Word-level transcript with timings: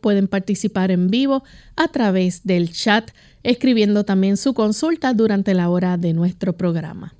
pueden 0.00 0.28
participar 0.28 0.90
en 0.90 1.08
vivo 1.08 1.44
a 1.76 1.88
través 1.88 2.44
del 2.44 2.72
chat, 2.72 3.10
escribiendo 3.42 4.04
también 4.04 4.36
su 4.36 4.52
consulta 4.52 5.14
durante 5.14 5.54
la 5.54 5.70
hora 5.70 5.96
de 5.96 6.12
nuestro 6.12 6.56
programa. 6.56 7.14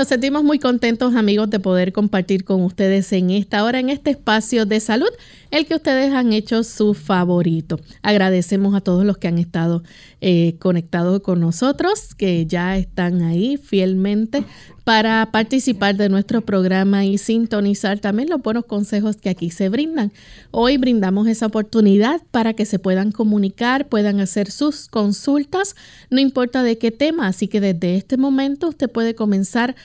Nos 0.00 0.08
sentimos 0.08 0.42
muy 0.42 0.58
contentos 0.58 1.14
amigos 1.14 1.50
de 1.50 1.60
poder 1.60 1.92
compartir 1.92 2.44
con 2.44 2.62
ustedes 2.62 3.12
en 3.12 3.28
esta 3.28 3.62
hora, 3.64 3.80
en 3.80 3.90
este 3.90 4.12
espacio 4.12 4.64
de 4.64 4.80
salud, 4.80 5.10
el 5.50 5.66
que 5.66 5.74
ustedes 5.74 6.14
han 6.14 6.32
hecho 6.32 6.64
su 6.64 6.94
favorito. 6.94 7.78
Agradecemos 8.00 8.74
a 8.74 8.80
todos 8.80 9.04
los 9.04 9.18
que 9.18 9.28
han 9.28 9.36
estado 9.36 9.82
eh, 10.22 10.56
conectados 10.58 11.20
con 11.20 11.40
nosotros, 11.40 12.14
que 12.14 12.46
ya 12.46 12.78
están 12.78 13.20
ahí 13.20 13.58
fielmente 13.58 14.42
para 14.84 15.30
participar 15.30 15.96
de 15.96 16.08
nuestro 16.08 16.40
programa 16.40 17.04
y 17.04 17.18
sintonizar 17.18 17.98
también 17.98 18.28
los 18.28 18.42
buenos 18.42 18.64
consejos 18.64 19.16
que 19.16 19.30
aquí 19.30 19.50
se 19.50 19.68
brindan. 19.68 20.12
Hoy 20.50 20.76
brindamos 20.76 21.28
esa 21.28 21.46
oportunidad 21.46 22.20
para 22.30 22.54
que 22.54 22.66
se 22.66 22.78
puedan 22.78 23.12
comunicar, 23.12 23.88
puedan 23.88 24.20
hacer 24.20 24.50
sus 24.50 24.88
consultas, 24.88 25.76
no 26.10 26.20
importa 26.20 26.62
de 26.62 26.78
qué 26.78 26.90
tema, 26.90 27.26
así 27.26 27.48
que 27.48 27.60
desde 27.60 27.96
este 27.96 28.16
momento 28.16 28.68
usted 28.68 28.90
puede 28.90 29.14
comenzar 29.14 29.76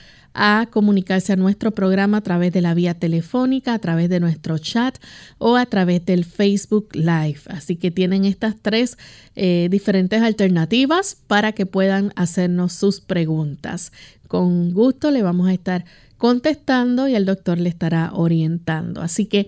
comunicarse 0.70 1.32
a 1.32 1.36
nuestro 1.36 1.70
programa 1.70 2.18
a 2.18 2.20
través 2.20 2.52
de 2.52 2.60
la 2.60 2.74
vía 2.74 2.94
telefónica, 2.94 3.74
a 3.74 3.78
través 3.78 4.08
de 4.08 4.20
nuestro 4.20 4.58
chat 4.58 4.98
o 5.38 5.56
a 5.56 5.66
través 5.66 6.04
del 6.04 6.24
Facebook 6.24 6.88
Live. 6.94 7.40
Así 7.46 7.76
que 7.76 7.90
tienen 7.90 8.24
estas 8.24 8.56
tres 8.60 8.98
eh, 9.34 9.68
diferentes 9.70 10.22
alternativas 10.22 11.16
para 11.26 11.52
que 11.52 11.66
puedan 11.66 12.12
hacernos 12.16 12.72
sus 12.72 13.00
preguntas. 13.00 13.92
Con 14.28 14.72
gusto 14.72 15.10
le 15.10 15.22
vamos 15.22 15.48
a 15.48 15.52
estar 15.52 15.84
contestando 16.18 17.08
y 17.08 17.14
el 17.14 17.24
doctor 17.24 17.58
le 17.58 17.68
estará 17.68 18.10
orientando. 18.12 19.00
Así 19.00 19.26
que 19.26 19.46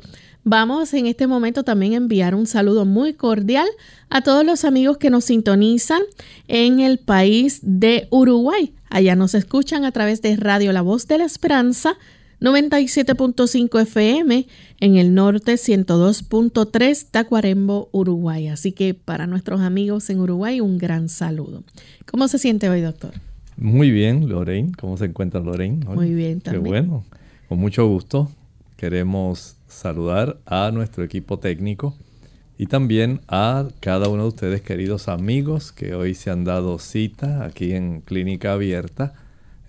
Vamos 0.50 0.94
en 0.94 1.06
este 1.06 1.26
momento 1.26 1.62
también 1.62 1.92
a 1.92 1.96
enviar 1.96 2.34
un 2.34 2.46
saludo 2.46 2.86
muy 2.86 3.12
cordial 3.12 3.68
a 4.08 4.22
todos 4.22 4.46
los 4.46 4.64
amigos 4.64 4.96
que 4.96 5.10
nos 5.10 5.26
sintonizan 5.26 6.00
en 6.46 6.80
el 6.80 6.96
país 6.96 7.60
de 7.62 8.08
Uruguay. 8.10 8.72
Allá 8.90 9.16
nos 9.16 9.34
escuchan 9.34 9.84
a 9.84 9.92
través 9.92 10.22
de 10.22 10.36
Radio 10.36 10.72
La 10.72 10.82
Voz 10.82 11.06
de 11.06 11.18
la 11.18 11.24
Esperanza 11.24 11.96
97.5 12.40 13.82
FM 13.82 14.46
en 14.80 14.96
el 14.96 15.14
norte 15.14 15.54
102.3 15.54 17.06
Tacuarembo, 17.10 17.88
Uruguay. 17.92 18.48
Así 18.48 18.72
que 18.72 18.94
para 18.94 19.26
nuestros 19.26 19.60
amigos 19.60 20.08
en 20.10 20.20
Uruguay 20.20 20.60
un 20.60 20.78
gran 20.78 21.08
saludo. 21.08 21.64
¿Cómo 22.06 22.28
se 22.28 22.38
siente 22.38 22.68
hoy, 22.68 22.80
doctor? 22.80 23.14
Muy 23.56 23.90
bien, 23.90 24.28
Lorraine. 24.28 24.72
¿Cómo 24.78 24.96
se 24.96 25.06
encuentra 25.06 25.40
Lorraine? 25.40 25.84
Muy 25.84 26.14
bien, 26.14 26.40
también. 26.40 26.62
Qué 26.62 26.68
bueno. 26.68 27.04
Con 27.48 27.58
mucho 27.58 27.86
gusto. 27.88 28.30
Queremos 28.76 29.56
saludar 29.66 30.38
a 30.46 30.70
nuestro 30.70 31.02
equipo 31.02 31.40
técnico 31.40 31.96
y 32.60 32.66
también 32.66 33.20
a 33.28 33.68
cada 33.78 34.08
uno 34.08 34.24
de 34.24 34.28
ustedes, 34.30 34.62
queridos 34.62 35.06
amigos, 35.06 35.70
que 35.70 35.94
hoy 35.94 36.16
se 36.16 36.30
han 36.30 36.42
dado 36.42 36.80
cita 36.80 37.44
aquí 37.44 37.72
en 37.72 38.00
Clínica 38.00 38.52
Abierta. 38.52 39.12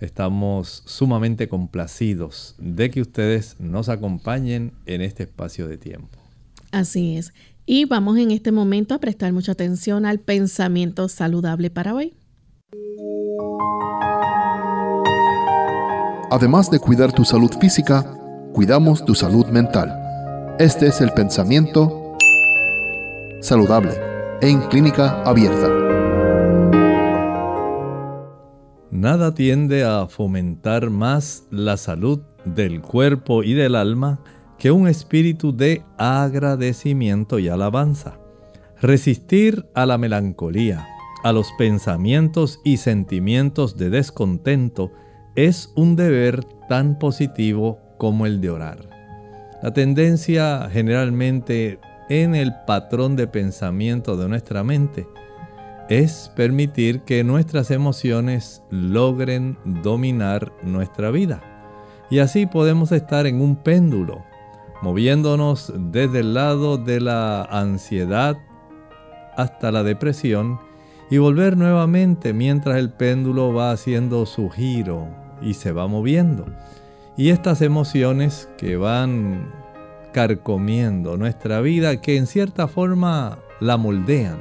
Estamos 0.00 0.82
sumamente 0.86 1.48
complacidos 1.48 2.56
de 2.58 2.90
que 2.90 3.00
ustedes 3.00 3.54
nos 3.60 3.88
acompañen 3.88 4.72
en 4.86 5.02
este 5.02 5.22
espacio 5.22 5.68
de 5.68 5.78
tiempo. 5.78 6.18
Así 6.72 7.16
es. 7.16 7.32
Y 7.64 7.84
vamos 7.84 8.18
en 8.18 8.32
este 8.32 8.50
momento 8.50 8.96
a 8.96 8.98
prestar 8.98 9.32
mucha 9.32 9.52
atención 9.52 10.04
al 10.04 10.18
pensamiento 10.18 11.08
saludable 11.08 11.70
para 11.70 11.94
hoy. 11.94 12.14
Además 16.32 16.72
de 16.72 16.80
cuidar 16.80 17.12
tu 17.12 17.24
salud 17.24 17.52
física, 17.60 18.02
cuidamos 18.52 19.04
tu 19.04 19.14
salud 19.14 19.46
mental. 19.46 19.96
Este 20.58 20.88
es 20.88 21.00
el 21.00 21.12
pensamiento 21.12 21.99
saludable 23.40 23.92
en 24.42 24.60
clínica 24.68 25.22
abierta. 25.22 25.68
Nada 28.90 29.34
tiende 29.34 29.84
a 29.84 30.06
fomentar 30.08 30.90
más 30.90 31.46
la 31.50 31.76
salud 31.76 32.20
del 32.44 32.82
cuerpo 32.82 33.42
y 33.42 33.54
del 33.54 33.74
alma 33.74 34.20
que 34.58 34.70
un 34.70 34.88
espíritu 34.88 35.56
de 35.56 35.82
agradecimiento 35.96 37.38
y 37.38 37.48
alabanza. 37.48 38.18
Resistir 38.80 39.66
a 39.74 39.86
la 39.86 39.96
melancolía, 39.96 40.86
a 41.22 41.32
los 41.32 41.50
pensamientos 41.56 42.60
y 42.64 42.76
sentimientos 42.76 43.76
de 43.76 43.90
descontento 43.90 44.90
es 45.34 45.72
un 45.76 45.96
deber 45.96 46.44
tan 46.68 46.98
positivo 46.98 47.78
como 47.98 48.26
el 48.26 48.40
de 48.40 48.50
orar. 48.50 48.78
La 49.62 49.72
tendencia 49.72 50.68
generalmente 50.70 51.78
en 52.10 52.34
el 52.34 52.52
patrón 52.66 53.14
de 53.16 53.28
pensamiento 53.28 54.16
de 54.16 54.28
nuestra 54.28 54.64
mente 54.64 55.06
es 55.88 56.30
permitir 56.36 57.02
que 57.02 57.24
nuestras 57.24 57.70
emociones 57.70 58.62
logren 58.68 59.56
dominar 59.64 60.52
nuestra 60.62 61.10
vida. 61.10 61.40
Y 62.10 62.18
así 62.18 62.46
podemos 62.46 62.90
estar 62.92 63.26
en 63.26 63.40
un 63.40 63.56
péndulo, 63.56 64.24
moviéndonos 64.82 65.72
desde 65.76 66.20
el 66.20 66.34
lado 66.34 66.78
de 66.78 67.00
la 67.00 67.42
ansiedad 67.44 68.36
hasta 69.36 69.70
la 69.70 69.84
depresión 69.84 70.60
y 71.10 71.18
volver 71.18 71.56
nuevamente 71.56 72.32
mientras 72.32 72.76
el 72.76 72.90
péndulo 72.90 73.54
va 73.54 73.70
haciendo 73.70 74.26
su 74.26 74.50
giro 74.50 75.08
y 75.40 75.54
se 75.54 75.70
va 75.70 75.86
moviendo. 75.86 76.46
Y 77.16 77.30
estas 77.30 77.62
emociones 77.62 78.48
que 78.58 78.76
van 78.76 79.52
carcomiendo 80.12 81.16
nuestra 81.16 81.60
vida, 81.60 82.00
que 82.00 82.16
en 82.16 82.26
cierta 82.26 82.68
forma 82.68 83.38
la 83.60 83.76
moldean, 83.76 84.38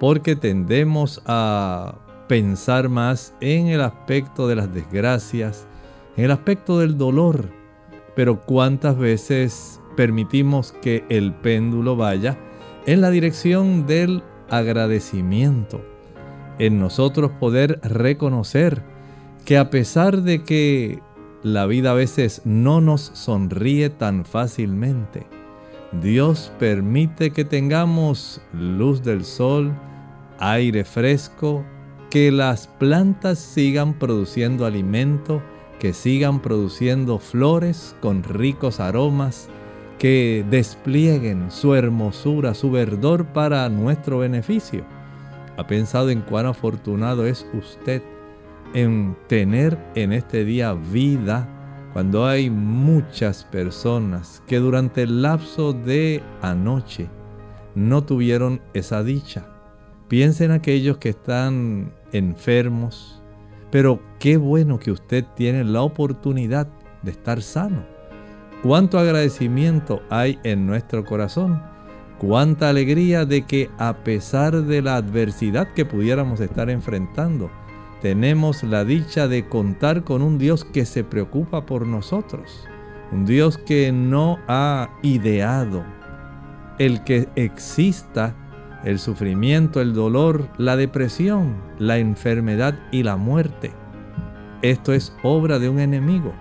porque 0.00 0.36
tendemos 0.36 1.22
a 1.26 1.96
pensar 2.28 2.88
más 2.88 3.34
en 3.40 3.68
el 3.68 3.80
aspecto 3.80 4.48
de 4.48 4.56
las 4.56 4.72
desgracias, 4.72 5.66
en 6.16 6.24
el 6.24 6.30
aspecto 6.30 6.78
del 6.78 6.96
dolor, 6.96 7.48
pero 8.14 8.40
cuántas 8.40 8.96
veces 8.96 9.80
permitimos 9.96 10.72
que 10.72 11.04
el 11.08 11.32
péndulo 11.34 11.96
vaya 11.96 12.38
en 12.86 13.00
la 13.00 13.10
dirección 13.10 13.86
del 13.86 14.22
agradecimiento, 14.50 15.80
en 16.58 16.78
nosotros 16.78 17.30
poder 17.40 17.80
reconocer 17.82 18.82
que 19.44 19.58
a 19.58 19.70
pesar 19.70 20.22
de 20.22 20.44
que 20.44 21.00
la 21.44 21.66
vida 21.66 21.90
a 21.90 21.94
veces 21.94 22.40
no 22.46 22.80
nos 22.80 23.02
sonríe 23.12 23.90
tan 23.90 24.24
fácilmente, 24.24 25.26
Dios 26.00 26.50
permite 26.58 27.32
que 27.32 27.44
tengamos 27.44 28.40
luz 28.54 29.02
del 29.02 29.26
sol, 29.26 29.72
aire 30.38 30.84
fresco, 30.84 31.62
que 32.10 32.32
las 32.32 32.66
plantas 32.66 33.38
sigan 33.38 33.98
produciendo 33.98 34.64
alimento, 34.64 35.42
que 35.78 35.92
sigan 35.92 36.40
produciendo 36.40 37.18
flores 37.18 37.94
con 38.00 38.22
ricos 38.22 38.80
aromas, 38.80 39.50
que 39.98 40.46
desplieguen 40.48 41.50
su 41.50 41.74
hermosura, 41.74 42.54
su 42.54 42.70
verdor 42.70 43.26
para 43.26 43.68
nuestro 43.68 44.18
beneficio. 44.18 44.82
¿Ha 45.58 45.66
pensado 45.66 46.08
en 46.08 46.22
cuán 46.22 46.46
afortunado 46.46 47.26
es 47.26 47.46
usted 47.52 48.02
en 48.74 49.16
tener 49.28 49.78
en 49.94 50.12
este 50.12 50.44
día 50.44 50.74
vida 50.74 51.48
cuando 51.92 52.26
hay 52.26 52.50
muchas 52.50 53.44
personas 53.44 54.42
que 54.46 54.58
durante 54.58 55.02
el 55.02 55.22
lapso 55.22 55.72
de 55.72 56.22
anoche 56.42 57.08
no 57.74 58.04
tuvieron 58.04 58.60
esa 58.74 59.02
dicha? 59.02 59.46
Piensen 60.08 60.50
en 60.50 60.56
aquellos 60.58 60.98
que 60.98 61.08
están 61.08 61.92
enfermos, 62.12 63.22
pero 63.70 64.00
qué 64.18 64.36
bueno 64.36 64.78
que 64.78 64.92
usted 64.92 65.24
tiene 65.34 65.64
la 65.64 65.82
oportunidad 65.82 66.68
de 67.02 67.10
estar 67.12 67.40
sano 67.40 67.94
cuánto 68.64 68.98
agradecimiento 68.98 70.00
hay 70.08 70.38
en 70.42 70.66
nuestro 70.66 71.04
corazón, 71.04 71.62
cuánta 72.18 72.70
alegría 72.70 73.26
de 73.26 73.44
que 73.44 73.68
a 73.76 74.02
pesar 74.02 74.62
de 74.62 74.80
la 74.80 74.96
adversidad 74.96 75.74
que 75.74 75.84
pudiéramos 75.84 76.40
estar 76.40 76.70
enfrentando, 76.70 77.50
tenemos 78.04 78.62
la 78.62 78.84
dicha 78.84 79.28
de 79.28 79.48
contar 79.48 80.04
con 80.04 80.20
un 80.20 80.36
Dios 80.36 80.62
que 80.62 80.84
se 80.84 81.04
preocupa 81.04 81.64
por 81.64 81.86
nosotros, 81.86 82.68
un 83.10 83.24
Dios 83.24 83.56
que 83.56 83.92
no 83.92 84.38
ha 84.46 84.90
ideado 85.00 85.82
el 86.78 87.02
que 87.04 87.30
exista 87.34 88.36
el 88.84 88.98
sufrimiento, 88.98 89.80
el 89.80 89.94
dolor, 89.94 90.50
la 90.58 90.76
depresión, 90.76 91.54
la 91.78 91.96
enfermedad 91.96 92.78
y 92.92 93.04
la 93.04 93.16
muerte. 93.16 93.72
Esto 94.60 94.92
es 94.92 95.16
obra 95.22 95.58
de 95.58 95.70
un 95.70 95.80
enemigo. 95.80 96.34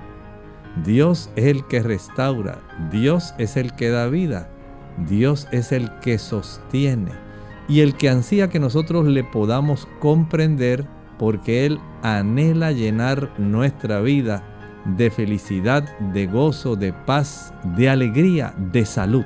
Dios 0.84 1.30
es 1.38 1.46
el 1.46 1.66
que 1.68 1.82
restaura, 1.82 2.60
Dios 2.92 3.34
es 3.38 3.56
el 3.56 3.74
que 3.74 3.90
da 3.90 4.10
vida, 4.10 4.50
Dios 5.08 5.48
es 5.54 5.72
el 5.72 5.90
que 6.00 6.18
sostiene 6.18 7.14
y 7.70 7.80
el 7.80 7.96
que 7.96 8.10
ansía 8.10 8.50
que 8.50 8.60
nosotros 8.60 9.08
le 9.08 9.24
podamos 9.24 9.88
comprender 10.02 10.86
porque 11.18 11.66
Él 11.66 11.80
anhela 12.02 12.72
llenar 12.72 13.32
nuestra 13.40 14.02
vida 14.02 14.44
de 14.86 15.10
felicidad, 15.10 15.98
de 16.14 16.28
gozo, 16.28 16.76
de 16.76 16.94
paz, 16.94 17.54
de 17.76 17.90
alegría, 17.90 18.54
de 18.72 18.86
salud. 18.86 19.26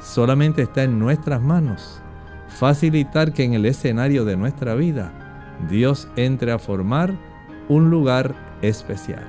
Solamente 0.00 0.62
está 0.62 0.84
en 0.84 0.98
nuestras 0.98 1.42
manos 1.42 2.00
facilitar 2.48 3.32
que 3.32 3.44
en 3.44 3.54
el 3.54 3.66
escenario 3.66 4.24
de 4.24 4.36
nuestra 4.36 4.74
vida 4.74 5.12
Dios 5.68 6.08
entre 6.16 6.52
a 6.52 6.58
formar 6.58 7.18
un 7.68 7.90
lugar 7.90 8.34
especial. 8.62 9.24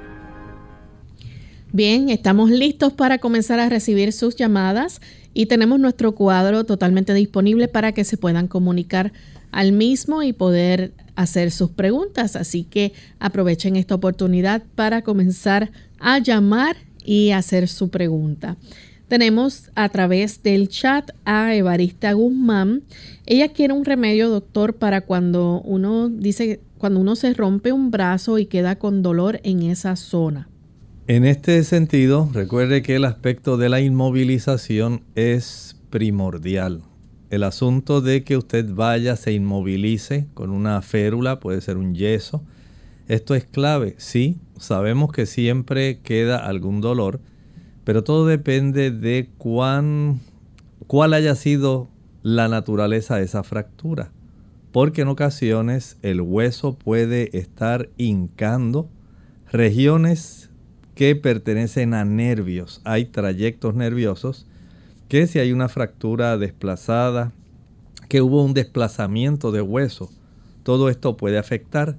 Bien, 1.71 2.09
estamos 2.09 2.49
listos 2.49 2.93
para 2.93 3.19
comenzar 3.19 3.59
a 3.59 3.69
recibir 3.69 4.11
sus 4.11 4.35
llamadas 4.35 5.01
y 5.35 5.45
tenemos 5.45 5.79
nuestro 5.79 6.13
cuadro 6.13 6.63
totalmente 6.63 7.13
disponible 7.13 7.67
para 7.67 7.91
que 7.91 8.03
se 8.03 8.17
puedan 8.17 8.47
comunicar 8.47 9.13
al 9.51 9.71
mismo 9.71 10.23
y 10.23 10.33
poder 10.33 10.93
hacer 11.19 11.51
sus 11.51 11.71
preguntas. 11.71 12.35
Así 12.35 12.63
que 12.63 12.93
aprovechen 13.19 13.75
esta 13.75 13.95
oportunidad 13.95 14.63
para 14.75 15.01
comenzar 15.01 15.71
a 15.99 16.19
llamar 16.19 16.77
y 17.03 17.31
hacer 17.31 17.67
su 17.67 17.89
pregunta. 17.89 18.55
Tenemos 19.09 19.71
a 19.75 19.89
través 19.89 20.43
del 20.43 20.69
chat 20.69 21.11
a 21.25 21.55
Evarista 21.55 22.13
Guzmán. 22.13 22.83
Ella 23.25 23.49
quiere 23.49 23.73
un 23.73 23.83
remedio, 23.83 24.29
doctor, 24.29 24.75
para 24.75 25.01
cuando 25.01 25.61
uno 25.61 26.09
dice, 26.09 26.61
cuando 26.77 26.99
uno 26.99 27.15
se 27.15 27.33
rompe 27.33 27.71
un 27.71 27.91
brazo 27.91 28.37
y 28.37 28.45
queda 28.45 28.77
con 28.77 29.01
dolor 29.01 29.41
en 29.43 29.63
esa 29.63 29.95
zona. 29.95 30.47
En 31.07 31.25
este 31.25 31.63
sentido, 31.63 32.29
recuerde 32.31 32.83
que 32.83 32.95
el 32.95 33.03
aspecto 33.03 33.57
de 33.57 33.67
la 33.67 33.81
inmovilización 33.81 35.01
es 35.15 35.75
primordial. 35.89 36.83
El 37.29 37.43
asunto 37.43 38.01
de 38.01 38.23
que 38.23 38.37
usted 38.37 38.73
vaya, 38.73 39.15
se 39.15 39.33
inmovilice 39.33 40.27
con 40.33 40.49
una 40.49 40.81
férula, 40.81 41.39
puede 41.39 41.61
ser 41.61 41.77
un 41.77 41.93
yeso, 41.93 42.43
esto 43.07 43.35
es 43.35 43.43
clave. 43.45 43.95
Sí, 43.97 44.37
sabemos 44.57 45.11
que 45.11 45.25
siempre 45.25 45.99
queda 45.99 46.37
algún 46.37 46.81
dolor, 46.81 47.19
pero 47.83 48.03
todo 48.03 48.25
depende 48.25 48.91
de 48.91 49.29
cuán, 49.37 50.21
cuál 50.87 51.13
haya 51.13 51.35
sido 51.35 51.87
la 52.23 52.47
naturaleza 52.47 53.17
de 53.17 53.23
esa 53.25 53.43
fractura. 53.43 54.11
Porque 54.71 55.01
en 55.01 55.07
ocasiones 55.07 55.97
el 56.01 56.21
hueso 56.21 56.77
puede 56.77 57.35
estar 57.37 57.89
hincando 57.97 58.89
regiones 59.51 60.49
que 60.93 61.15
pertenecen 61.15 61.93
a 61.93 62.05
nervios. 62.05 62.81
Hay 62.83 63.05
trayectos 63.05 63.73
nerviosos 63.73 64.45
que 65.09 65.27
si 65.27 65.39
hay 65.39 65.51
una 65.51 65.67
fractura 65.67 66.37
desplazada, 66.37 67.33
que 68.07 68.21
hubo 68.21 68.43
un 68.43 68.53
desplazamiento 68.53 69.51
de 69.51 69.61
hueso, 69.61 70.09
todo 70.63 70.87
esto 70.89 71.17
puede 71.17 71.37
afectar. 71.37 71.97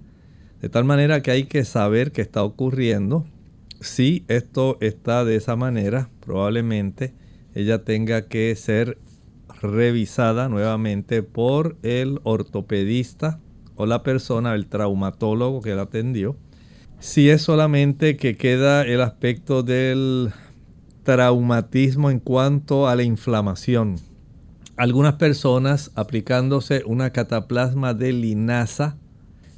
De 0.63 0.71
tal 0.71 0.85
manera 0.85 1.21
que 1.21 1.31
hay 1.31 1.45
que 1.45 1.65
saber 1.65 2.13
qué 2.13 2.23
está 2.23 2.43
ocurriendo. 2.43 3.27
Si 3.81 4.25
esto 4.29 4.79
está 4.81 5.25
de 5.25 5.37
esa 5.37 5.57
manera, 5.57 6.09
probablemente 6.21 7.15
ella 7.55 7.85
tenga 7.85 8.29
que 8.29 8.55
ser 8.57 8.97
revisada 9.61 10.49
nuevamente 10.49 11.23
por 11.23 11.77
el 11.83 12.21
ortopedista 12.23 13.41
o 13.77 13.87
la 13.87 14.03
persona, 14.03 14.55
el 14.55 14.67
traumatólogo 14.67 15.61
que 15.61 15.75
la 15.75 15.83
atendió 15.83 16.37
si 17.01 17.31
es 17.31 17.41
solamente 17.43 18.19
que 18.19 18.37
queda 18.37 18.83
el 18.83 19.01
aspecto 19.01 19.63
del 19.63 20.33
traumatismo 21.03 22.11
en 22.11 22.21
cuanto 22.21 22.89
a 22.89 22.97
la 22.97 23.03
inflamación. 23.03 23.97
Algunas 24.77 25.15
personas 25.15 25.91
aplicándose 25.95 26.83
una 26.87 27.11
cataplasma 27.11 27.95
de 27.95 28.13
linaza. 28.13 28.97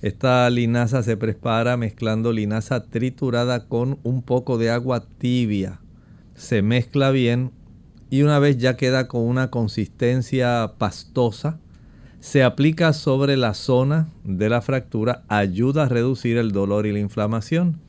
Esta 0.01 0.51
linaza 0.51 1.03
se 1.03 1.17
prepara 1.17 1.77
mezclando 1.77 2.33
linaza 2.33 2.85
triturada 2.85 3.69
con 3.69 3.99
un 4.03 4.23
poco 4.23 4.59
de 4.59 4.71
agua 4.71 5.05
tibia. 5.19 5.81
Se 6.35 6.63
mezcla 6.63 7.11
bien 7.11 7.53
y 8.11 8.23
una 8.23 8.39
vez 8.39 8.59
ya 8.59 8.77
queda 8.77 9.09
con 9.09 9.23
una 9.23 9.51
consistencia 9.51 10.75
pastosa, 10.77 11.61
se 12.21 12.43
aplica 12.43 12.93
sobre 12.93 13.37
la 13.37 13.55
zona 13.55 14.09
de 14.23 14.49
la 14.49 14.61
fractura, 14.61 15.25
ayuda 15.29 15.85
a 15.85 15.89
reducir 15.89 16.37
el 16.37 16.53
dolor 16.53 16.87
y 16.87 16.93
la 16.93 16.99
inflamación. 16.99 17.81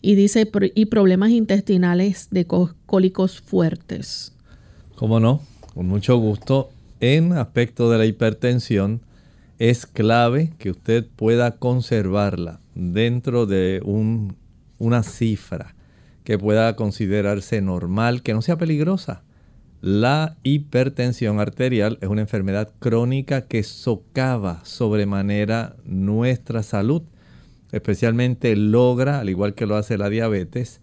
Y 0.03 0.15
dice, 0.15 0.51
y 0.75 0.87
problemas 0.87 1.31
intestinales 1.31 2.29
de 2.31 2.47
cólicos 2.47 3.43
fuertes. 3.43 4.33
¿Cómo 4.97 5.21
no? 5.21 5.43
Con 5.75 5.89
mucho 5.89 6.17
gusto. 6.17 6.71
En 7.01 7.33
aspecto 7.33 7.91
de 7.91 7.97
la 7.97 8.05
hipertensión, 8.05 9.01
es 9.59 9.87
clave 9.87 10.53
que 10.59 10.71
usted 10.71 11.07
pueda 11.17 11.57
conservarla 11.57 12.61
dentro 12.75 13.47
de 13.47 13.81
un, 13.85 14.37
una 14.79 15.03
cifra 15.03 15.75
que 16.25 16.39
pueda 16.39 16.77
considerarse 16.77 17.63
normal, 17.63 18.23
que 18.23 18.35
no 18.35 18.43
sea 18.43 18.59
peligrosa. 18.59 19.23
La 19.81 20.37
hipertensión 20.43 21.41
arterial 21.41 21.97
es 22.03 22.09
una 22.11 22.21
enfermedad 22.21 22.71
crónica 22.79 23.47
que 23.47 23.63
socava 23.63 24.61
sobremanera 24.65 25.77
nuestra 25.87 26.63
salud. 26.63 27.03
Especialmente 27.73 28.55
logra, 28.57 29.21
al 29.21 29.31
igual 29.31 29.55
que 29.55 29.65
lo 29.65 29.77
hace 29.77 29.97
la 29.97 30.11
diabetes, 30.11 30.83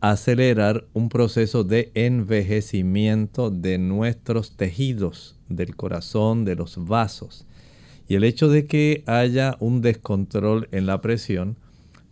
acelerar 0.00 0.84
un 0.92 1.08
proceso 1.08 1.64
de 1.64 1.90
envejecimiento 1.94 3.50
de 3.50 3.78
nuestros 3.78 4.56
tejidos, 4.56 5.36
del 5.48 5.74
corazón, 5.74 6.44
de 6.44 6.54
los 6.54 6.84
vasos. 6.86 7.46
Y 8.08 8.14
el 8.14 8.24
hecho 8.24 8.48
de 8.48 8.66
que 8.66 9.02
haya 9.06 9.56
un 9.60 9.82
descontrol 9.82 10.68
en 10.72 10.86
la 10.86 11.00
presión 11.00 11.56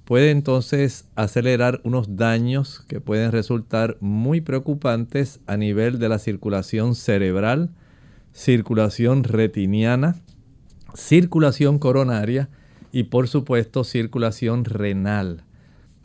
puede 0.04 0.30
entonces 0.30 1.06
acelerar 1.14 1.80
unos 1.84 2.16
daños 2.16 2.84
que 2.86 3.00
pueden 3.00 3.32
resultar 3.32 3.96
muy 4.00 4.40
preocupantes 4.40 5.40
a 5.46 5.56
nivel 5.56 5.98
de 5.98 6.08
la 6.08 6.18
circulación 6.18 6.94
cerebral, 6.94 7.70
circulación 8.32 9.24
retiniana, 9.24 10.16
circulación 10.94 11.78
coronaria 11.78 12.48
y 12.92 13.04
por 13.04 13.26
supuesto 13.26 13.84
circulación 13.84 14.64
renal. 14.64 15.45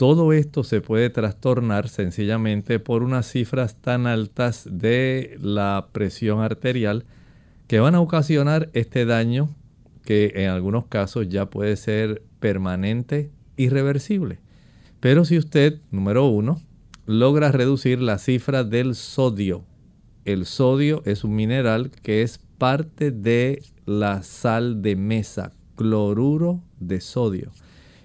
Todo 0.01 0.34
esto 0.34 0.63
se 0.63 0.81
puede 0.81 1.12
trastornar 1.12 1.88
sencillamente 1.88 2.79
por 2.79 3.03
unas 3.03 3.27
cifras 3.29 3.75
tan 3.75 4.08
altas 4.08 4.67
de 4.67 5.38
la 5.39 5.89
presión 5.91 6.39
arterial 6.39 7.05
que 7.67 7.79
van 7.79 7.93
a 7.93 8.01
ocasionar 8.01 8.72
este 8.74 9.05
daño 9.05 9.55
que 10.03 10.31
en 10.38 10.50
algunos 10.50 10.88
casos 10.88 11.29
ya 11.29 11.51
puede 11.51 11.75
ser 11.75 12.24
permanente 12.39 13.29
irreversible. 13.58 14.39
Pero 15.00 15.24
si 15.24 15.38
usted, 15.38 15.81
número 15.91 16.25
uno, 16.25 16.60
logra 17.05 17.51
reducir 17.51 18.01
la 18.01 18.17
cifra 18.17 18.63
del 18.63 18.96
sodio, 18.96 19.65
el 20.25 20.48
sodio 20.48 21.03
es 21.05 21.24
un 21.24 21.36
mineral 21.36 21.91
que 22.01 22.24
es 22.24 22.39
parte 22.58 23.12
de 23.12 23.62
la 23.86 24.24
sal 24.24 24.81
de 24.81 24.96
mesa, 24.96 25.51
cloruro 25.75 26.63
de 26.79 27.01
sodio. 27.01 27.51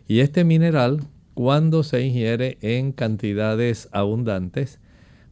Y 0.07 0.21
este 0.21 0.45
mineral, 0.45 1.00
cuando 1.37 1.83
se 1.83 2.00
ingiere 2.00 2.57
en 2.62 2.93
cantidades 2.93 3.90
abundantes, 3.93 4.81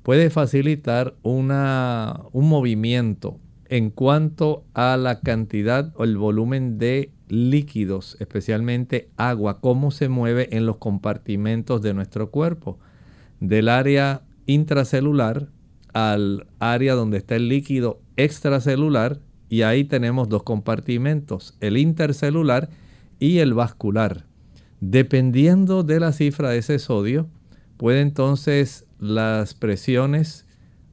puede 0.02 0.28
facilitar 0.28 1.14
una, 1.22 2.20
un 2.32 2.46
movimiento 2.46 3.40
en 3.70 3.88
cuanto 3.88 4.66
a 4.74 4.98
la 4.98 5.20
cantidad 5.20 5.94
o 5.96 6.04
el 6.04 6.18
volumen 6.18 6.76
de 6.76 7.10
líquidos, 7.28 8.18
especialmente 8.20 9.08
agua, 9.16 9.62
cómo 9.62 9.90
se 9.90 10.10
mueve 10.10 10.54
en 10.54 10.66
los 10.66 10.76
compartimentos 10.76 11.80
de 11.80 11.94
nuestro 11.94 12.30
cuerpo, 12.30 12.78
del 13.40 13.70
área 13.70 14.24
intracelular 14.44 15.48
al 15.94 16.46
área 16.58 16.92
donde 16.92 17.16
está 17.16 17.36
el 17.36 17.48
líquido 17.48 18.02
extracelular 18.18 19.20
y 19.48 19.62
ahí 19.62 19.84
tenemos 19.84 20.28
dos 20.28 20.42
compartimentos, 20.42 21.56
el 21.60 21.78
intercelular 21.78 22.68
y 23.18 23.38
el 23.38 23.54
vascular. 23.54 24.26
Dependiendo 24.80 25.82
de 25.82 26.00
la 26.00 26.12
cifra 26.12 26.50
de 26.50 26.58
ese 26.58 26.78
sodio, 26.78 27.28
puede 27.76 28.00
entonces 28.00 28.86
las 28.98 29.54
presiones 29.54 30.46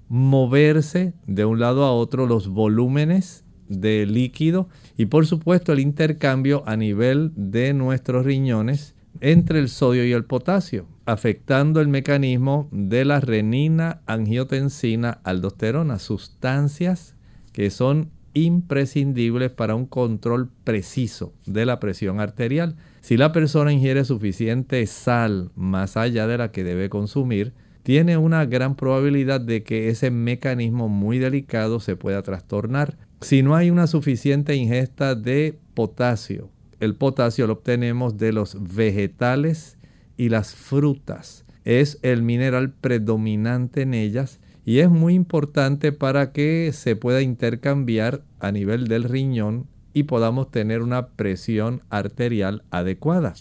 moverse 0.08 1.14
de 1.28 1.46
un 1.46 1.60
lado 1.60 1.86
a 1.86 1.94
otro, 1.94 2.28
los 2.28 2.48
volúmenes 2.48 3.46
de 3.70 4.06
líquido 4.06 4.68
y 4.98 5.06
por 5.06 5.26
supuesto 5.26 5.72
el 5.72 5.80
intercambio 5.80 6.64
a 6.66 6.76
nivel 6.76 7.32
de 7.36 7.74
nuestros 7.74 8.26
riñones 8.26 8.96
entre 9.22 9.60
el 9.60 9.70
sodio 9.70 10.06
y 10.06 10.12
el 10.12 10.26
potasio, 10.26 10.86
afectando 11.06 11.80
el 11.80 11.88
mecanismo 11.88 12.68
de 12.72 13.06
la 13.06 13.20
renina, 13.20 14.02
angiotensina, 14.06 15.20
aldosterona, 15.24 16.00
sustancias 16.00 17.16
que 17.54 17.70
son 17.70 18.10
imprescindibles 18.34 19.52
para 19.52 19.76
un 19.76 19.86
control 19.86 20.50
preciso 20.64 21.34
de 21.46 21.66
la 21.66 21.80
presión 21.80 22.20
arterial. 22.20 22.76
Si 23.02 23.18
la 23.18 23.32
persona 23.32 23.74
ingiere 23.74 24.06
suficiente 24.06 24.86
sal 24.86 25.52
más 25.56 25.98
allá 25.98 26.28
de 26.28 26.38
la 26.38 26.52
que 26.52 26.64
debe 26.64 26.88
consumir, 26.88 27.54
tiene 27.82 28.18
una 28.18 28.46
gran 28.46 28.76
probabilidad 28.76 29.42
de 29.42 29.64
que 29.64 29.90
ese 29.90 30.12
mecanismo 30.12 30.88
muy 30.88 31.18
delicado 31.18 31.80
se 31.80 31.96
pueda 31.96 32.22
trastornar. 32.22 33.00
Si 33.22 33.42
no 33.42 33.56
hay 33.56 33.72
una 33.72 33.88
suficiente 33.88 34.56
ingesta 34.56 35.16
de 35.16 35.58
potasio, 35.74 36.52
el 36.80 36.96
potasio 36.96 37.48
lo 37.48 37.54
obtenemos 37.54 38.18
de 38.18 38.34
los 38.34 38.58
vegetales 38.76 39.80
y 40.16 40.30
las 40.30 40.54
frutas. 40.54 41.44
Es 41.66 41.98
el 42.04 42.22
mineral 42.22 42.72
predominante 42.72 43.82
en 43.82 43.96
ellas 43.96 44.40
y 44.64 44.80
es 44.80 44.92
muy 44.92 45.16
importante 45.16 45.92
para 45.92 46.32
que 46.32 46.72
se 46.72 46.96
pueda 46.96 47.24
intercambiar 47.24 48.24
a 48.40 48.52
nivel 48.52 48.88
del 48.88 49.06
riñón 49.06 49.71
y 49.94 50.04
podamos 50.04 50.52
tener 50.52 50.82
una 50.82 51.08
presión 51.08 51.82
arterial 51.90 52.64
adecuada. 52.72 53.34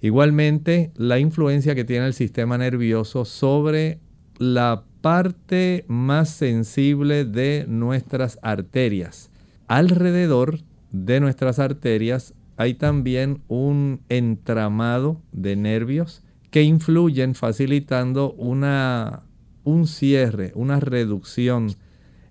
Igualmente, 0.00 0.92
la 0.96 1.18
influencia 1.18 1.74
que 1.74 1.84
tiene 1.84 2.06
el 2.06 2.14
sistema 2.14 2.58
nervioso 2.58 3.24
sobre 3.24 4.00
la 4.38 4.84
parte 5.00 5.84
más 5.88 6.30
sensible 6.30 7.24
de 7.24 7.64
nuestras 7.68 8.38
arterias. 8.42 9.30
Alrededor 9.66 10.60
de 10.92 11.20
nuestras 11.20 11.58
arterias 11.58 12.34
hay 12.56 12.74
también 12.74 13.42
un 13.48 14.00
entramado 14.08 15.20
de 15.32 15.56
nervios 15.56 16.22
que 16.50 16.62
influyen 16.62 17.34
facilitando 17.34 18.32
una, 18.32 19.22
un 19.64 19.86
cierre, 19.86 20.52
una 20.54 20.78
reducción 20.80 21.74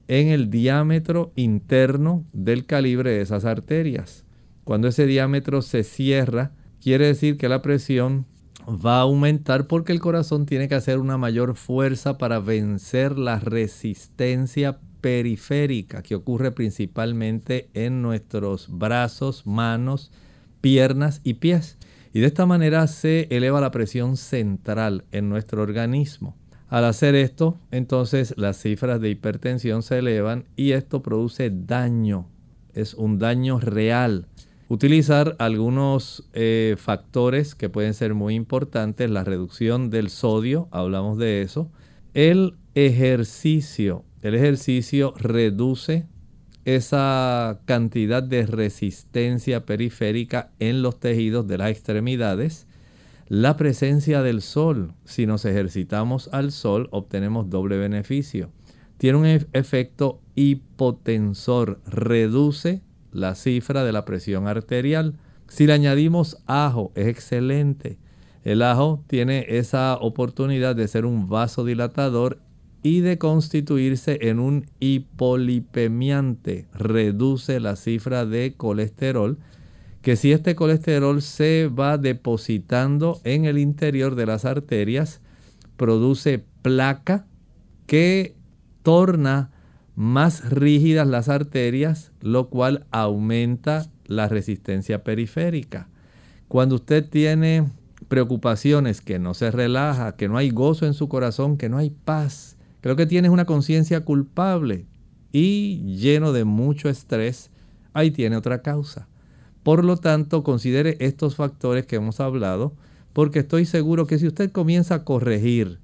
en 0.07 0.27
el 0.27 0.49
diámetro 0.49 1.31
interno 1.35 2.25
del 2.33 2.65
calibre 2.65 3.11
de 3.11 3.21
esas 3.21 3.45
arterias. 3.45 4.25
Cuando 4.63 4.87
ese 4.87 5.05
diámetro 5.05 5.61
se 5.61 5.83
cierra, 5.83 6.51
quiere 6.81 7.07
decir 7.07 7.37
que 7.37 7.49
la 7.49 7.61
presión 7.61 8.25
va 8.67 8.97
a 8.97 9.01
aumentar 9.01 9.67
porque 9.67 9.91
el 9.91 9.99
corazón 9.99 10.45
tiene 10.45 10.67
que 10.67 10.75
hacer 10.75 10.99
una 10.99 11.17
mayor 11.17 11.55
fuerza 11.55 12.17
para 12.17 12.39
vencer 12.39 13.17
la 13.17 13.39
resistencia 13.39 14.79
periférica 15.01 16.01
que 16.01 16.15
ocurre 16.15 16.51
principalmente 16.51 17.69
en 17.73 18.01
nuestros 18.01 18.69
brazos, 18.69 19.45
manos, 19.45 20.11
piernas 20.61 21.19
y 21.23 21.35
pies. 21.35 21.77
Y 22.13 22.21
de 22.21 22.27
esta 22.27 22.45
manera 22.45 22.87
se 22.87 23.27
eleva 23.31 23.59
la 23.59 23.71
presión 23.71 24.15
central 24.17 25.03
en 25.11 25.27
nuestro 25.29 25.61
organismo. 25.61 26.37
Al 26.73 26.85
hacer 26.85 27.13
esto, 27.13 27.59
entonces 27.69 28.33
las 28.35 28.59
cifras 28.59 28.99
de 28.99 29.11
hipertensión 29.11 29.83
se 29.83 29.99
elevan 29.99 30.45
y 30.55 30.71
esto 30.71 31.03
produce 31.03 31.51
daño. 31.53 32.27
Es 32.73 32.95
un 32.95 33.19
daño 33.19 33.59
real. 33.59 34.25
Utilizar 34.69 35.35
algunos 35.37 36.27
eh, 36.33 36.75
factores 36.79 37.53
que 37.53 37.69
pueden 37.69 37.93
ser 37.93 38.15
muy 38.15 38.33
importantes, 38.33 39.07
la 39.11 39.23
reducción 39.23 39.91
del 39.91 40.09
sodio, 40.09 40.67
hablamos 40.71 41.19
de 41.19 41.43
eso, 41.43 41.69
el 42.15 42.55
ejercicio, 42.73 44.03
el 44.23 44.33
ejercicio 44.33 45.13
reduce 45.15 46.07
esa 46.65 47.59
cantidad 47.65 48.23
de 48.23 48.47
resistencia 48.47 49.67
periférica 49.67 50.49
en 50.57 50.81
los 50.81 50.99
tejidos 50.99 51.47
de 51.47 51.59
las 51.59 51.69
extremidades, 51.69 52.65
la 53.33 53.57
presencia 53.57 54.21
del 54.21 54.43
sol, 54.43 54.93
si 55.05 55.25
nos 55.25 55.43
ejercitamos 55.45 56.29
al 56.33 56.51
sol 56.51 56.87
obtenemos 56.91 57.49
doble 57.49 57.77
beneficio. 57.77 58.51
Tiene 58.99 59.17
un 59.17 59.25
efecto 59.25 60.21
hipotensor, 60.35 61.79
reduce 61.87 62.83
la 63.11 63.33
cifra 63.33 63.83
de 63.83 63.91
la 63.91 64.05
presión 64.05 64.47
arterial. 64.47 65.15
Si 65.47 65.65
le 65.65 65.73
añadimos 65.73 66.43
ajo, 66.45 66.91
es 66.93 67.07
excelente. 67.07 67.97
El 68.43 68.61
ajo 68.61 69.03
tiene 69.07 69.47
esa 69.49 69.97
oportunidad 69.99 70.75
de 70.75 70.87
ser 70.87 71.03
un 71.03 71.27
vasodilatador 71.27 72.39
y 72.83 72.99
de 72.99 73.17
constituirse 73.17 74.19
en 74.29 74.39
un 74.39 74.67
hipolipemiante. 74.79 76.67
Reduce 76.71 77.59
la 77.59 77.77
cifra 77.77 78.27
de 78.27 78.53
colesterol 78.55 79.39
que 80.03 80.17
si 80.17 80.33
este 80.33 80.53
colesterol 80.53 81.21
se 81.21 81.67
va 81.69 81.97
depositando 81.97 83.21
en 83.23 83.45
el 83.45 83.57
interior 83.57 84.15
de 84.15 84.25
las 84.25 84.43
arterias, 84.43 85.21
produce 85.77 86.43
placa 86.61 87.25
que 87.87 88.35
torna 88.83 89.51
más 89.95 90.49
rígidas 90.49 91.07
las 91.07 91.29
arterias, 91.29 92.11
lo 92.19 92.49
cual 92.49 92.85
aumenta 92.91 93.89
la 94.05 94.27
resistencia 94.27 95.05
periférica. 95.05 95.87
Cuando 96.49 96.75
usted 96.75 97.09
tiene 97.09 97.69
preocupaciones, 98.09 98.99
que 98.99 99.19
no 99.19 99.33
se 99.33 99.51
relaja, 99.51 100.17
que 100.17 100.27
no 100.27 100.35
hay 100.35 100.49
gozo 100.49 100.85
en 100.85 100.95
su 100.95 101.07
corazón, 101.07 101.55
que 101.55 101.69
no 101.69 101.77
hay 101.77 101.91
paz, 101.91 102.57
creo 102.81 102.97
que 102.97 103.05
tienes 103.05 103.31
una 103.31 103.45
conciencia 103.45 104.01
culpable 104.01 104.85
y 105.31 105.95
lleno 105.95 106.33
de 106.33 106.43
mucho 106.43 106.89
estrés, 106.89 107.51
ahí 107.93 108.11
tiene 108.11 108.35
otra 108.35 108.61
causa. 108.61 109.07
Por 109.63 109.85
lo 109.85 109.95
tanto, 109.97 110.43
considere 110.43 110.97
estos 110.99 111.35
factores 111.35 111.85
que 111.85 111.95
hemos 111.95 112.19
hablado, 112.19 112.73
porque 113.13 113.39
estoy 113.39 113.65
seguro 113.65 114.05
que 114.05 114.19
si 114.19 114.27
usted 114.27 114.51
comienza 114.51 114.95
a 114.95 115.03
corregir 115.05 115.79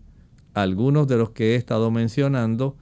algunos 0.54 1.08
de 1.08 1.18
los 1.18 1.30
que 1.30 1.54
he 1.54 1.56
estado 1.56 1.90
mencionando, 1.90 2.76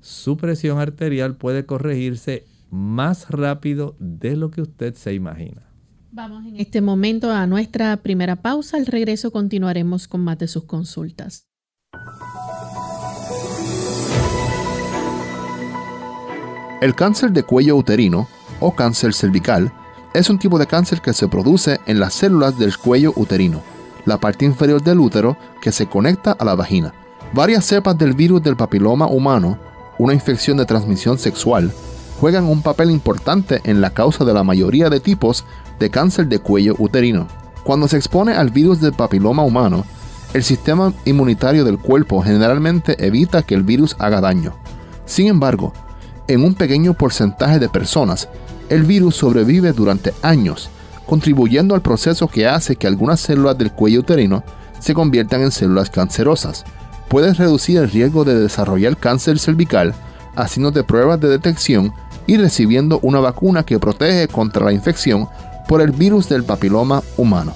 su 0.00 0.36
presión 0.36 0.78
arterial 0.78 1.36
puede 1.36 1.66
corregirse 1.66 2.44
más 2.70 3.30
rápido 3.30 3.94
de 3.98 4.36
lo 4.36 4.50
que 4.50 4.62
usted 4.62 4.94
se 4.94 5.14
imagina. 5.14 5.62
Vamos 6.12 6.44
en 6.44 6.56
este 6.56 6.80
momento 6.80 7.30
a 7.30 7.46
nuestra 7.46 7.96
primera 7.98 8.36
pausa. 8.36 8.76
Al 8.76 8.86
regreso 8.86 9.30
continuaremos 9.30 10.08
con 10.08 10.22
más 10.22 10.38
de 10.38 10.48
sus 10.48 10.64
consultas. 10.64 11.44
El 16.80 16.94
cáncer 16.94 17.30
de 17.32 17.44
cuello 17.44 17.76
uterino 17.76 18.26
o 18.58 18.74
cáncer 18.74 19.12
cervical 19.12 19.72
es 20.12 20.28
un 20.28 20.38
tipo 20.38 20.58
de 20.58 20.66
cáncer 20.66 21.00
que 21.00 21.12
se 21.12 21.28
produce 21.28 21.80
en 21.86 22.00
las 22.00 22.14
células 22.14 22.58
del 22.58 22.76
cuello 22.76 23.12
uterino, 23.16 23.62
la 24.04 24.18
parte 24.18 24.44
inferior 24.44 24.82
del 24.82 24.98
útero 24.98 25.36
que 25.60 25.72
se 25.72 25.86
conecta 25.86 26.32
a 26.32 26.44
la 26.44 26.54
vagina. 26.54 26.92
Varias 27.32 27.64
cepas 27.64 27.96
del 27.96 28.14
virus 28.14 28.42
del 28.42 28.56
papiloma 28.56 29.06
humano, 29.06 29.58
una 29.98 30.14
infección 30.14 30.56
de 30.56 30.64
transmisión 30.64 31.18
sexual, 31.18 31.72
juegan 32.20 32.44
un 32.44 32.60
papel 32.60 32.90
importante 32.90 33.60
en 33.64 33.80
la 33.80 33.90
causa 33.90 34.24
de 34.24 34.34
la 34.34 34.42
mayoría 34.42 34.90
de 34.90 35.00
tipos 35.00 35.44
de 35.78 35.90
cáncer 35.90 36.26
de 36.26 36.40
cuello 36.40 36.74
uterino. 36.78 37.28
Cuando 37.62 37.86
se 37.86 37.96
expone 37.96 38.32
al 38.32 38.50
virus 38.50 38.80
del 38.80 38.92
papiloma 38.92 39.44
humano, 39.44 39.84
el 40.34 40.42
sistema 40.42 40.92
inmunitario 41.04 41.64
del 41.64 41.78
cuerpo 41.78 42.22
generalmente 42.22 43.04
evita 43.04 43.42
que 43.42 43.54
el 43.54 43.62
virus 43.62 43.96
haga 43.98 44.20
daño. 44.20 44.54
Sin 45.04 45.28
embargo, 45.28 45.72
en 46.28 46.44
un 46.44 46.54
pequeño 46.54 46.94
porcentaje 46.94 47.58
de 47.58 47.68
personas, 47.68 48.28
el 48.70 48.84
virus 48.84 49.16
sobrevive 49.16 49.72
durante 49.72 50.14
años, 50.22 50.70
contribuyendo 51.06 51.74
al 51.74 51.82
proceso 51.82 52.28
que 52.28 52.48
hace 52.48 52.76
que 52.76 52.86
algunas 52.86 53.20
células 53.20 53.58
del 53.58 53.72
cuello 53.72 54.00
uterino 54.00 54.42
se 54.78 54.94
conviertan 54.94 55.42
en 55.42 55.50
células 55.50 55.90
cancerosas 55.90 56.64
puedes 57.10 57.38
reducir 57.38 57.78
el 57.78 57.90
riesgo 57.90 58.24
de 58.24 58.38
desarrollar 58.38 58.96
cáncer 58.96 59.40
cervical 59.40 59.92
haciéndote 60.36 60.84
pruebas 60.84 61.20
de 61.20 61.28
detección 61.28 61.92
y 62.28 62.36
recibiendo 62.36 63.00
una 63.02 63.18
vacuna 63.18 63.64
que 63.64 63.80
protege 63.80 64.28
contra 64.28 64.64
la 64.64 64.72
infección 64.72 65.28
por 65.66 65.82
el 65.82 65.90
virus 65.90 66.28
del 66.28 66.44
papiloma 66.44 67.02
humano. 67.16 67.52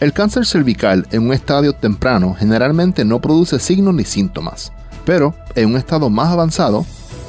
El 0.00 0.12
cáncer 0.12 0.44
cervical 0.44 1.06
en 1.12 1.26
un 1.26 1.32
estadio 1.32 1.72
temprano 1.72 2.36
generalmente 2.38 3.06
no 3.06 3.20
produce 3.20 3.58
signos 3.58 3.94
ni 3.94 4.04
síntomas, 4.04 4.70
pero 5.06 5.34
en 5.54 5.70
un 5.70 5.76
estado 5.76 6.10
más 6.10 6.28
avanzado, 6.28 6.84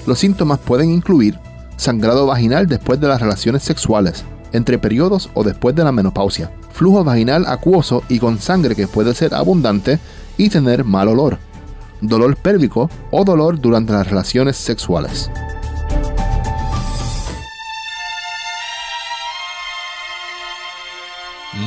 los 0.05 0.19
síntomas 0.19 0.59
pueden 0.59 0.91
incluir 0.91 1.39
sangrado 1.81 2.27
vaginal 2.27 2.67
después 2.67 3.00
de 3.00 3.07
las 3.07 3.19
relaciones 3.19 3.63
sexuales, 3.63 4.24
entre 4.51 4.77
periodos 4.77 5.31
o 5.33 5.44
después 5.44 5.74
de 5.74 5.83
la 5.83 5.91
menopausia, 5.91 6.51
flujo 6.72 7.03
vaginal 7.03 7.46
acuoso 7.48 8.03
y 8.07 8.20
con 8.20 8.39
sangre 8.39 8.75
que 8.75 8.87
puede 8.87 9.15
ser 9.15 9.33
abundante 9.33 9.98
y 10.37 10.50
tener 10.50 10.83
mal 10.83 11.07
olor, 11.07 11.39
dolor 12.00 12.35
pélvico 12.35 12.87
o 13.09 13.25
dolor 13.25 13.59
durante 13.59 13.94
las 13.94 14.07
relaciones 14.07 14.57
sexuales. 14.57 15.31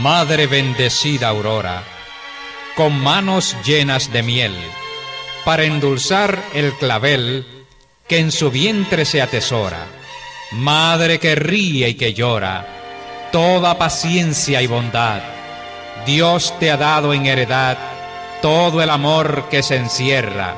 Madre 0.00 0.46
bendecida 0.46 1.30
Aurora, 1.30 1.82
con 2.76 2.96
manos 3.00 3.56
llenas 3.66 4.12
de 4.12 4.22
miel, 4.22 4.54
para 5.44 5.64
endulzar 5.64 6.40
el 6.54 6.72
clavel 6.74 7.44
que 8.06 8.18
en 8.18 8.30
su 8.30 8.52
vientre 8.52 9.04
se 9.04 9.20
atesora. 9.20 9.93
Madre 10.54 11.18
que 11.18 11.34
ríe 11.34 11.88
y 11.88 11.94
que 11.94 12.14
llora, 12.14 12.66
toda 13.32 13.76
paciencia 13.76 14.62
y 14.62 14.68
bondad, 14.68 15.20
Dios 16.06 16.54
te 16.60 16.70
ha 16.70 16.76
dado 16.76 17.12
en 17.12 17.26
heredad 17.26 17.76
todo 18.40 18.80
el 18.80 18.90
amor 18.90 19.48
que 19.50 19.64
se 19.64 19.76
encierra 19.76 20.54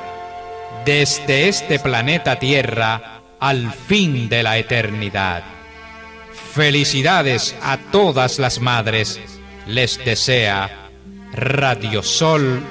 desde 0.85 1.49
este 1.49 1.79
planeta 1.79 2.39
Tierra 2.39 3.23
al 3.41 3.73
fin 3.73 4.29
de 4.29 4.43
la 4.43 4.59
eternidad. 4.59 5.43
Felicidades 6.53 7.57
a 7.63 7.79
todas 7.79 8.39
las 8.39 8.61
madres, 8.61 9.19
les 9.67 10.03
desea 10.05 10.91
Radio 11.33 12.03
Sol 12.03 12.63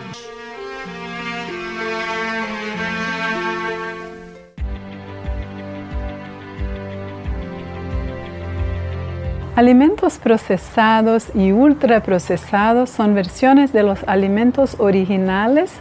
Alimentos 9.56 10.18
procesados 10.18 11.28
y 11.34 11.54
ultraprocesados 11.54 12.90
son 12.90 13.16
versiones 13.16 13.72
de 13.72 13.84
los 13.84 14.04
alimentos 14.06 14.76
originales 14.80 15.72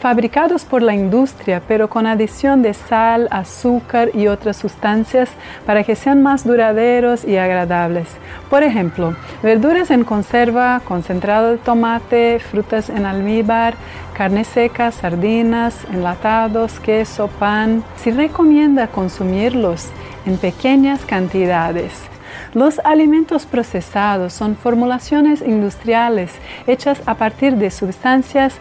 fabricados 0.00 0.64
por 0.64 0.80
la 0.80 0.94
industria, 0.94 1.60
pero 1.66 1.90
con 1.90 2.06
adición 2.06 2.62
de 2.62 2.72
sal, 2.72 3.26
azúcar 3.32 4.10
y 4.14 4.28
otras 4.28 4.58
sustancias 4.58 5.28
para 5.66 5.82
que 5.82 5.96
sean 5.96 6.22
más 6.22 6.44
duraderos 6.46 7.24
y 7.24 7.36
agradables. 7.36 8.06
Por 8.48 8.62
ejemplo, 8.62 9.16
verduras 9.42 9.90
en 9.90 10.04
conserva, 10.04 10.80
concentrado 10.84 11.50
de 11.50 11.58
tomate, 11.58 12.38
frutas 12.38 12.90
en 12.90 13.06
almíbar, 13.06 13.74
carne 14.14 14.44
seca, 14.44 14.92
sardinas, 14.92 15.74
enlatados, 15.92 16.78
queso, 16.78 17.26
pan. 17.26 17.82
Se 17.96 18.12
recomienda 18.12 18.86
consumirlos 18.86 19.88
en 20.26 20.38
pequeñas 20.38 21.04
cantidades 21.04 21.92
los 22.56 22.80
alimentos 22.84 23.44
procesados 23.44 24.32
son 24.32 24.56
formulaciones 24.56 25.42
industriales 25.42 26.30
hechas 26.66 27.02
a 27.04 27.16
partir 27.16 27.56
de 27.56 27.70
sustancias 27.70 28.54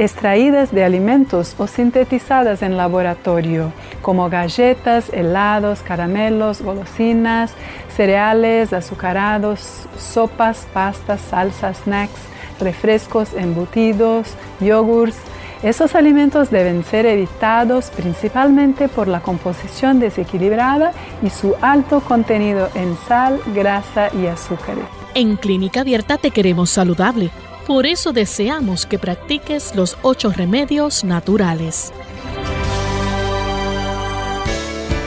extraídas 0.00 0.72
de 0.72 0.82
alimentos 0.82 1.54
o 1.56 1.68
sintetizadas 1.68 2.62
en 2.62 2.76
laboratorio, 2.76 3.72
como 4.02 4.28
galletas, 4.28 5.12
helados, 5.12 5.82
caramelos, 5.82 6.60
golosinas, 6.60 7.52
cereales, 7.96 8.72
azucarados, 8.72 9.86
sopas, 9.96 10.66
pastas, 10.74 11.20
salsas, 11.20 11.76
snacks, 11.84 12.20
refrescos, 12.58 13.32
embutidos, 13.32 14.34
yogurts, 14.58 15.18
esos 15.62 15.94
alimentos 15.94 16.50
deben 16.50 16.84
ser 16.84 17.06
evitados 17.06 17.90
principalmente 17.90 18.88
por 18.88 19.08
la 19.08 19.20
composición 19.20 19.98
desequilibrada 20.00 20.92
y 21.22 21.30
su 21.30 21.54
alto 21.60 22.00
contenido 22.00 22.68
en 22.74 22.96
sal, 23.08 23.40
grasa 23.54 24.10
y 24.14 24.26
azúcares. 24.26 24.84
En 25.14 25.36
Clínica 25.36 25.80
Abierta 25.80 26.18
te 26.18 26.30
queremos 26.30 26.70
saludable. 26.70 27.30
Por 27.66 27.86
eso 27.86 28.12
deseamos 28.12 28.86
que 28.86 28.98
practiques 28.98 29.74
los 29.74 29.96
ocho 30.02 30.30
remedios 30.30 31.04
naturales. 31.04 31.92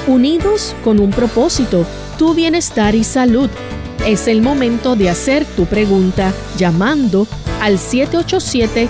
Unidos 0.08 0.76
con 0.84 1.00
un 1.00 1.12
propósito, 1.12 1.86
tu 2.18 2.34
bienestar 2.34 2.96
y 2.96 3.04
salud. 3.04 3.50
Es 4.06 4.28
el 4.28 4.42
momento 4.42 4.96
de 4.96 5.10
hacer 5.10 5.46
tu 5.46 5.66
pregunta 5.68 6.34
llamando 6.58 7.28
al 7.62 7.78
787 7.78 8.90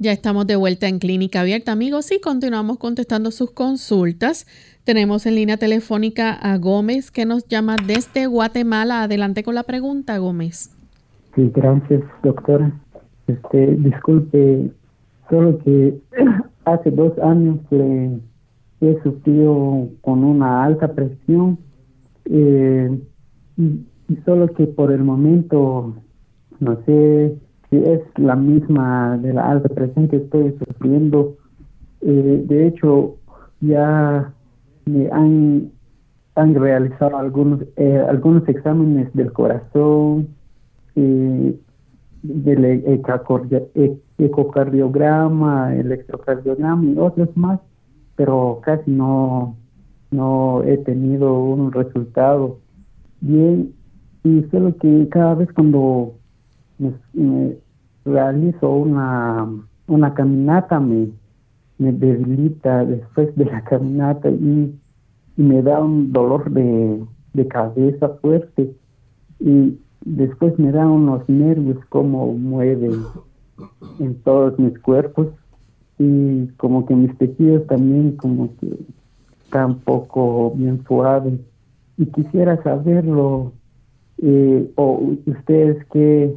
Ya 0.00 0.12
estamos 0.12 0.46
de 0.46 0.54
vuelta 0.54 0.86
en 0.86 1.00
Clínica 1.00 1.40
Abierta, 1.40 1.72
amigos, 1.72 2.12
y 2.12 2.20
continuamos 2.20 2.78
contestando 2.78 3.32
sus 3.32 3.50
consultas. 3.50 4.46
Tenemos 4.84 5.26
en 5.26 5.34
línea 5.34 5.56
telefónica 5.56 6.32
a 6.34 6.56
Gómez, 6.56 7.10
que 7.10 7.26
nos 7.26 7.48
llama 7.48 7.74
desde 7.84 8.28
Guatemala. 8.28 9.02
Adelante 9.02 9.42
con 9.42 9.56
la 9.56 9.64
pregunta, 9.64 10.16
Gómez. 10.18 10.70
Sí, 11.34 11.50
gracias, 11.52 12.04
doctora. 12.22 12.72
Este, 13.26 13.74
disculpe, 13.74 14.70
solo 15.28 15.58
que 15.64 15.98
hace 16.64 16.92
dos 16.92 17.18
años 17.18 17.58
que 17.68 18.20
he 18.80 19.02
sufrido 19.02 19.88
con 20.02 20.22
una 20.22 20.62
alta 20.62 20.94
presión 20.94 21.58
eh, 22.26 23.00
y, 23.56 23.84
solo 24.24 24.54
que 24.54 24.68
por 24.68 24.92
el 24.92 25.02
momento 25.02 25.96
no 26.60 26.78
sé 26.86 27.36
si 27.70 27.76
es 27.76 28.00
la 28.16 28.36
misma 28.36 29.18
de 29.18 29.32
la 29.34 29.50
alta 29.50 29.68
presión 29.68 30.08
que 30.08 30.16
estoy 30.16 30.56
sufriendo. 30.58 31.36
Eh, 32.00 32.44
de 32.46 32.66
hecho, 32.66 33.16
ya 33.60 34.32
me 34.86 35.10
han, 35.10 35.70
han 36.34 36.54
realizado 36.54 37.18
algunos, 37.18 37.64
eh, 37.76 38.04
algunos 38.08 38.48
exámenes 38.48 39.12
del 39.12 39.32
corazón, 39.32 40.28
eh, 40.96 41.58
del 42.22 42.64
e-, 42.64 43.02
ecocardiograma, 44.18 45.74
electrocardiograma 45.74 46.84
y 46.84 46.98
otros 46.98 47.36
más, 47.36 47.60
pero 48.16 48.60
casi 48.62 48.90
no, 48.90 49.56
no 50.10 50.62
he 50.64 50.78
tenido 50.78 51.38
un 51.38 51.70
resultado 51.72 52.58
bien 53.20 53.72
y 54.24 54.42
solo 54.50 54.76
que 54.76 55.08
cada 55.10 55.34
vez 55.34 55.48
cuando 55.52 56.17
me, 56.78 57.56
realizo 58.04 58.70
una, 58.70 59.46
una 59.86 60.14
caminata 60.14 60.80
me, 60.80 61.08
me 61.78 61.92
debilita 61.92 62.84
después 62.84 63.34
de 63.36 63.44
la 63.44 63.62
caminata 63.64 64.30
y, 64.30 64.74
me 65.36 65.62
da 65.62 65.80
un 65.80 66.12
dolor 66.12 66.50
de, 66.50 67.00
de 67.32 67.46
cabeza 67.46 68.08
fuerte. 68.20 68.74
Y 69.38 69.78
después 70.04 70.58
me 70.58 70.72
da 70.72 70.84
unos 70.84 71.28
nervios 71.28 71.78
como 71.90 72.32
mueven 72.32 73.02
en 74.00 74.14
todos 74.22 74.58
mis 74.58 74.76
cuerpos. 74.80 75.28
Y 75.96 76.48
como 76.56 76.86
que 76.86 76.96
mis 76.96 77.16
tejidos 77.18 77.68
también 77.68 78.16
como 78.16 78.56
que 78.56 78.78
están 79.44 79.76
poco 79.78 80.52
bien 80.56 80.82
suaves 80.88 81.38
y 81.98 82.06
quisiera 82.06 82.62
saberlo 82.62 83.52
eh, 84.22 84.70
o 84.76 85.14
ustedes 85.26 85.84
qué, 85.92 86.34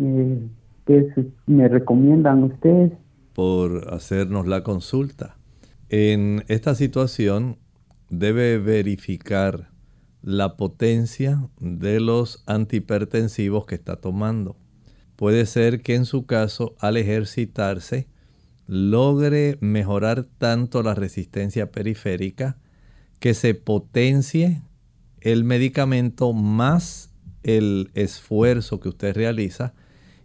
eh, 0.00 0.38
qué 0.86 1.30
me 1.46 1.68
recomiendan 1.68 2.44
ustedes 2.44 2.92
por 3.34 3.92
hacernos 3.92 4.46
la 4.46 4.62
consulta 4.62 5.36
en 5.90 6.44
esta 6.46 6.76
situación 6.76 7.58
debe 8.10 8.58
verificar 8.58 9.70
la 10.22 10.56
potencia 10.56 11.48
de 11.58 11.98
los 11.98 12.44
antihipertensivos 12.46 13.66
que 13.66 13.74
está 13.74 13.96
tomando. 13.96 14.56
Puede 15.16 15.46
ser 15.46 15.82
que 15.82 15.96
en 15.96 16.04
su 16.04 16.26
caso 16.26 16.76
al 16.78 16.96
ejercitarse 16.96 18.06
logre 18.68 19.58
mejorar 19.60 20.28
tanto 20.38 20.84
la 20.84 20.94
resistencia 20.94 21.72
periférica 21.72 22.56
que 23.18 23.34
se 23.34 23.54
potencie 23.54 24.62
el 25.20 25.42
medicamento 25.42 26.32
más 26.32 27.10
el 27.42 27.90
esfuerzo 27.94 28.78
que 28.78 28.90
usted 28.90 29.14
realiza 29.14 29.74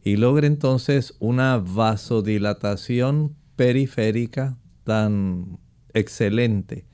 y 0.06 0.18
logre 0.18 0.46
entonces 0.46 1.16
una 1.20 1.58
vasodilatación 1.58 3.36
periférica 3.56 4.56
tan 4.84 5.58
excelente 5.96 6.86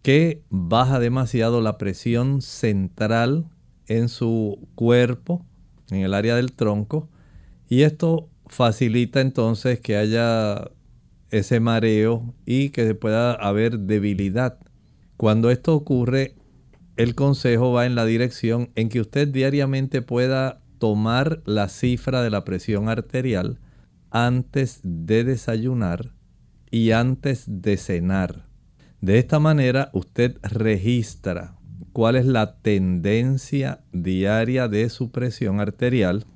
que 0.00 0.42
baja 0.48 0.98
demasiado 0.98 1.60
la 1.60 1.76
presión 1.76 2.40
central 2.40 3.50
en 3.86 4.08
su 4.08 4.66
cuerpo, 4.74 5.44
en 5.90 5.98
el 6.00 6.14
área 6.14 6.36
del 6.36 6.52
tronco, 6.52 7.10
y 7.68 7.82
esto 7.82 8.30
facilita 8.46 9.20
entonces 9.20 9.78
que 9.80 9.96
haya 9.96 10.70
ese 11.30 11.60
mareo 11.60 12.34
y 12.46 12.70
que 12.70 12.94
pueda 12.94 13.34
haber 13.34 13.78
debilidad. 13.80 14.58
Cuando 15.18 15.50
esto 15.50 15.74
ocurre, 15.74 16.34
el 16.96 17.14
consejo 17.14 17.72
va 17.72 17.84
en 17.84 17.94
la 17.94 18.06
dirección 18.06 18.70
en 18.74 18.88
que 18.88 19.02
usted 19.02 19.28
diariamente 19.28 20.00
pueda 20.00 20.63
tomar 20.78 21.42
la 21.46 21.68
cifra 21.68 22.22
de 22.22 22.30
la 22.30 22.44
presión 22.44 22.88
arterial 22.88 23.58
antes 24.10 24.80
de 24.82 25.24
desayunar 25.24 26.12
y 26.70 26.92
antes 26.92 27.44
de 27.46 27.76
cenar. 27.76 28.46
De 29.00 29.18
esta 29.18 29.38
manera 29.38 29.90
usted 29.92 30.38
registra 30.42 31.56
cuál 31.92 32.16
es 32.16 32.26
la 32.26 32.56
tendencia 32.56 33.84
diaria 33.92 34.68
de 34.68 34.88
su 34.88 35.10
presión 35.10 35.60
arterial 35.60 36.26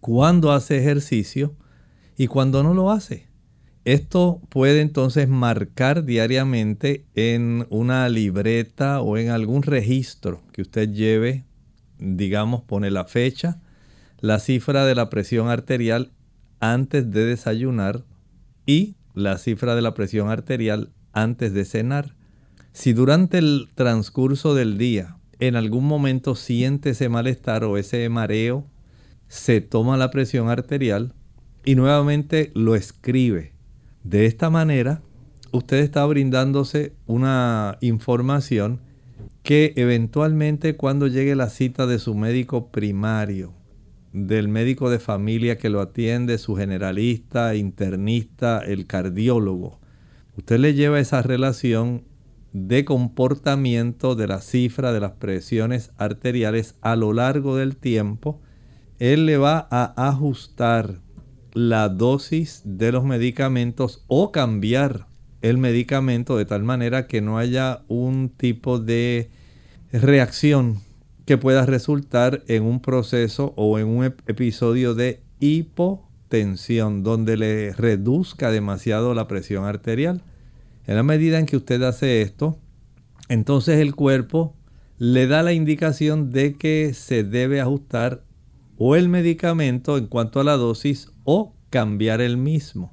cuando 0.00 0.52
hace 0.52 0.78
ejercicio 0.78 1.54
y 2.16 2.26
cuando 2.26 2.62
no 2.62 2.74
lo 2.74 2.90
hace. 2.90 3.28
Esto 3.84 4.42
puede 4.50 4.82
entonces 4.82 5.28
marcar 5.28 6.04
diariamente 6.04 7.06
en 7.14 7.66
una 7.70 8.08
libreta 8.08 9.00
o 9.00 9.16
en 9.16 9.30
algún 9.30 9.62
registro 9.62 10.42
que 10.52 10.62
usted 10.62 10.90
lleve, 10.90 11.44
digamos, 12.00 12.62
pone 12.62 12.90
la 12.90 13.04
fecha, 13.04 13.60
la 14.20 14.38
cifra 14.38 14.84
de 14.84 14.94
la 14.94 15.10
presión 15.10 15.48
arterial 15.48 16.12
antes 16.58 17.10
de 17.10 17.24
desayunar 17.24 18.04
y 18.66 18.96
la 19.14 19.38
cifra 19.38 19.74
de 19.74 19.82
la 19.82 19.94
presión 19.94 20.28
arterial 20.28 20.90
antes 21.12 21.52
de 21.52 21.64
cenar. 21.64 22.14
Si 22.72 22.92
durante 22.92 23.38
el 23.38 23.68
transcurso 23.74 24.54
del 24.54 24.78
día 24.78 25.16
en 25.38 25.56
algún 25.56 25.86
momento 25.86 26.34
siente 26.34 26.90
ese 26.90 27.08
malestar 27.08 27.64
o 27.64 27.78
ese 27.78 28.08
mareo, 28.08 28.66
se 29.28 29.60
toma 29.60 29.96
la 29.96 30.10
presión 30.10 30.48
arterial 30.50 31.14
y 31.64 31.74
nuevamente 31.74 32.50
lo 32.54 32.74
escribe 32.74 33.52
de 34.02 34.26
esta 34.26 34.48
manera, 34.48 35.02
usted 35.52 35.78
está 35.78 36.04
brindándose 36.06 36.94
una 37.06 37.76
información 37.80 38.80
que 39.50 39.72
eventualmente 39.74 40.76
cuando 40.76 41.08
llegue 41.08 41.34
la 41.34 41.50
cita 41.50 41.88
de 41.88 41.98
su 41.98 42.14
médico 42.14 42.70
primario, 42.70 43.52
del 44.12 44.46
médico 44.46 44.90
de 44.90 45.00
familia 45.00 45.58
que 45.58 45.70
lo 45.70 45.80
atiende, 45.80 46.38
su 46.38 46.54
generalista, 46.54 47.56
internista, 47.56 48.60
el 48.60 48.86
cardiólogo, 48.86 49.80
usted 50.36 50.60
le 50.60 50.74
lleva 50.74 51.00
esa 51.00 51.20
relación 51.22 52.04
de 52.52 52.84
comportamiento 52.84 54.14
de 54.14 54.28
la 54.28 54.40
cifra 54.40 54.92
de 54.92 55.00
las 55.00 55.14
presiones 55.14 55.90
arteriales 55.98 56.76
a 56.80 56.94
lo 56.94 57.12
largo 57.12 57.56
del 57.56 57.76
tiempo, 57.76 58.40
él 59.00 59.26
le 59.26 59.36
va 59.36 59.66
a 59.72 60.10
ajustar 60.10 61.00
la 61.54 61.88
dosis 61.88 62.62
de 62.64 62.92
los 62.92 63.02
medicamentos 63.02 64.04
o 64.06 64.30
cambiar 64.30 65.08
el 65.42 65.58
medicamento 65.58 66.36
de 66.36 66.44
tal 66.44 66.62
manera 66.62 67.08
que 67.08 67.20
no 67.20 67.36
haya 67.36 67.82
un 67.88 68.28
tipo 68.28 68.78
de 68.78 69.39
reacción 69.92 70.78
que 71.26 71.38
pueda 71.38 71.66
resultar 71.66 72.42
en 72.48 72.62
un 72.62 72.80
proceso 72.80 73.52
o 73.56 73.78
en 73.78 73.86
un 73.88 74.04
episodio 74.04 74.94
de 74.94 75.22
hipotensión 75.40 77.02
donde 77.02 77.36
le 77.36 77.72
reduzca 77.72 78.50
demasiado 78.50 79.14
la 79.14 79.28
presión 79.28 79.64
arterial. 79.64 80.22
En 80.86 80.96
la 80.96 81.02
medida 81.02 81.38
en 81.38 81.46
que 81.46 81.56
usted 81.56 81.82
hace 81.82 82.22
esto, 82.22 82.58
entonces 83.28 83.78
el 83.78 83.94
cuerpo 83.94 84.54
le 84.98 85.26
da 85.26 85.42
la 85.42 85.52
indicación 85.52 86.30
de 86.30 86.54
que 86.56 86.92
se 86.94 87.24
debe 87.24 87.60
ajustar 87.60 88.22
o 88.76 88.96
el 88.96 89.08
medicamento 89.08 89.98
en 89.98 90.06
cuanto 90.06 90.40
a 90.40 90.44
la 90.44 90.56
dosis 90.56 91.12
o 91.24 91.54
cambiar 91.70 92.20
el 92.20 92.36
mismo. 92.36 92.92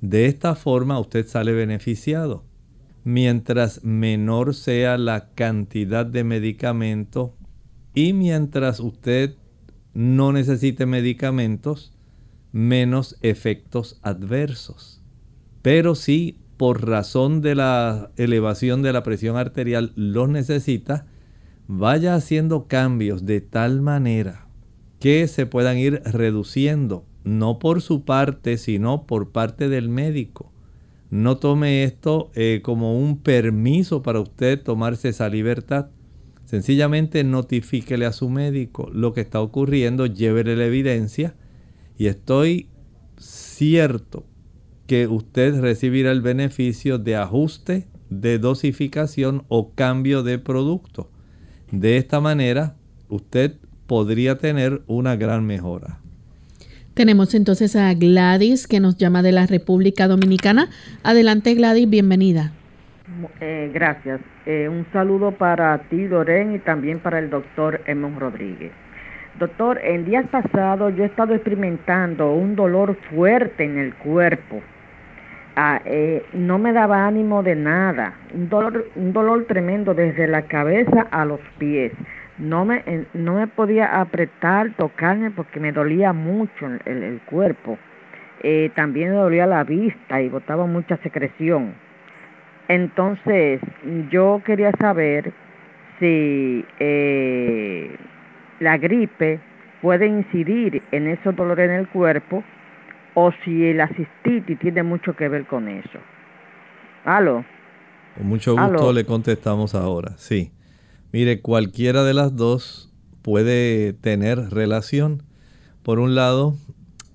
De 0.00 0.26
esta 0.26 0.54
forma 0.54 0.98
usted 0.98 1.26
sale 1.26 1.52
beneficiado. 1.52 2.44
Mientras 3.04 3.82
menor 3.84 4.54
sea 4.54 4.98
la 4.98 5.30
cantidad 5.30 6.04
de 6.04 6.24
medicamento 6.24 7.34
y 7.94 8.12
mientras 8.12 8.80
usted 8.80 9.36
no 9.94 10.32
necesite 10.32 10.86
medicamentos, 10.86 11.92
menos 12.52 13.16
efectos 13.22 13.98
adversos. 14.02 15.02
Pero 15.62 15.94
si 15.94 16.38
por 16.56 16.86
razón 16.86 17.40
de 17.40 17.54
la 17.54 18.10
elevación 18.16 18.82
de 18.82 18.92
la 18.92 19.02
presión 19.02 19.36
arterial 19.36 19.92
los 19.96 20.28
necesita, 20.28 21.06
vaya 21.66 22.14
haciendo 22.14 22.66
cambios 22.66 23.24
de 23.24 23.40
tal 23.40 23.80
manera 23.80 24.46
que 24.98 25.26
se 25.26 25.46
puedan 25.46 25.78
ir 25.78 26.02
reduciendo, 26.04 27.06
no 27.24 27.58
por 27.58 27.80
su 27.80 28.04
parte, 28.04 28.58
sino 28.58 29.06
por 29.06 29.32
parte 29.32 29.68
del 29.68 29.88
médico. 29.88 30.49
No 31.10 31.38
tome 31.38 31.82
esto 31.82 32.30
eh, 32.34 32.60
como 32.62 32.98
un 32.98 33.18
permiso 33.18 34.02
para 34.02 34.20
usted 34.20 34.62
tomarse 34.62 35.08
esa 35.08 35.28
libertad. 35.28 35.90
Sencillamente 36.44 37.24
notifíquele 37.24 38.06
a 38.06 38.12
su 38.12 38.30
médico 38.30 38.88
lo 38.92 39.12
que 39.12 39.20
está 39.20 39.40
ocurriendo, 39.40 40.06
llévele 40.06 40.56
la 40.56 40.66
evidencia 40.66 41.34
y 41.98 42.06
estoy 42.06 42.68
cierto 43.18 44.24
que 44.86 45.06
usted 45.06 45.60
recibirá 45.60 46.10
el 46.10 46.22
beneficio 46.22 46.98
de 46.98 47.16
ajuste, 47.16 47.86
de 48.08 48.38
dosificación 48.38 49.44
o 49.48 49.74
cambio 49.74 50.22
de 50.22 50.38
producto. 50.38 51.10
De 51.70 51.96
esta 51.96 52.20
manera, 52.20 52.76
usted 53.08 53.58
podría 53.86 54.38
tener 54.38 54.82
una 54.86 55.14
gran 55.16 55.44
mejora. 55.44 56.00
Tenemos 57.00 57.34
entonces 57.34 57.76
a 57.76 57.94
Gladys 57.94 58.66
que 58.66 58.78
nos 58.78 58.98
llama 58.98 59.22
de 59.22 59.32
la 59.32 59.46
República 59.46 60.06
Dominicana. 60.06 60.68
Adelante 61.02 61.54
Gladys, 61.54 61.88
bienvenida. 61.88 62.52
Eh, 63.40 63.70
gracias. 63.72 64.20
Eh, 64.44 64.68
un 64.68 64.84
saludo 64.92 65.32
para 65.32 65.78
ti, 65.88 66.06
Loren, 66.06 66.56
y 66.56 66.58
también 66.58 66.98
para 66.98 67.18
el 67.18 67.30
doctor 67.30 67.80
Emon 67.86 68.20
Rodríguez. 68.20 68.70
Doctor, 69.38 69.80
el 69.82 70.04
día 70.04 70.24
pasado 70.24 70.90
yo 70.90 71.04
he 71.04 71.06
estado 71.06 71.32
experimentando 71.32 72.34
un 72.34 72.54
dolor 72.54 72.94
fuerte 73.08 73.64
en 73.64 73.78
el 73.78 73.94
cuerpo. 73.94 74.60
Ah, 75.56 75.80
eh, 75.86 76.22
no 76.34 76.58
me 76.58 76.74
daba 76.74 77.06
ánimo 77.06 77.42
de 77.42 77.56
nada, 77.56 78.12
un 78.34 78.50
dolor, 78.50 78.90
un 78.94 79.14
dolor 79.14 79.46
tremendo 79.46 79.94
desde 79.94 80.26
la 80.26 80.42
cabeza 80.42 81.06
a 81.10 81.24
los 81.24 81.40
pies. 81.56 81.92
No 82.40 82.64
me, 82.64 83.06
no 83.14 83.34
me 83.34 83.46
podía 83.46 84.00
apretar, 84.00 84.74
tocarme 84.76 85.30
porque 85.30 85.60
me 85.60 85.72
dolía 85.72 86.12
mucho 86.12 86.66
el, 86.66 87.02
el 87.02 87.20
cuerpo. 87.26 87.78
también 88.74 89.10
me 89.10 89.16
dolía 89.16 89.46
la 89.46 89.62
vista 89.62 90.20
y 90.20 90.28
botaba 90.28 90.66
mucha 90.66 90.96
secreción. 90.98 91.74
Entonces, 92.70 93.60
yo 94.10 94.42
quería 94.44 94.70
saber 94.80 95.32
si 95.98 96.64
eh, 96.78 97.96
la 98.60 98.78
gripe 98.78 99.40
puede 99.82 100.06
incidir 100.06 100.80
en 100.92 101.08
esos 101.08 101.34
dolores 101.34 101.68
en 101.68 101.76
el 101.76 101.88
cuerpo 101.88 102.44
o 103.14 103.32
si 103.44 103.66
el 103.66 103.80
asistitis 103.80 104.56
tiene 104.60 104.84
mucho 104.84 105.14
que 105.16 105.28
ver 105.28 105.46
con 105.46 105.66
eso. 105.68 105.98
¿Aló? 107.04 107.44
Con 108.16 108.28
mucho 108.28 108.54
gusto 108.56 108.92
le 108.92 109.04
contestamos 109.04 109.74
ahora, 109.74 110.12
sí. 110.16 110.52
Mire, 111.12 111.40
cualquiera 111.40 112.04
de 112.04 112.14
las 112.14 112.36
dos 112.36 112.92
puede 113.22 113.92
tener 113.94 114.50
relación. 114.50 115.24
Por 115.82 115.98
un 115.98 116.14
lado, 116.14 116.56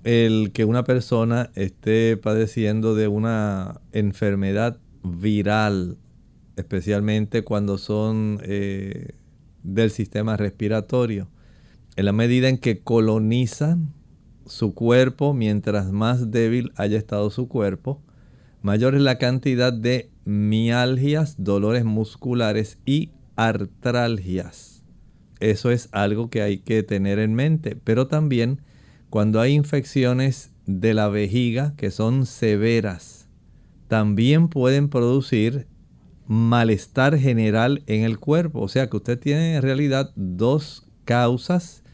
el 0.04 0.52
que 0.52 0.66
una 0.66 0.84
persona 0.84 1.50
esté 1.54 2.18
padeciendo 2.18 2.94
de 2.94 3.08
una 3.08 3.80
enfermedad 3.92 4.78
viral, 5.02 5.96
especialmente 6.56 7.42
cuando 7.42 7.78
son 7.78 8.38
eh, 8.42 9.14
del 9.62 9.90
sistema 9.90 10.36
respiratorio. 10.36 11.28
En 11.96 12.04
la 12.04 12.12
medida 12.12 12.50
en 12.50 12.58
que 12.58 12.80
colonizan 12.80 13.94
su 14.44 14.74
cuerpo, 14.74 15.32
mientras 15.32 15.90
más 15.90 16.30
débil 16.30 16.70
haya 16.76 16.98
estado 16.98 17.30
su 17.30 17.48
cuerpo, 17.48 18.02
mayor 18.60 18.94
es 18.94 19.00
la 19.00 19.16
cantidad 19.16 19.72
de 19.72 20.10
mialgias, 20.26 21.36
dolores 21.38 21.86
musculares 21.86 22.78
y 22.84 23.10
artralgias. 23.36 24.82
Eso 25.40 25.70
es 25.70 25.88
algo 25.92 26.30
que 26.30 26.42
hay 26.42 26.58
que 26.58 26.82
tener 26.82 27.18
en 27.18 27.34
mente. 27.34 27.76
Pero 27.76 28.06
también 28.08 28.62
cuando 29.10 29.40
hay 29.40 29.52
infecciones 29.52 30.52
de 30.66 30.94
la 30.94 31.08
vejiga 31.08 31.74
que 31.76 31.90
son 31.90 32.26
severas, 32.26 33.28
también 33.88 34.48
pueden 34.48 34.88
producir 34.88 35.68
malestar 36.26 37.18
general 37.18 37.82
en 37.86 38.02
el 38.02 38.18
cuerpo. 38.18 38.60
O 38.60 38.68
sea 38.68 38.88
que 38.88 38.96
usted 38.96 39.18
tiene 39.18 39.56
en 39.56 39.62
realidad 39.62 40.12
dos 40.16 40.86
causas, 41.04 41.84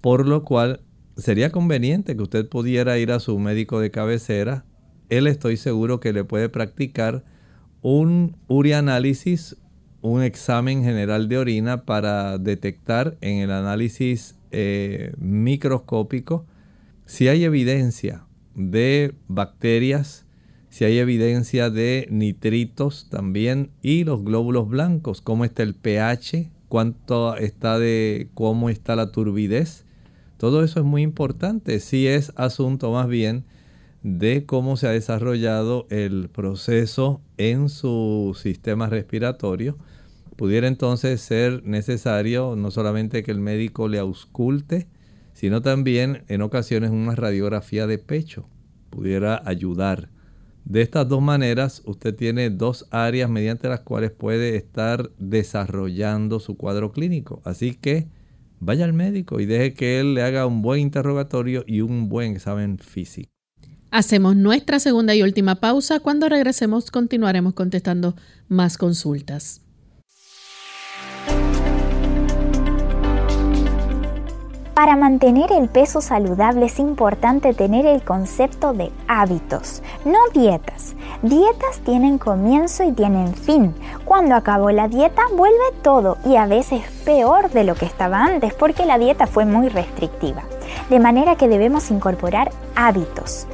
por 0.00 0.26
lo 0.26 0.44
cual 0.44 0.80
sería 1.16 1.50
conveniente 1.52 2.16
que 2.16 2.22
usted 2.22 2.48
pudiera 2.48 2.98
ir 2.98 3.12
a 3.12 3.20
su 3.20 3.38
médico 3.38 3.80
de 3.80 3.90
cabecera. 3.90 4.64
Él 5.10 5.26
estoy 5.26 5.56
seguro 5.56 6.00
que 6.00 6.12
le 6.12 6.24
puede 6.24 6.48
practicar 6.48 7.24
un 7.82 8.36
urianálisis, 8.48 9.56
un 10.04 10.22
examen 10.22 10.84
general 10.84 11.30
de 11.30 11.38
orina 11.38 11.86
para 11.86 12.36
detectar 12.36 13.16
en 13.22 13.38
el 13.38 13.50
análisis 13.50 14.34
eh, 14.50 15.14
microscópico 15.16 16.44
si 17.06 17.28
hay 17.28 17.44
evidencia 17.44 18.26
de 18.54 19.14
bacterias 19.28 20.26
si 20.68 20.84
hay 20.84 20.98
evidencia 20.98 21.70
de 21.70 22.06
nitritos 22.10 23.08
también 23.08 23.70
y 23.80 24.04
los 24.04 24.24
glóbulos 24.24 24.68
blancos, 24.68 25.22
cómo 25.22 25.44
está 25.46 25.62
el 25.62 25.74
pH, 25.74 26.50
cuánto 26.68 27.36
está 27.36 27.78
de 27.78 28.28
cómo 28.34 28.68
está 28.68 28.96
la 28.96 29.12
turbidez. 29.12 29.84
Todo 30.36 30.64
eso 30.64 30.80
es 30.80 30.84
muy 30.84 31.02
importante. 31.02 31.78
Si 31.78 32.08
es 32.08 32.32
asunto 32.34 32.90
más 32.90 33.06
bien 33.06 33.44
de 34.02 34.44
cómo 34.44 34.76
se 34.76 34.88
ha 34.88 34.90
desarrollado 34.90 35.86
el 35.90 36.28
proceso 36.28 37.20
en 37.38 37.68
su 37.68 38.36
sistema 38.36 38.88
respiratorio. 38.88 39.78
Pudiera 40.36 40.66
entonces 40.66 41.20
ser 41.20 41.64
necesario 41.64 42.56
no 42.56 42.70
solamente 42.70 43.22
que 43.22 43.30
el 43.30 43.40
médico 43.40 43.88
le 43.88 43.98
ausculte, 43.98 44.88
sino 45.32 45.62
también 45.62 46.24
en 46.28 46.42
ocasiones 46.42 46.90
una 46.90 47.14
radiografía 47.14 47.86
de 47.86 47.98
pecho 47.98 48.48
pudiera 48.94 49.42
ayudar. 49.44 50.08
De 50.64 50.80
estas 50.80 51.08
dos 51.08 51.20
maneras, 51.20 51.82
usted 51.84 52.14
tiene 52.14 52.48
dos 52.48 52.86
áreas 52.90 53.28
mediante 53.28 53.68
las 53.68 53.80
cuales 53.80 54.12
puede 54.12 54.56
estar 54.56 55.10
desarrollando 55.18 56.40
su 56.40 56.56
cuadro 56.56 56.92
clínico. 56.92 57.42
Así 57.44 57.74
que 57.74 58.08
vaya 58.60 58.86
al 58.86 58.94
médico 58.94 59.40
y 59.40 59.46
deje 59.46 59.74
que 59.74 60.00
él 60.00 60.14
le 60.14 60.22
haga 60.22 60.46
un 60.46 60.62
buen 60.62 60.80
interrogatorio 60.80 61.64
y 61.66 61.82
un 61.82 62.08
buen 62.08 62.32
examen 62.32 62.78
físico. 62.78 63.30
Hacemos 63.90 64.36
nuestra 64.36 64.80
segunda 64.80 65.14
y 65.14 65.22
última 65.22 65.56
pausa. 65.56 66.00
Cuando 66.00 66.28
regresemos 66.28 66.90
continuaremos 66.90 67.52
contestando 67.52 68.16
más 68.48 68.78
consultas. 68.78 69.63
Para 74.74 74.96
mantener 74.96 75.52
el 75.52 75.68
peso 75.68 76.00
saludable 76.00 76.66
es 76.66 76.80
importante 76.80 77.54
tener 77.54 77.86
el 77.86 78.02
concepto 78.02 78.72
de 78.72 78.90
hábitos, 79.06 79.84
no 80.04 80.18
dietas. 80.32 80.96
Dietas 81.22 81.78
tienen 81.84 82.18
comienzo 82.18 82.82
y 82.82 82.90
tienen 82.90 83.34
fin. 83.34 83.72
Cuando 84.04 84.34
acabó 84.34 84.72
la 84.72 84.88
dieta 84.88 85.22
vuelve 85.36 85.62
todo 85.82 86.18
y 86.24 86.34
a 86.34 86.46
veces 86.46 86.82
peor 87.04 87.50
de 87.50 87.62
lo 87.62 87.76
que 87.76 87.86
estaba 87.86 88.24
antes 88.24 88.52
porque 88.52 88.84
la 88.84 88.98
dieta 88.98 89.28
fue 89.28 89.44
muy 89.44 89.68
restrictiva. 89.68 90.42
De 90.90 90.98
manera 90.98 91.36
que 91.36 91.46
debemos 91.46 91.92
incorporar 91.92 92.50
hábitos 92.74 93.46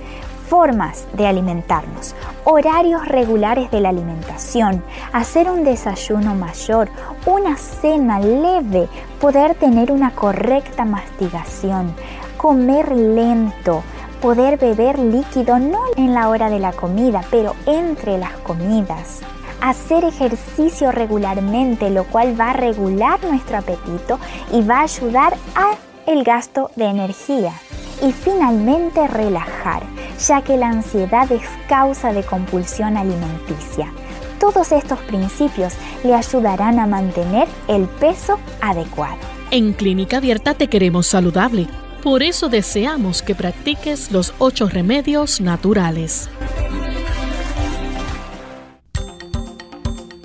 formas 0.51 1.07
de 1.13 1.29
alimentarnos, 1.29 2.17
horarios 2.43 3.07
regulares 3.07 3.71
de 3.71 3.81
la 3.81 3.91
alimentación, 3.91 4.83
hacer 5.13 5.49
un 5.49 5.63
desayuno 5.63 6.35
mayor, 6.35 6.89
una 7.25 7.57
cena 7.57 8.19
leve, 8.19 8.89
poder 9.21 9.55
tener 9.55 9.93
una 9.93 10.11
correcta 10.11 10.85
mastigación, 10.85 11.95
comer 12.37 12.91
lento, 12.91 13.85
poder 14.21 14.59
beber 14.59 14.99
líquido 14.99 15.61
no 15.61 15.79
en 15.97 16.15
la 16.15 16.29
hora 16.29 16.51
de 16.51 16.59
la 16.59 16.73
comida, 16.73 17.23
pero 17.31 17.55
entre 17.67 18.19
las 18.19 18.33
comidas. 18.39 19.21
Hacer 19.61 20.05
ejercicio 20.05 20.91
regularmente, 20.91 21.91
lo 21.91 22.03
cual 22.05 22.39
va 22.39 22.51
a 22.51 22.55
regular 22.55 23.23
nuestro 23.23 23.59
apetito 23.59 24.19
y 24.53 24.63
va 24.63 24.81
a 24.81 24.83
ayudar 24.83 25.35
a 25.55 25.75
el 26.07 26.25
gasto 26.25 26.73
de 26.75 26.87
energía. 26.87 27.53
Y 28.03 28.13
finalmente 28.13 29.07
relajar, 29.07 29.83
ya 30.27 30.43
que 30.43 30.57
la 30.57 30.69
ansiedad 30.69 31.31
es 31.33 31.43
causa 31.69 32.13
de 32.13 32.23
compulsión 32.23 32.97
alimenticia. 32.97 33.93
Todos 34.39 34.73
estos 34.73 34.99
principios 35.01 35.75
le 36.03 36.15
ayudarán 36.15 36.79
a 36.79 36.87
mantener 36.87 37.47
el 37.69 37.87
peso 37.87 38.39
adecuado. 38.61 39.19
En 39.51 39.73
Clínica 39.73 40.19
Abierta 40.19 40.55
te 40.55 40.69
queremos 40.69 41.07
saludable. 41.07 41.67
Por 42.03 42.23
eso 42.23 42.49
deseamos 42.49 43.21
que 43.21 43.35
practiques 43.35 44.11
los 44.11 44.33
ocho 44.39 44.69
remedios 44.69 45.41
naturales. 45.41 46.31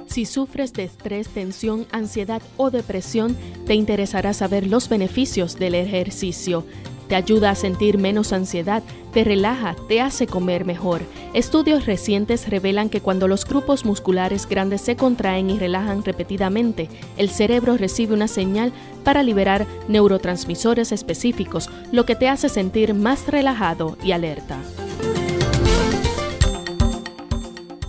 Si 0.08 0.24
sufres 0.24 0.72
de 0.72 0.86
estrés, 0.86 1.28
tensión, 1.28 1.86
ansiedad 1.92 2.42
o 2.56 2.72
depresión, 2.72 3.36
te 3.68 3.74
interesará 3.74 4.34
saber 4.34 4.66
los 4.66 4.88
beneficios 4.88 5.60
del 5.60 5.76
ejercicio 5.76 6.66
te 7.08 7.16
ayuda 7.16 7.52
a 7.52 7.56
sentir 7.56 7.98
menos 7.98 8.34
ansiedad, 8.34 8.84
te 9.14 9.24
relaja, 9.24 9.76
te 9.88 10.02
hace 10.02 10.28
comer 10.28 10.66
mejor. 10.66 11.02
Estudios 11.34 11.86
recientes 11.86 12.50
revelan 12.50 12.90
que 12.90 13.02
cuando 13.02 13.28
los 13.28 13.46
grupos 13.46 13.86
musculares 13.86 14.48
grandes 14.48 14.82
se 14.82 14.96
contraen 14.96 15.50
y 15.50 15.58
relajan 15.58 16.04
repetidamente, 16.04 16.90
el 17.18 17.30
cerebro 17.30 17.78
recibe 17.78 18.14
una 18.14 18.28
señal 18.28 18.74
para 19.04 19.24
liberar 19.24 19.66
neurotransmisores 19.88 20.92
específicos, 20.92 21.70
lo 21.92 22.06
que 22.06 22.16
te 22.16 22.28
hace 22.28 22.50
sentir 22.50 22.94
más 22.94 23.28
relajado 23.28 23.98
y 24.04 24.12
alerta. 24.12 24.58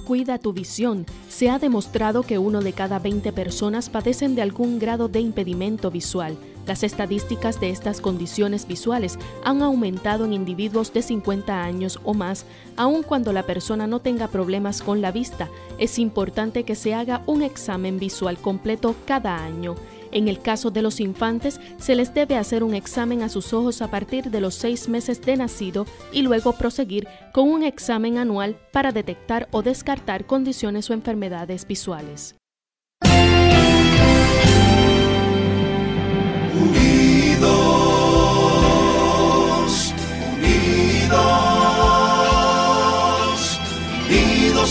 Cuida 0.04 0.38
tu 0.38 0.52
visión. 0.52 1.04
Se 1.28 1.50
ha 1.50 1.58
demostrado 1.58 2.22
que 2.22 2.38
uno 2.38 2.60
de 2.60 2.72
cada 2.72 3.00
20 3.00 3.32
personas 3.32 3.90
padecen 3.90 4.36
de 4.36 4.42
algún 4.42 4.78
grado 4.78 5.08
de 5.08 5.18
impedimento 5.18 5.90
visual 5.90 6.38
Las 6.66 6.82
estadísticas 6.82 7.60
de 7.60 7.70
estas 7.70 8.00
condiciones 8.00 8.66
visuales 8.66 9.18
han 9.44 9.62
aumentado 9.62 10.24
en 10.24 10.32
individuos 10.32 10.92
de 10.92 11.02
50 11.02 11.62
años 11.62 12.00
o 12.02 12.12
más, 12.12 12.44
aun 12.76 13.02
cuando 13.02 13.32
la 13.32 13.44
persona 13.44 13.86
no 13.86 14.00
tenga 14.00 14.28
problemas 14.28 14.82
con 14.82 15.00
la 15.00 15.12
vista. 15.12 15.48
Es 15.78 15.98
importante 15.98 16.64
que 16.64 16.74
se 16.74 16.94
haga 16.94 17.22
un 17.26 17.42
examen 17.42 17.98
visual 17.98 18.38
completo 18.38 18.96
cada 19.06 19.44
año. 19.44 19.76
En 20.10 20.28
el 20.28 20.40
caso 20.40 20.70
de 20.70 20.82
los 20.82 21.00
infantes, 21.00 21.60
se 21.78 21.94
les 21.94 22.14
debe 22.14 22.36
hacer 22.36 22.64
un 22.64 22.74
examen 22.74 23.22
a 23.22 23.28
sus 23.28 23.52
ojos 23.52 23.82
a 23.82 23.90
partir 23.90 24.30
de 24.30 24.40
los 24.40 24.54
seis 24.54 24.88
meses 24.88 25.20
de 25.20 25.36
nacido 25.36 25.86
y 26.12 26.22
luego 26.22 26.52
proseguir 26.52 27.06
con 27.32 27.48
un 27.48 27.62
examen 27.62 28.18
anual 28.18 28.56
para 28.72 28.92
detectar 28.92 29.48
o 29.50 29.62
descartar 29.62 30.26
condiciones 30.26 30.90
o 30.90 30.94
enfermedades 30.94 31.66
visuales. 31.66 32.36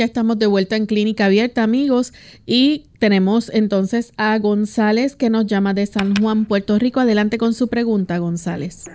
Ya 0.00 0.06
estamos 0.06 0.38
de 0.38 0.46
vuelta 0.46 0.76
en 0.76 0.86
Clínica 0.86 1.26
Abierta, 1.26 1.62
amigos, 1.62 2.14
y 2.46 2.84
tenemos 2.98 3.52
entonces 3.52 4.14
a 4.16 4.38
González 4.38 5.14
que 5.14 5.28
nos 5.28 5.44
llama 5.44 5.74
de 5.74 5.84
San 5.84 6.14
Juan, 6.14 6.46
Puerto 6.46 6.78
Rico. 6.78 7.00
Adelante 7.00 7.36
con 7.36 7.52
su 7.52 7.68
pregunta, 7.68 8.16
González. 8.16 8.90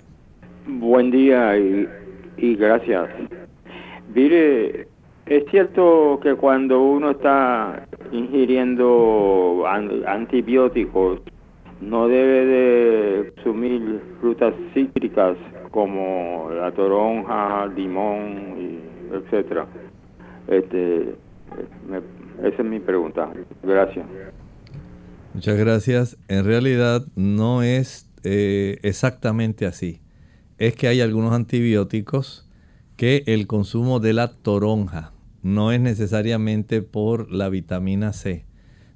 Buen 0.66 1.12
día 1.12 1.56
y 1.56 2.56
gracias. 2.56 3.08
Mire, 4.12 4.88
es 5.26 5.44
cierto 5.52 6.18
que 6.24 6.34
cuando 6.34 6.82
uno 6.82 7.12
está 7.12 7.86
ingiriendo 8.10 9.62
antibióticos, 10.08 11.20
no 11.80 12.08
debe 12.08 12.46
de 12.46 13.32
consumir 13.36 14.00
frutas 14.20 14.54
cítricas 14.74 15.36
como 15.70 16.48
la 16.50 16.72
toronja, 16.72 17.68
limón, 17.76 18.80
etcétera. 19.12 19.68
Este, 20.48 21.14
esa 22.42 22.62
es 22.62 22.64
mi 22.64 22.80
pregunta. 22.80 23.32
Gracias. 23.62 24.06
Muchas 25.34 25.58
gracias. 25.58 26.18
En 26.28 26.44
realidad 26.44 27.06
no 27.14 27.62
es 27.62 28.10
eh, 28.24 28.78
exactamente 28.82 29.66
así 29.66 30.00
es 30.58 30.74
que 30.74 30.88
hay 30.88 31.00
algunos 31.00 31.32
antibióticos 31.32 32.48
que 32.96 33.24
el 33.26 33.46
consumo 33.46 34.00
de 34.00 34.12
la 34.12 34.32
toronja 34.32 35.12
no 35.42 35.70
es 35.70 35.80
necesariamente 35.80 36.82
por 36.82 37.30
la 37.30 37.48
vitamina 37.48 38.12
C, 38.12 38.46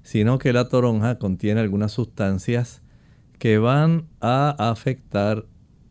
sino 0.02 0.38
que 0.38 0.52
la 0.52 0.68
toronja 0.68 1.18
contiene 1.18 1.60
algunas 1.60 1.92
sustancias 1.92 2.82
que 3.38 3.58
van 3.58 4.08
a 4.20 4.70
afectar 4.70 5.46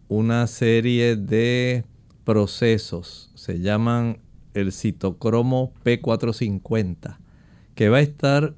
una 0.08 0.48
serie 0.48 1.16
de 1.16 1.86
procesos, 2.24 3.32
se 3.36 3.60
llaman 3.60 4.20
el 4.60 4.72
citocromo 4.72 5.74
P450, 5.84 7.18
que 7.76 7.90
va 7.90 7.98
a 7.98 8.02
estar 8.02 8.56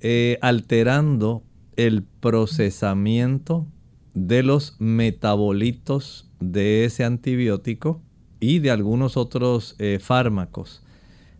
eh, 0.00 0.38
alterando 0.40 1.42
el 1.76 2.02
procesamiento 2.02 3.66
de 4.14 4.42
los 4.42 4.76
metabolitos 4.78 6.30
de 6.40 6.84
ese 6.84 7.04
antibiótico 7.04 8.00
y 8.40 8.58
de 8.58 8.70
algunos 8.70 9.16
otros 9.16 9.76
eh, 9.78 9.98
fármacos, 10.00 10.82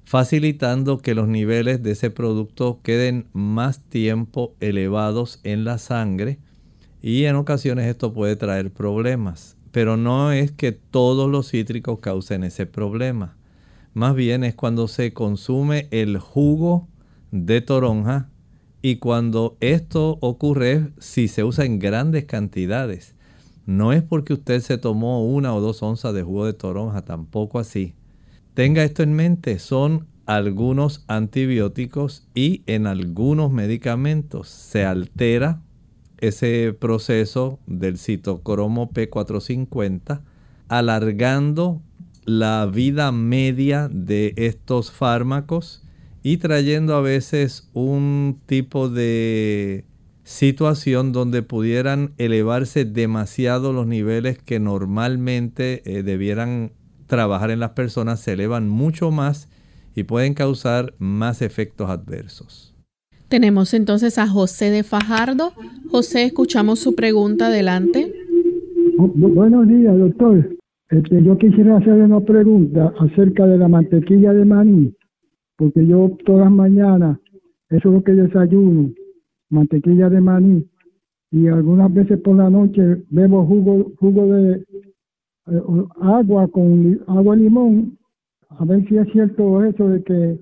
facilitando 0.05 0.99
que 0.99 1.15
los 1.15 1.29
niveles 1.29 1.83
de 1.83 1.93
ese 1.93 2.11
producto 2.11 2.81
queden 2.83 3.27
más 3.33 3.81
tiempo 3.81 4.55
elevados 4.61 5.41
en 5.43 5.65
la 5.65 5.79
sangre 5.79 6.38
y 7.03 7.25
en 7.25 7.37
ocasiones 7.37 7.87
esto 7.87 8.15
puede 8.15 8.37
traer 8.37 8.71
problemas. 8.71 9.57
Pero 9.73 9.97
no 9.97 10.33
es 10.33 10.53
que 10.53 10.71
todos 10.73 11.31
los 11.31 11.51
cítricos 11.51 11.99
causen 11.99 12.45
ese 12.45 12.67
problema. 12.67 13.37
Más 13.94 14.14
bien 14.14 14.42
es 14.42 14.55
cuando 14.55 14.88
se 14.88 15.12
consume 15.12 15.88
el 15.90 16.18
jugo 16.18 16.88
de 17.31 17.61
toronja 17.61 18.31
y 18.81 18.96
cuando 18.96 19.57
esto 19.61 20.18
ocurre 20.20 20.92
si 20.98 21.28
se 21.28 21.44
usa 21.44 21.64
en 21.66 21.78
grandes 21.78 22.24
cantidades. 22.24 23.14
No 23.66 23.92
es 23.92 24.02
porque 24.02 24.33
usted 24.33 24.61
se 24.61 24.78
tomó 24.78 25.24
una 25.24 25.55
o 25.55 25.61
dos 25.61 25.83
onzas 25.83 26.14
de 26.14 26.22
jugo 26.22 26.46
de 26.46 26.55
toronja, 26.55 27.02
tampoco 27.02 27.59
así. 27.59 27.94
Tenga 28.55 28.83
esto 28.83 29.02
en 29.02 29.12
mente, 29.12 29.59
son 29.59 30.07
algunos 30.26 31.05
antibióticos 31.07 32.26
y 32.35 32.62
en 32.66 32.87
algunos 32.87 33.52
medicamentos 33.52 34.48
se 34.48 34.85
altera 34.85 35.62
ese 36.18 36.74
proceso 36.78 37.59
del 37.66 37.98
citocromo 37.98 38.90
P450, 38.90 40.22
alargando 40.68 41.83
la 42.25 42.67
vida 42.73 43.13
media 43.13 43.89
de 43.89 44.35
estos 44.37 44.91
fármacos 44.91 45.83
y 46.23 46.37
trayendo 46.37 46.95
a 46.95 47.01
veces 47.01 47.69
un 47.73 48.39
tipo 48.47 48.89
de 48.89 49.85
situación 50.25 51.13
donde 51.13 51.43
pudieran 51.43 52.13
elevarse 52.19 52.85
demasiado 52.85 53.73
los 53.73 53.87
niveles 53.87 54.39
que 54.39 54.61
normalmente 54.61 55.83
eh, 55.85 56.03
debieran 56.03 56.73
trabajar 57.07 57.51
en 57.51 57.61
las 57.61 57.71
personas, 57.71 58.21
se 58.21 58.35
elevan 58.35 58.69
mucho 58.69 59.11
más 59.11 59.49
y 59.95 60.05
pueden 60.05 60.35
causar 60.35 60.95
más 60.99 61.43
efectos 61.43 61.91
adversos. 61.91 62.75
Tenemos 63.29 63.75
entonces 63.75 64.19
a 64.19 64.29
José 64.29 64.71
de 64.71 64.83
Fajardo. 64.83 65.53
José, 65.91 66.25
escuchamos 66.25 66.79
su 66.79 66.95
pregunta. 66.95 67.47
Adelante. 67.47 68.13
buenos 68.97 69.69
días, 69.69 69.99
doctor. 69.99 70.62
Este, 70.92 71.22
yo 71.24 71.38
quisiera 71.38 71.78
hacer 71.78 71.94
una 71.94 72.20
pregunta 72.20 72.92
acerca 72.98 73.46
de 73.46 73.57
la 73.57 73.66
mantequilla 73.66 74.35
de 74.35 74.44
maní, 74.44 74.94
porque 75.57 75.87
yo 75.87 76.18
todas 76.26 76.44
las 76.44 76.52
mañanas, 76.52 77.18
eso 77.70 77.88
es 77.88 77.94
lo 77.94 78.05
que 78.05 78.12
desayuno, 78.12 78.90
mantequilla 79.48 80.11
de 80.11 80.20
maní 80.20 80.68
y 81.31 81.48
algunas 81.48 81.92
veces 81.94 82.20
por 82.20 82.37
la 82.37 82.50
noche 82.50 83.05
bebo 83.09 83.46
jugo 83.46 83.92
jugo 83.98 84.26
de 84.26 84.64
eh, 85.46 85.62
agua 86.02 86.46
con 86.48 87.00
agua 87.07 87.37
limón 87.37 87.98
a 88.50 88.64
ver 88.66 88.87
si 88.87 88.98
es 88.98 89.09
cierto 89.12 89.64
eso 89.64 89.88
de 89.88 90.02
que 90.02 90.38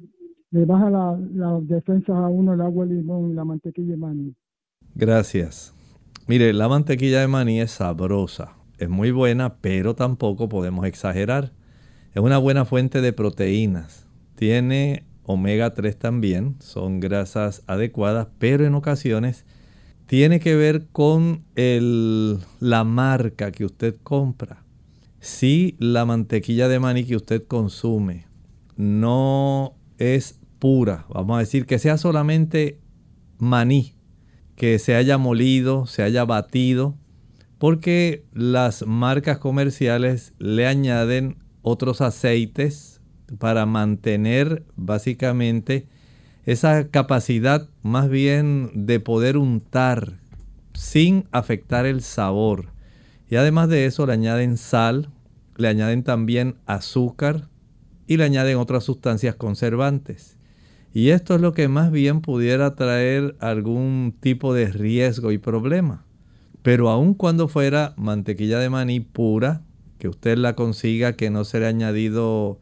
le 0.50 0.64
baja 0.64 0.90
la, 0.90 1.16
la 1.32 1.60
defensa 1.60 2.12
a 2.12 2.28
uno 2.28 2.54
el 2.54 2.60
agua 2.60 2.86
de 2.86 2.94
limón 2.94 3.36
la 3.36 3.44
mantequilla 3.44 3.92
de 3.92 3.96
maní. 3.96 4.34
Gracias. 4.96 5.72
Mire, 6.26 6.52
la 6.52 6.68
mantequilla 6.68 7.20
de 7.20 7.28
maní 7.28 7.60
es 7.60 7.70
sabrosa, 7.70 8.56
es 8.80 8.88
muy 8.88 9.10
buena, 9.10 9.56
pero 9.60 9.94
tampoco 9.94 10.48
podemos 10.48 10.86
exagerar. 10.86 11.52
Es 12.14 12.22
una 12.22 12.38
buena 12.38 12.64
fuente 12.64 13.00
de 13.00 13.12
proteínas. 13.12 14.06
Tiene 14.34 15.04
omega 15.22 15.74
3 15.74 15.98
también, 15.98 16.56
son 16.60 16.98
grasas 16.98 17.62
adecuadas, 17.66 18.28
pero 18.38 18.66
en 18.66 18.74
ocasiones 18.74 19.44
tiene 20.06 20.40
que 20.40 20.56
ver 20.56 20.86
con 20.88 21.44
el, 21.54 22.38
la 22.58 22.84
marca 22.84 23.52
que 23.52 23.64
usted 23.64 23.96
compra. 24.02 24.64
Si 25.20 25.76
la 25.78 26.06
mantequilla 26.06 26.66
de 26.66 26.80
maní 26.80 27.04
que 27.04 27.16
usted 27.16 27.46
consume 27.46 28.26
no 28.76 29.74
es 29.98 30.40
pura, 30.58 31.04
vamos 31.10 31.36
a 31.36 31.40
decir 31.40 31.66
que 31.66 31.78
sea 31.78 31.98
solamente 31.98 32.80
maní, 33.38 33.94
que 34.56 34.78
se 34.78 34.94
haya 34.96 35.18
molido, 35.18 35.86
se 35.86 36.02
haya 36.02 36.24
batido, 36.24 36.96
porque 37.60 38.24
las 38.32 38.86
marcas 38.86 39.36
comerciales 39.36 40.32
le 40.38 40.66
añaden 40.66 41.36
otros 41.60 42.00
aceites, 42.00 43.00
para 43.38 43.66
mantener 43.66 44.64
básicamente 44.76 45.86
esa 46.46 46.88
capacidad 46.88 47.68
más 47.82 48.08
bien 48.08 48.70
de 48.86 48.98
poder 48.98 49.36
untar 49.36 50.14
sin 50.72 51.26
afectar 51.32 51.84
el 51.84 52.00
sabor. 52.00 52.72
Y 53.28 53.36
además 53.36 53.68
de 53.68 53.84
eso 53.84 54.06
le 54.06 54.14
añaden 54.14 54.56
sal, 54.56 55.10
le 55.56 55.68
añaden 55.68 56.02
también 56.02 56.56
azúcar 56.64 57.48
y 58.06 58.16
le 58.16 58.24
añaden 58.24 58.56
otras 58.56 58.84
sustancias 58.84 59.36
conservantes. 59.36 60.38
Y 60.94 61.10
esto 61.10 61.34
es 61.34 61.42
lo 61.42 61.52
que 61.52 61.68
más 61.68 61.92
bien 61.92 62.22
pudiera 62.22 62.74
traer 62.74 63.36
algún 63.38 64.16
tipo 64.18 64.54
de 64.54 64.66
riesgo 64.66 65.30
y 65.30 65.36
problema. 65.36 66.06
Pero 66.62 66.90
aun 66.90 67.14
cuando 67.14 67.48
fuera 67.48 67.94
mantequilla 67.96 68.58
de 68.58 68.68
maní 68.68 69.00
pura, 69.00 69.62
que 69.98 70.08
usted 70.08 70.36
la 70.38 70.54
consiga, 70.54 71.14
que 71.14 71.30
no 71.30 71.44
se 71.44 71.60
le 71.60 71.66
ha 71.66 71.68
añadido 71.68 72.60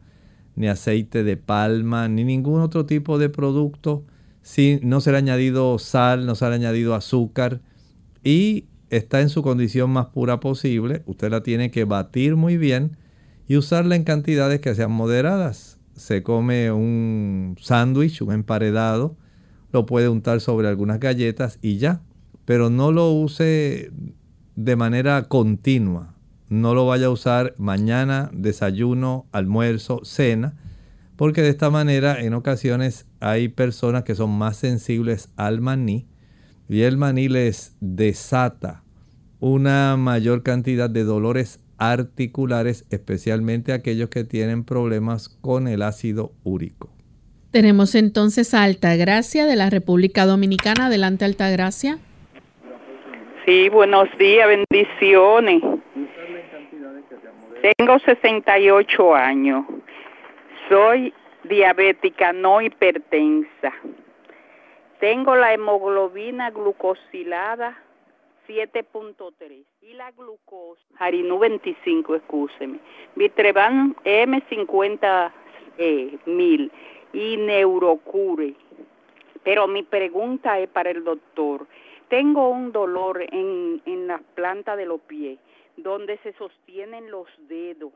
ni 0.55 0.67
aceite 0.67 1.23
de 1.23 1.37
palma, 1.37 2.07
ni 2.07 2.23
ningún 2.23 2.61
otro 2.61 2.85
tipo 2.85 3.17
de 3.17 3.29
producto, 3.29 4.05
si 4.41 4.79
no 4.83 5.01
se 5.01 5.11
le 5.11 5.17
ha 5.17 5.19
añadido 5.19 5.79
sal, 5.79 6.25
no 6.25 6.35
se 6.35 6.45
le 6.45 6.51
ha 6.51 6.55
añadido 6.55 6.95
azúcar 6.95 7.61
y 8.23 8.65
está 8.89 9.21
en 9.21 9.29
su 9.29 9.41
condición 9.43 9.89
más 9.91 10.07
pura 10.07 10.39
posible, 10.39 11.03
usted 11.05 11.29
la 11.29 11.43
tiene 11.43 11.71
que 11.71 11.85
batir 11.85 12.35
muy 12.35 12.57
bien 12.57 12.97
y 13.47 13.57
usarla 13.57 13.95
en 13.95 14.03
cantidades 14.03 14.59
que 14.59 14.75
sean 14.75 14.91
moderadas. 14.91 15.79
Se 15.95 16.23
come 16.23 16.71
un 16.71 17.55
sándwich, 17.59 18.21
un 18.21 18.31
emparedado, 18.31 19.17
lo 19.71 19.85
puede 19.85 20.09
untar 20.09 20.41
sobre 20.41 20.67
algunas 20.67 20.99
galletas 20.99 21.59
y 21.61 21.77
ya 21.77 22.01
pero 22.49 22.71
no 22.71 22.91
lo 22.91 23.11
use 23.11 23.91
de 24.55 24.75
manera 24.75 25.27
continua. 25.27 26.15
No 26.47 26.73
lo 26.73 26.87
vaya 26.87 27.05
a 27.05 27.11
usar 27.11 27.53
mañana, 27.59 28.31
desayuno, 28.33 29.27
almuerzo, 29.31 30.01
cena, 30.03 30.57
porque 31.15 31.43
de 31.43 31.49
esta 31.49 31.69
manera 31.69 32.19
en 32.19 32.33
ocasiones 32.33 33.05
hay 33.19 33.49
personas 33.49 34.03
que 34.03 34.15
son 34.15 34.31
más 34.31 34.57
sensibles 34.57 35.29
al 35.35 35.61
maní 35.61 36.07
y 36.67 36.81
el 36.81 36.97
maní 36.97 37.29
les 37.29 37.75
desata 37.81 38.83
una 39.39 39.95
mayor 39.95 40.41
cantidad 40.41 40.89
de 40.89 41.03
dolores 41.03 41.59
articulares, 41.77 42.85
especialmente 42.89 43.73
aquellos 43.73 44.09
que 44.09 44.23
tienen 44.23 44.63
problemas 44.63 45.29
con 45.29 45.67
el 45.67 45.83
ácido 45.83 46.33
úrico. 46.43 46.89
Tenemos 47.51 47.93
entonces 47.93 48.55
a 48.55 48.63
Altagracia 48.63 49.45
de 49.45 49.55
la 49.55 49.69
República 49.69 50.25
Dominicana. 50.25 50.87
Adelante, 50.87 51.25
Altagracia. 51.25 51.99
Sí, 53.49 53.67
buenos 53.67 54.07
días, 54.19 54.47
bendiciones. 54.47 55.63
Tengo 57.63 57.97
68 57.97 59.15
años. 59.15 59.65
Soy 60.69 61.11
diabética 61.45 62.31
no 62.31 62.61
hipertensa. 62.61 63.73
Tengo 64.99 65.35
la 65.35 65.51
hemoglobina 65.51 66.51
glucosilada 66.51 67.75
7.3 68.47 69.65
y 69.81 69.93
la 69.93 70.11
glucosa, 70.11 70.83
Harinu 70.99 71.39
25, 71.39 72.17
escúcheme. 72.17 72.77
Vitrevan 73.15 73.95
M50 74.03 75.31
eh, 75.79 76.19
mil 76.27 76.71
y 77.13 77.37
Neurocure. 77.37 78.53
Pero 79.41 79.67
mi 79.67 79.81
pregunta 79.81 80.59
es 80.59 80.69
para 80.69 80.91
el 80.91 81.03
doctor. 81.03 81.65
Tengo 82.09 82.49
un 82.49 82.71
dolor 82.71 83.21
en, 83.21 83.81
en 83.85 84.07
la 84.07 84.19
planta 84.35 84.75
de 84.75 84.85
los 84.85 84.99
pies, 85.01 85.39
donde 85.77 86.17
se 86.19 86.33
sostienen 86.33 87.11
los 87.11 87.27
dedos, 87.47 87.91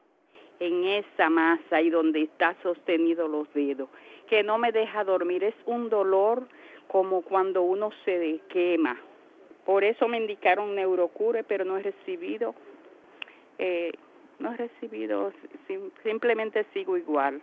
en 0.59 0.85
esa 0.85 1.29
masa 1.29 1.81
y 1.81 1.89
donde 1.89 2.21
está 2.23 2.55
sostenido 2.61 3.27
los 3.27 3.51
dedos, 3.53 3.89
que 4.29 4.43
no 4.43 4.57
me 4.57 4.71
deja 4.71 5.03
dormir. 5.03 5.43
Es 5.43 5.55
un 5.65 5.89
dolor 5.89 6.47
como 6.87 7.21
cuando 7.21 7.63
uno 7.63 7.89
se 8.05 8.39
quema. 8.49 8.97
Por 9.65 9.83
eso 9.83 10.07
me 10.07 10.17
indicaron 10.17 10.75
neurocure, 10.75 11.43
pero 11.43 11.65
no 11.65 11.77
he 11.77 11.83
recibido, 11.83 12.53
eh, 13.57 13.91
no 14.39 14.53
he 14.53 14.57
recibido, 14.57 15.31
simplemente 16.03 16.65
sigo 16.73 16.97
igual 16.97 17.41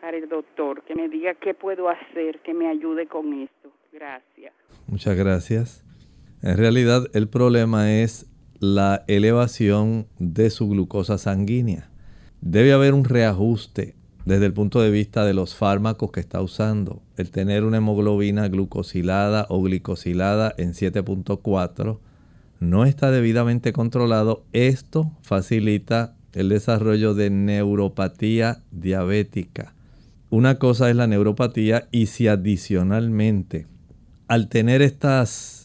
para 0.00 0.16
el 0.16 0.28
doctor, 0.28 0.82
que 0.82 0.94
me 0.94 1.08
diga 1.08 1.34
qué 1.34 1.52
puedo 1.52 1.88
hacer, 1.88 2.40
que 2.40 2.54
me 2.54 2.68
ayude 2.68 3.06
con 3.06 3.42
esto. 3.42 3.70
Gracias. 3.92 4.54
Muchas 4.88 5.16
gracias. 5.16 5.89
En 6.42 6.56
realidad 6.56 7.06
el 7.12 7.28
problema 7.28 7.92
es 7.92 8.26
la 8.60 9.04
elevación 9.08 10.06
de 10.18 10.50
su 10.50 10.68
glucosa 10.68 11.18
sanguínea. 11.18 11.90
Debe 12.40 12.72
haber 12.72 12.94
un 12.94 13.04
reajuste 13.04 13.94
desde 14.24 14.46
el 14.46 14.54
punto 14.54 14.80
de 14.80 14.90
vista 14.90 15.24
de 15.24 15.34
los 15.34 15.54
fármacos 15.54 16.12
que 16.12 16.20
está 16.20 16.40
usando. 16.40 17.02
El 17.16 17.30
tener 17.30 17.64
una 17.64 17.78
hemoglobina 17.78 18.48
glucosilada 18.48 19.46
o 19.50 19.60
glicosilada 19.62 20.54
en 20.56 20.72
7.4 20.72 21.98
no 22.60 22.84
está 22.86 23.10
debidamente 23.10 23.72
controlado. 23.72 24.44
Esto 24.52 25.12
facilita 25.22 26.14
el 26.32 26.48
desarrollo 26.48 27.14
de 27.14 27.28
neuropatía 27.28 28.62
diabética. 28.70 29.74
Una 30.30 30.58
cosa 30.58 30.88
es 30.88 30.96
la 30.96 31.06
neuropatía 31.06 31.88
y 31.90 32.06
si 32.06 32.28
adicionalmente 32.28 33.66
al 34.28 34.48
tener 34.48 34.80
estas 34.80 35.59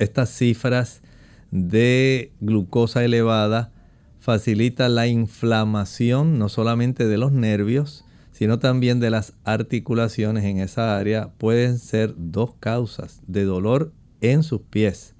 estas 0.00 0.30
cifras 0.30 1.02
de 1.50 2.32
glucosa 2.40 3.04
elevada 3.04 3.72
facilita 4.18 4.88
la 4.88 5.06
inflamación 5.06 6.38
no 6.38 6.48
solamente 6.48 7.06
de 7.06 7.18
los 7.18 7.32
nervios, 7.32 8.04
sino 8.32 8.58
también 8.58 9.00
de 9.00 9.10
las 9.10 9.34
articulaciones 9.44 10.44
en 10.44 10.58
esa 10.58 10.96
área. 10.98 11.30
Pueden 11.38 11.78
ser 11.78 12.14
dos 12.16 12.54
causas 12.58 13.20
de 13.26 13.44
dolor 13.44 13.92
en 14.20 14.42
sus 14.42 14.62
pies. 14.62 15.14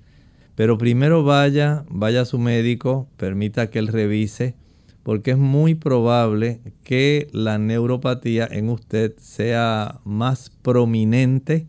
Pero 0.54 0.78
primero 0.78 1.24
vaya, 1.24 1.84
vaya 1.88 2.22
a 2.22 2.26
su 2.26 2.38
médico, 2.38 3.08
permita 3.16 3.70
que 3.70 3.78
él 3.78 3.88
revise, 3.88 4.54
porque 5.02 5.32
es 5.32 5.38
muy 5.38 5.74
probable 5.74 6.60
que 6.84 7.28
la 7.32 7.58
neuropatía 7.58 8.46
en 8.50 8.68
usted 8.68 9.14
sea 9.18 10.00
más 10.04 10.50
prominente 10.62 11.66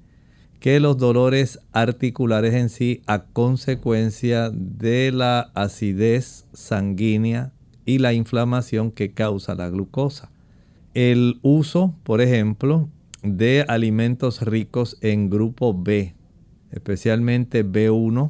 que 0.61 0.79
los 0.79 0.99
dolores 0.99 1.59
articulares 1.71 2.53
en 2.53 2.69
sí 2.69 3.01
a 3.07 3.23
consecuencia 3.23 4.51
de 4.51 5.11
la 5.11 5.51
acidez 5.55 6.45
sanguínea 6.53 7.51
y 7.83 7.97
la 7.97 8.13
inflamación 8.13 8.91
que 8.91 9.11
causa 9.11 9.55
la 9.55 9.71
glucosa. 9.71 10.31
El 10.93 11.39
uso, 11.41 11.95
por 12.03 12.21
ejemplo, 12.21 12.89
de 13.23 13.65
alimentos 13.67 14.43
ricos 14.43 14.99
en 15.01 15.31
grupo 15.31 15.73
B, 15.73 16.13
especialmente 16.69 17.65
B1, 17.65 18.29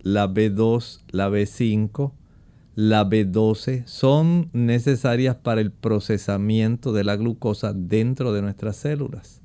la 0.00 0.26
B2, 0.26 1.02
la 1.10 1.28
B5, 1.28 2.12
la 2.76 3.04
B12, 3.04 3.84
son 3.84 4.48
necesarias 4.54 5.36
para 5.36 5.60
el 5.60 5.70
procesamiento 5.70 6.94
de 6.94 7.04
la 7.04 7.16
glucosa 7.16 7.74
dentro 7.74 8.32
de 8.32 8.40
nuestras 8.40 8.76
células. 8.76 9.42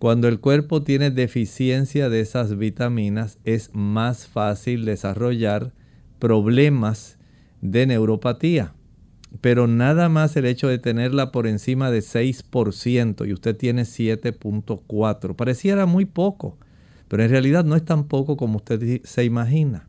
Cuando 0.00 0.28
el 0.28 0.40
cuerpo 0.40 0.82
tiene 0.82 1.10
deficiencia 1.10 2.08
de 2.08 2.20
esas 2.20 2.56
vitaminas 2.56 3.38
es 3.44 3.68
más 3.74 4.26
fácil 4.26 4.86
desarrollar 4.86 5.74
problemas 6.18 7.18
de 7.60 7.84
neuropatía. 7.84 8.72
Pero 9.42 9.66
nada 9.66 10.08
más 10.08 10.34
el 10.36 10.46
hecho 10.46 10.68
de 10.68 10.78
tenerla 10.78 11.30
por 11.32 11.46
encima 11.46 11.90
de 11.90 11.98
6% 11.98 13.28
y 13.28 13.34
usted 13.34 13.54
tiene 13.54 13.82
7.4. 13.82 15.36
Pareciera 15.36 15.84
muy 15.84 16.06
poco, 16.06 16.56
pero 17.08 17.22
en 17.22 17.28
realidad 17.28 17.66
no 17.66 17.76
es 17.76 17.84
tan 17.84 18.04
poco 18.04 18.38
como 18.38 18.56
usted 18.56 19.02
se 19.04 19.24
imagina. 19.24 19.86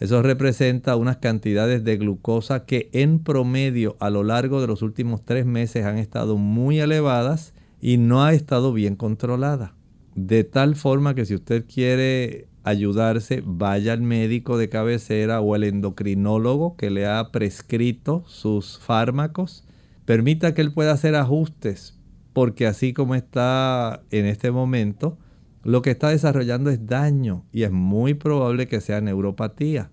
Eso 0.00 0.20
representa 0.20 0.96
unas 0.96 1.18
cantidades 1.18 1.84
de 1.84 1.96
glucosa 1.96 2.66
que 2.66 2.90
en 2.92 3.20
promedio 3.20 3.96
a 4.00 4.10
lo 4.10 4.24
largo 4.24 4.60
de 4.60 4.66
los 4.66 4.82
últimos 4.82 5.24
tres 5.24 5.46
meses 5.46 5.84
han 5.84 5.98
estado 5.98 6.38
muy 6.38 6.80
elevadas 6.80 7.54
y 7.84 7.98
no 7.98 8.24
ha 8.24 8.32
estado 8.32 8.72
bien 8.72 8.96
controlada. 8.96 9.74
De 10.14 10.42
tal 10.42 10.74
forma 10.74 11.14
que 11.14 11.26
si 11.26 11.34
usted 11.34 11.66
quiere 11.66 12.48
ayudarse, 12.62 13.42
vaya 13.44 13.92
al 13.92 14.00
médico 14.00 14.56
de 14.56 14.70
cabecera 14.70 15.42
o 15.42 15.54
al 15.54 15.64
endocrinólogo 15.64 16.76
que 16.78 16.88
le 16.88 17.04
ha 17.06 17.30
prescrito 17.30 18.24
sus 18.26 18.78
fármacos. 18.78 19.66
Permita 20.06 20.54
que 20.54 20.62
él 20.62 20.72
pueda 20.72 20.92
hacer 20.92 21.14
ajustes, 21.14 22.00
porque 22.32 22.66
así 22.66 22.94
como 22.94 23.16
está 23.16 24.02
en 24.10 24.24
este 24.24 24.50
momento, 24.50 25.18
lo 25.62 25.82
que 25.82 25.90
está 25.90 26.08
desarrollando 26.08 26.70
es 26.70 26.86
daño 26.86 27.44
y 27.52 27.64
es 27.64 27.70
muy 27.70 28.14
probable 28.14 28.66
que 28.66 28.80
sea 28.80 29.02
neuropatía. 29.02 29.90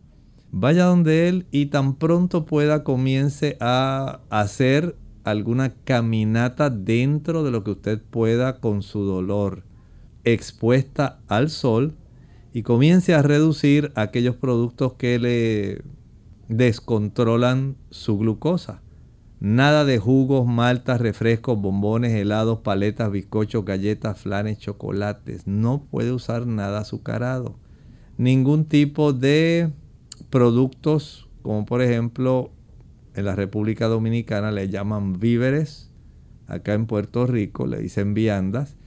Vaya 0.49 0.85
donde 0.85 1.27
él 1.27 1.45
y 1.51 1.65
tan 1.65 1.95
pronto 1.95 2.45
pueda 2.45 2.85
comience 2.85 3.57
a 3.59 4.21
hacer 4.29 4.95
alguna 5.23 5.73
caminata 5.83 6.69
dentro 6.69 7.43
de 7.43 7.51
lo 7.51 7.63
que 7.63 7.71
usted 7.71 8.01
pueda 8.01 8.59
con 8.59 8.81
su 8.81 9.03
dolor, 9.03 9.63
expuesta 10.23 11.19
al 11.27 11.49
sol 11.49 11.95
y 12.53 12.63
comience 12.63 13.13
a 13.13 13.21
reducir 13.21 13.91
aquellos 13.95 14.35
productos 14.35 14.93
que 14.93 15.19
le 15.19 15.81
descontrolan 16.47 17.77
su 17.89 18.17
glucosa. 18.17 18.81
Nada 19.39 19.85
de 19.85 19.97
jugos, 19.97 20.45
maltas, 20.45 21.01
refrescos, 21.01 21.59
bombones, 21.59 22.13
helados, 22.13 22.59
paletas, 22.59 23.11
bizcochos, 23.11 23.65
galletas, 23.65 24.19
flanes, 24.19 24.59
chocolates. 24.59 25.47
No 25.47 25.85
puede 25.89 26.11
usar 26.11 26.45
nada 26.45 26.81
azucarado. 26.81 27.57
Ningún 28.17 28.65
tipo 28.65 29.13
de 29.13 29.71
productos 30.29 31.27
como 31.41 31.65
por 31.65 31.81
ejemplo 31.81 32.51
en 33.15 33.25
la 33.25 33.35
República 33.35 33.87
Dominicana 33.87 34.51
le 34.51 34.69
llaman 34.69 35.19
víveres, 35.19 35.91
acá 36.47 36.73
en 36.73 36.85
Puerto 36.85 37.27
Rico 37.27 37.67
le 37.67 37.79
dicen 37.79 38.13
viandas. 38.13 38.77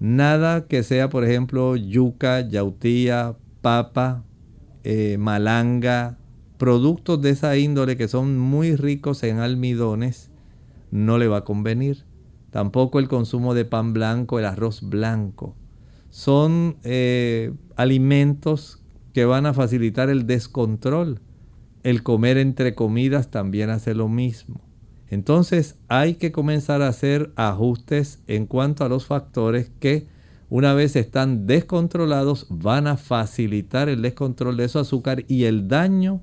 Nada 0.00 0.66
que 0.66 0.82
sea, 0.82 1.08
por 1.08 1.24
ejemplo, 1.24 1.74
yuca, 1.76 2.40
yautía, 2.40 3.36
papa, 3.62 4.24
eh, 4.84 5.16
malanga, 5.18 6.18
productos 6.56 7.20
de 7.22 7.30
esa 7.30 7.56
índole 7.56 7.96
que 7.96 8.08
son 8.08 8.38
muy 8.38 8.76
ricos 8.76 9.22
en 9.22 9.38
almidones, 9.38 10.30
no 10.90 11.18
le 11.18 11.28
va 11.28 11.38
a 11.38 11.44
convenir. 11.44 12.04
Tampoco 12.50 12.98
el 12.98 13.08
consumo 13.08 13.54
de 13.54 13.64
pan 13.64 13.92
blanco, 13.92 14.38
el 14.38 14.44
arroz 14.44 14.82
blanco. 14.82 15.54
Son 16.10 16.76
eh, 16.82 17.52
alimentos 17.76 18.82
que 19.12 19.24
van 19.24 19.46
a 19.46 19.52
facilitar 19.52 20.08
el 20.08 20.26
descontrol. 20.26 21.20
El 21.82 22.02
comer 22.02 22.38
entre 22.38 22.74
comidas 22.74 23.30
también 23.30 23.70
hace 23.70 23.94
lo 23.94 24.08
mismo. 24.08 24.60
Entonces 25.10 25.76
hay 25.88 26.14
que 26.14 26.32
comenzar 26.32 26.82
a 26.82 26.88
hacer 26.88 27.32
ajustes 27.36 28.22
en 28.26 28.46
cuanto 28.46 28.84
a 28.84 28.88
los 28.88 29.06
factores 29.06 29.70
que 29.80 30.06
una 30.50 30.74
vez 30.74 30.96
están 30.96 31.46
descontrolados 31.46 32.46
van 32.48 32.86
a 32.86 32.96
facilitar 32.96 33.88
el 33.88 34.02
descontrol 34.02 34.56
de 34.56 34.68
su 34.68 34.78
azúcar 34.78 35.24
y 35.28 35.44
el 35.44 35.68
daño 35.68 36.22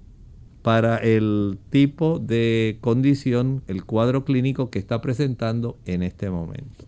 para 0.61 0.97
el 0.97 1.59
tipo 1.69 2.17
de 2.17 2.79
condición, 2.81 3.61
el 3.67 3.85
cuadro 3.85 4.25
clínico 4.25 4.71
que 4.71 4.79
está 4.79 4.99
presentando 4.99 5.77
en 5.85 6.01
este 6.01 6.31
momento. 6.31 6.85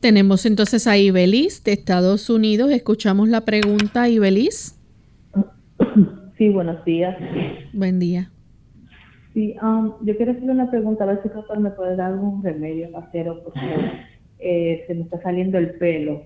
Tenemos 0.00 0.44
entonces 0.44 0.86
a 0.86 0.98
Ibelis 0.98 1.62
de 1.62 1.72
Estados 1.72 2.30
Unidos. 2.30 2.70
Escuchamos 2.70 3.28
la 3.28 3.44
pregunta, 3.44 4.08
Ibelis. 4.08 4.75
Sí, 6.36 6.50
buenos 6.50 6.84
días. 6.84 7.16
Buen 7.72 7.98
día. 7.98 8.30
Sí, 9.32 9.54
um, 9.62 9.94
yo 10.02 10.16
quiero 10.16 10.32
hacerle 10.32 10.52
una 10.52 10.70
pregunta, 10.70 11.04
a 11.04 11.06
ver 11.06 11.22
si 11.22 11.28
el 11.28 11.34
doctor 11.34 11.58
me 11.60 11.70
puede 11.70 11.96
dar 11.96 12.12
algún 12.12 12.42
remedio 12.42 12.92
casero, 12.92 13.42
porque 13.42 13.60
eh, 14.38 14.84
se 14.86 14.94
me 14.94 15.02
está 15.02 15.20
saliendo 15.22 15.56
el 15.56 15.72
pelo 15.78 16.24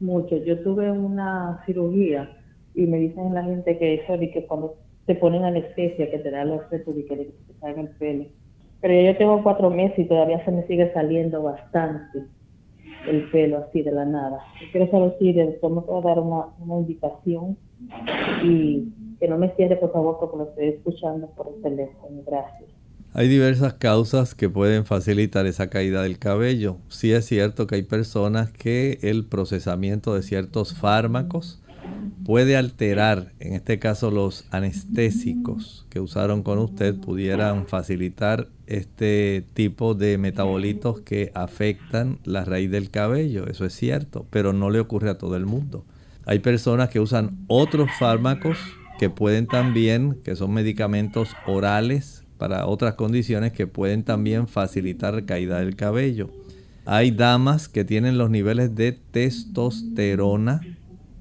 mucho. 0.00 0.36
Yo 0.44 0.60
tuve 0.62 0.90
una 0.90 1.62
cirugía 1.64 2.28
y 2.74 2.86
me 2.86 2.98
dicen 2.98 3.34
la 3.34 3.44
gente 3.44 3.78
que 3.78 3.94
eso 3.94 4.20
y 4.20 4.30
que 4.32 4.46
cuando 4.46 4.74
te 5.06 5.14
ponen 5.14 5.44
anestesia, 5.44 6.10
que 6.10 6.18
te 6.18 6.30
da 6.30 6.44
los 6.44 6.68
restos 6.68 6.96
y 6.96 7.04
que 7.04 7.16
te 7.16 7.54
salga 7.60 7.82
el 7.82 7.88
pelo. 7.90 8.24
Pero 8.80 9.00
yo 9.00 9.16
tengo 9.16 9.42
cuatro 9.44 9.70
meses 9.70 9.98
y 10.00 10.04
todavía 10.06 10.44
se 10.44 10.50
me 10.50 10.66
sigue 10.66 10.92
saliendo 10.92 11.40
bastante 11.40 12.24
el 13.08 13.30
pelo 13.30 13.58
así 13.58 13.82
de 13.82 13.92
la 13.92 14.04
nada. 14.04 14.38
Yo 14.60 14.66
quiero 14.72 14.90
saber 14.90 15.14
si 15.20 15.30
el 15.30 15.52
doctor 15.52 15.72
me 15.72 15.80
puede 15.82 16.02
dar 16.02 16.18
una, 16.18 16.46
una 16.58 16.80
indicación 16.80 17.56
y 18.44 18.88
que 19.22 19.28
no 19.28 19.38
me 19.38 19.54
cierre, 19.54 19.76
por 19.76 19.92
favor, 19.92 20.16
porque 20.18 20.36
lo 20.36 20.44
estoy 20.48 20.66
escuchando 20.70 21.28
por 21.36 21.46
el 21.54 21.62
teléfono. 21.62 22.22
Gracias. 22.26 22.68
Hay 23.14 23.28
diversas 23.28 23.74
causas 23.74 24.34
que 24.34 24.48
pueden 24.48 24.84
facilitar 24.84 25.46
esa 25.46 25.70
caída 25.70 26.02
del 26.02 26.18
cabello. 26.18 26.78
Sí 26.88 27.12
es 27.12 27.26
cierto 27.26 27.68
que 27.68 27.76
hay 27.76 27.82
personas 27.84 28.50
que 28.50 28.98
el 29.02 29.24
procesamiento 29.24 30.16
de 30.16 30.22
ciertos 30.22 30.74
fármacos 30.74 31.62
puede 32.24 32.56
alterar, 32.56 33.32
en 33.38 33.52
este 33.52 33.78
caso 33.78 34.10
los 34.10 34.44
anestésicos 34.50 35.86
que 35.88 36.00
usaron 36.00 36.42
con 36.42 36.58
usted 36.58 36.96
pudieran 36.96 37.68
facilitar 37.68 38.48
este 38.66 39.44
tipo 39.54 39.94
de 39.94 40.18
metabolitos 40.18 41.00
que 41.00 41.30
afectan 41.34 42.18
la 42.24 42.44
raíz 42.44 42.72
del 42.72 42.90
cabello. 42.90 43.46
Eso 43.46 43.66
es 43.66 43.72
cierto, 43.72 44.26
pero 44.30 44.52
no 44.52 44.70
le 44.70 44.80
ocurre 44.80 45.10
a 45.10 45.18
todo 45.18 45.36
el 45.36 45.46
mundo. 45.46 45.84
Hay 46.24 46.40
personas 46.40 46.88
que 46.88 46.98
usan 46.98 47.44
otros 47.46 47.88
fármacos 48.00 48.58
que 48.98 49.10
pueden 49.10 49.46
también, 49.46 50.18
que 50.24 50.36
son 50.36 50.52
medicamentos 50.52 51.36
orales 51.46 52.24
para 52.38 52.66
otras 52.66 52.94
condiciones 52.94 53.52
que 53.52 53.66
pueden 53.66 54.02
también 54.02 54.48
facilitar 54.48 55.24
caída 55.24 55.60
del 55.60 55.76
cabello. 55.76 56.30
Hay 56.84 57.12
damas 57.12 57.68
que 57.68 57.84
tienen 57.84 58.18
los 58.18 58.30
niveles 58.30 58.74
de 58.74 58.92
testosterona 58.92 60.60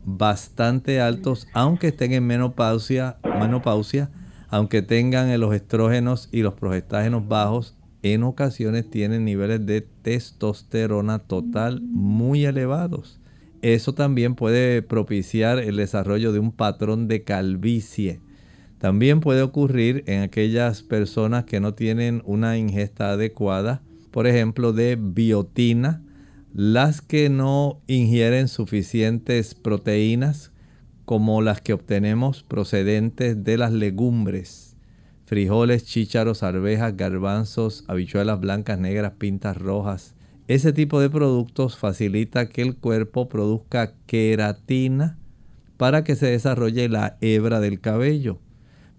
bastante 0.04 1.00
altos, 1.00 1.48
aunque 1.54 1.90
estén 1.90 2.14
en 2.14 2.26
menopausia, 2.26 3.18
menopausia, 3.40 4.10
aunque 4.50 4.82
tengan 4.82 5.40
los 5.40 5.54
estrógenos 5.54 6.28
y 6.32 6.42
los 6.42 6.56
progestágenos 6.56 7.28
bajos, 7.28 7.78
en 8.04 8.24
ocasiones 8.24 8.90
tienen 8.90 9.24
niveles 9.24 9.66
de 9.66 9.82
testosterona 9.82 11.20
total 11.20 11.82
muy 11.82 12.46
elevados. 12.46 13.21
Eso 13.62 13.94
también 13.94 14.36
puede 14.36 14.82
propiciar 14.82 15.60
el 15.60 15.76
desarrollo 15.76 16.32
de 16.32 16.40
un 16.40 16.52
patrón 16.52 17.08
de 17.08 17.24
calvicie. 17.24 18.20
También 18.80 19.20
puede 19.20 19.44
ocurrir 19.44 20.04
en 20.08 20.24
aquellas 20.24 20.82
personas 20.82 21.44
que 21.44 21.60
no 21.60 21.76
tienen 21.76 22.24
una 22.26 22.58
ingesta 22.58 23.12
adecuada, 23.12 23.84
por 24.10 24.26
ejemplo, 24.26 24.74
de 24.74 24.98
biotina, 25.00 26.02
las 26.54 27.02
que 27.02 27.30
no 27.30 27.82
ingieren 27.86 28.48
suficientes 28.48 29.54
proteínas 29.54 30.52
como 31.06 31.42
las 31.42 31.62
que 31.62 31.74
obtenemos 31.74 32.42
procedentes 32.42 33.44
de 33.44 33.58
las 33.58 33.72
legumbres, 33.72 34.76
frijoles, 35.26 35.86
chícharos, 35.86 36.42
arvejas, 36.42 36.98
garbanzos, 36.98 37.86
habichuelas 37.88 38.40
blancas, 38.40 38.80
negras, 38.80 39.14
pintas 39.18 39.58
rojas, 39.58 40.16
ese 40.54 40.74
tipo 40.74 41.00
de 41.00 41.10
productos 41.10 41.78
facilita 41.78 42.50
que 42.50 42.62
el 42.62 42.76
cuerpo 42.76 43.30
produzca 43.30 43.94
queratina 44.06 45.18
para 45.78 46.04
que 46.04 46.18
se 46.18 46.26
desarrolle 46.28 46.90
la 46.90 47.18
hebra 47.22 47.62
del 47.62 47.80
cabello. 47.80 48.38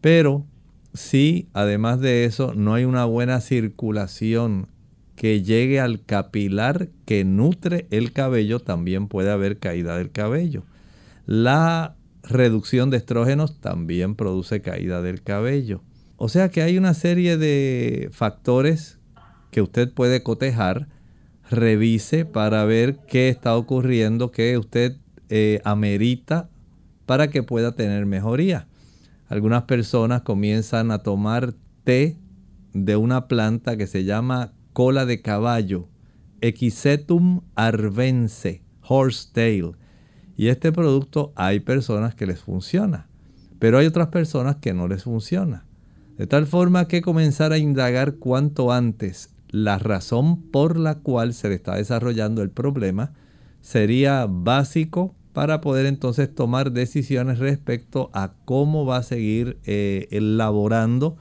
Pero 0.00 0.46
si 0.94 1.50
además 1.52 2.00
de 2.00 2.24
eso 2.24 2.54
no 2.54 2.72
hay 2.72 2.86
una 2.86 3.04
buena 3.04 3.42
circulación 3.42 4.68
que 5.14 5.42
llegue 5.42 5.78
al 5.78 6.02
capilar 6.02 6.88
que 7.04 7.26
nutre 7.26 7.86
el 7.90 8.12
cabello, 8.12 8.58
también 8.58 9.06
puede 9.06 9.30
haber 9.30 9.58
caída 9.58 9.98
del 9.98 10.10
cabello. 10.10 10.64
La 11.26 11.96
reducción 12.22 12.88
de 12.88 12.96
estrógenos 12.96 13.60
también 13.60 14.14
produce 14.14 14.62
caída 14.62 15.02
del 15.02 15.22
cabello. 15.22 15.82
O 16.16 16.30
sea 16.30 16.48
que 16.48 16.62
hay 16.62 16.78
una 16.78 16.94
serie 16.94 17.36
de 17.36 18.08
factores 18.10 18.98
que 19.50 19.60
usted 19.60 19.92
puede 19.92 20.22
cotejar 20.22 20.88
revise 21.52 22.24
para 22.24 22.64
ver 22.64 22.98
qué 23.06 23.28
está 23.28 23.56
ocurriendo, 23.56 24.30
qué 24.30 24.58
usted 24.58 24.96
eh, 25.28 25.60
amerita 25.64 26.50
para 27.06 27.28
que 27.28 27.42
pueda 27.42 27.72
tener 27.72 28.06
mejoría. 28.06 28.66
Algunas 29.28 29.62
personas 29.62 30.22
comienzan 30.22 30.90
a 30.90 30.98
tomar 30.98 31.54
té 31.84 32.18
de 32.74 32.96
una 32.96 33.28
planta 33.28 33.76
que 33.76 33.86
se 33.86 34.04
llama 34.04 34.52
cola 34.72 35.06
de 35.06 35.22
caballo, 35.22 35.88
Equisetum 36.40 37.42
arvense, 37.54 38.62
horsetail. 38.82 39.76
Y 40.36 40.48
este 40.48 40.72
producto 40.72 41.32
hay 41.36 41.60
personas 41.60 42.14
que 42.14 42.26
les 42.26 42.40
funciona, 42.40 43.06
pero 43.58 43.78
hay 43.78 43.86
otras 43.86 44.08
personas 44.08 44.56
que 44.56 44.74
no 44.74 44.88
les 44.88 45.04
funciona. 45.04 45.66
De 46.16 46.26
tal 46.26 46.46
forma 46.46 46.88
que 46.88 47.00
comenzar 47.00 47.52
a 47.52 47.58
indagar 47.58 48.16
cuanto 48.16 48.72
antes 48.72 49.31
la 49.52 49.78
razón 49.78 50.42
por 50.50 50.78
la 50.78 50.96
cual 50.96 51.34
se 51.34 51.48
le 51.48 51.54
está 51.54 51.76
desarrollando 51.76 52.42
el 52.42 52.50
problema 52.50 53.12
sería 53.60 54.26
básico 54.28 55.14
para 55.32 55.60
poder 55.60 55.86
entonces 55.86 56.34
tomar 56.34 56.72
decisiones 56.72 57.38
respecto 57.38 58.10
a 58.12 58.32
cómo 58.44 58.84
va 58.84 58.98
a 58.98 59.02
seguir 59.02 59.58
eh, 59.64 60.08
elaborando 60.10 61.16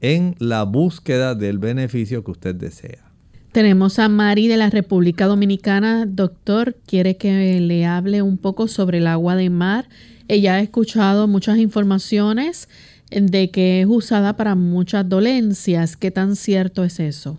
en 0.00 0.34
la 0.38 0.62
búsqueda 0.62 1.34
del 1.34 1.58
beneficio 1.58 2.24
que 2.24 2.30
usted 2.30 2.54
desea. 2.54 3.10
Tenemos 3.52 3.98
a 3.98 4.08
Mari 4.08 4.48
de 4.48 4.56
la 4.56 4.70
República 4.70 5.26
Dominicana. 5.26 6.06
Doctor, 6.06 6.76
quiere 6.86 7.16
que 7.16 7.60
le 7.60 7.86
hable 7.86 8.22
un 8.22 8.36
poco 8.36 8.66
sobre 8.66 8.98
el 8.98 9.06
agua 9.06 9.36
de 9.36 9.50
mar. 9.50 9.88
Ella 10.26 10.54
ha 10.54 10.60
escuchado 10.60 11.28
muchas 11.28 11.58
informaciones 11.58 12.68
de 13.10 13.50
que 13.50 13.82
es 13.82 13.86
usada 13.88 14.36
para 14.36 14.56
muchas 14.56 15.08
dolencias. 15.08 15.96
¿Qué 15.96 16.10
tan 16.10 16.34
cierto 16.34 16.82
es 16.82 16.98
eso? 16.98 17.38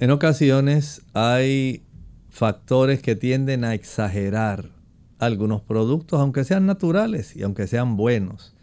En 0.00 0.10
ocasiones 0.10 1.02
hay 1.12 1.84
factores 2.30 3.02
que 3.02 3.16
tienden 3.16 3.64
a 3.64 3.74
exagerar 3.74 4.70
algunos 5.18 5.60
productos, 5.60 6.18
aunque 6.20 6.44
sean 6.44 6.64
naturales 6.64 7.36
y 7.36 7.42
aunque 7.42 7.66
sean 7.66 7.98
buenos. 7.98 8.54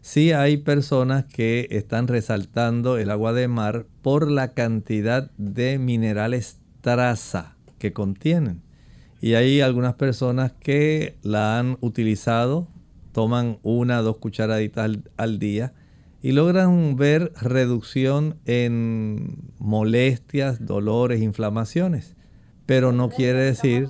Sí 0.00 0.32
hay 0.32 0.56
personas 0.56 1.26
que 1.26 1.68
están 1.72 2.08
resaltando 2.08 2.96
el 2.96 3.10
agua 3.10 3.34
de 3.34 3.48
mar 3.48 3.84
por 4.00 4.30
la 4.30 4.54
cantidad 4.54 5.30
de 5.36 5.78
minerales 5.78 6.56
traza 6.80 7.58
que 7.78 7.92
contienen. 7.92 8.62
Y 9.20 9.34
hay 9.34 9.60
algunas 9.60 9.92
personas 9.92 10.52
que 10.58 11.18
la 11.22 11.58
han 11.58 11.76
utilizado, 11.82 12.66
toman 13.12 13.58
una 13.62 14.00
o 14.00 14.04
dos 14.04 14.16
cucharaditas 14.16 14.86
al, 14.86 15.04
al 15.18 15.38
día 15.38 15.74
y 16.22 16.32
logran 16.32 16.96
ver 16.96 17.32
reducción 17.40 18.36
en 18.44 19.52
molestias, 19.58 20.64
dolores, 20.66 21.20
inflamaciones. 21.22 22.16
Pero 22.66 22.92
no 22.92 23.08
quiere 23.10 23.40
decir, 23.40 23.88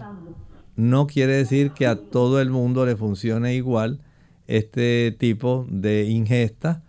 no 0.76 1.06
quiere 1.06 1.32
decir 1.34 1.72
que 1.72 1.86
a 1.86 1.96
todo 1.96 2.40
el 2.40 2.50
mundo 2.50 2.86
le 2.86 2.96
funcione 2.96 3.54
igual 3.54 4.00
este 4.46 5.14
tipo 5.18 5.66
de 5.70 6.04
ingesta, 6.04 6.82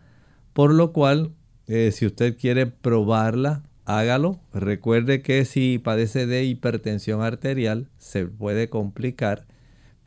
por 0.54 0.74
lo 0.74 0.92
cual 0.94 1.32
Eh, 1.72 1.92
si 1.92 2.08
usted 2.08 2.36
quiere 2.36 2.66
probarla, 2.66 3.62
hágalo. 3.86 4.40
Recuerde 4.54 5.22
que 5.22 5.46
si 5.46 5.78
padece 5.78 6.26
de 6.26 6.44
hipertensión 6.44 7.22
arterial, 7.22 7.90
se 8.00 8.26
puede 8.26 8.70
complicar. 8.70 9.46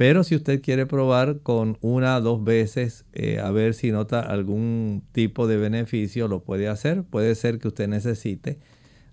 Pero 0.03 0.24
si 0.24 0.34
usted 0.34 0.61
quiere 0.61 0.84
probar 0.84 1.42
con 1.44 1.78
una 1.80 2.16
o 2.16 2.20
dos 2.20 2.42
veces 2.42 3.05
eh, 3.12 3.38
a 3.38 3.53
ver 3.53 3.72
si 3.72 3.92
nota 3.92 4.18
algún 4.18 5.05
tipo 5.12 5.46
de 5.46 5.59
beneficio, 5.59 6.26
lo 6.26 6.42
puede 6.42 6.66
hacer. 6.66 7.05
Puede 7.05 7.36
ser 7.36 7.61
que 7.61 7.68
usted 7.68 7.86
necesite 7.86 8.59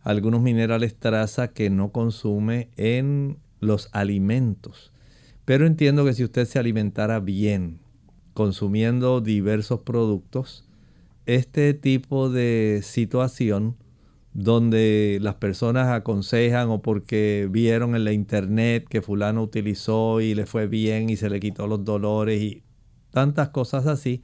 algunos 0.01 0.41
minerales 0.41 0.95
traza 0.95 1.49
que 1.49 1.69
no 1.69 1.91
consume 1.91 2.69
en 2.75 3.37
los 3.59 3.89
alimentos. 3.91 4.91
Pero 5.45 5.67
entiendo 5.67 6.05
que 6.05 6.13
si 6.13 6.23
usted 6.23 6.45
se 6.45 6.57
alimentara 6.57 7.19
bien, 7.19 7.77
consumiendo 8.33 9.21
diversos 9.21 9.81
productos, 9.81 10.65
este 11.27 11.75
tipo 11.75 12.31
de 12.31 12.79
situación 12.81 13.75
donde 14.33 15.17
las 15.21 15.35
personas 15.35 15.87
aconsejan 15.87 16.69
o 16.69 16.81
porque 16.81 17.47
vieron 17.49 17.95
en 17.95 18.03
la 18.03 18.13
internet 18.13 18.85
que 18.87 19.01
fulano 19.01 19.41
utilizó 19.41 20.21
y 20.21 20.35
le 20.35 20.45
fue 20.45 20.67
bien 20.67 21.09
y 21.09 21.17
se 21.17 21.29
le 21.29 21.39
quitó 21.39 21.67
los 21.67 21.83
dolores 21.83 22.41
y 22.41 22.63
tantas 23.11 23.49
cosas 23.49 23.87
así, 23.87 24.21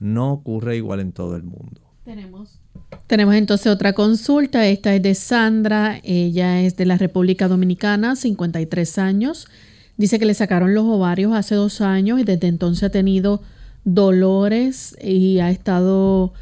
no 0.00 0.32
ocurre 0.32 0.76
igual 0.76 1.00
en 1.00 1.12
todo 1.12 1.36
el 1.36 1.42
mundo. 1.42 1.80
Tenemos. 2.04 2.60
Tenemos 3.06 3.34
entonces 3.34 3.72
otra 3.72 3.92
consulta. 3.92 4.66
Esta 4.66 4.94
es 4.94 5.02
de 5.02 5.14
Sandra. 5.14 6.00
Ella 6.02 6.62
es 6.62 6.76
de 6.76 6.86
la 6.86 6.96
República 6.96 7.48
Dominicana, 7.48 8.16
53 8.16 8.98
años. 8.98 9.48
Dice 9.96 10.18
que 10.18 10.24
le 10.24 10.34
sacaron 10.34 10.74
los 10.74 10.84
ovarios 10.84 11.32
hace 11.34 11.54
dos 11.54 11.80
años 11.80 12.20
y 12.20 12.24
desde 12.24 12.46
entonces 12.46 12.84
ha 12.84 12.90
tenido 12.90 13.42
dolores 13.84 14.96
y 15.02 15.40
ha 15.40 15.50
estado 15.50 16.32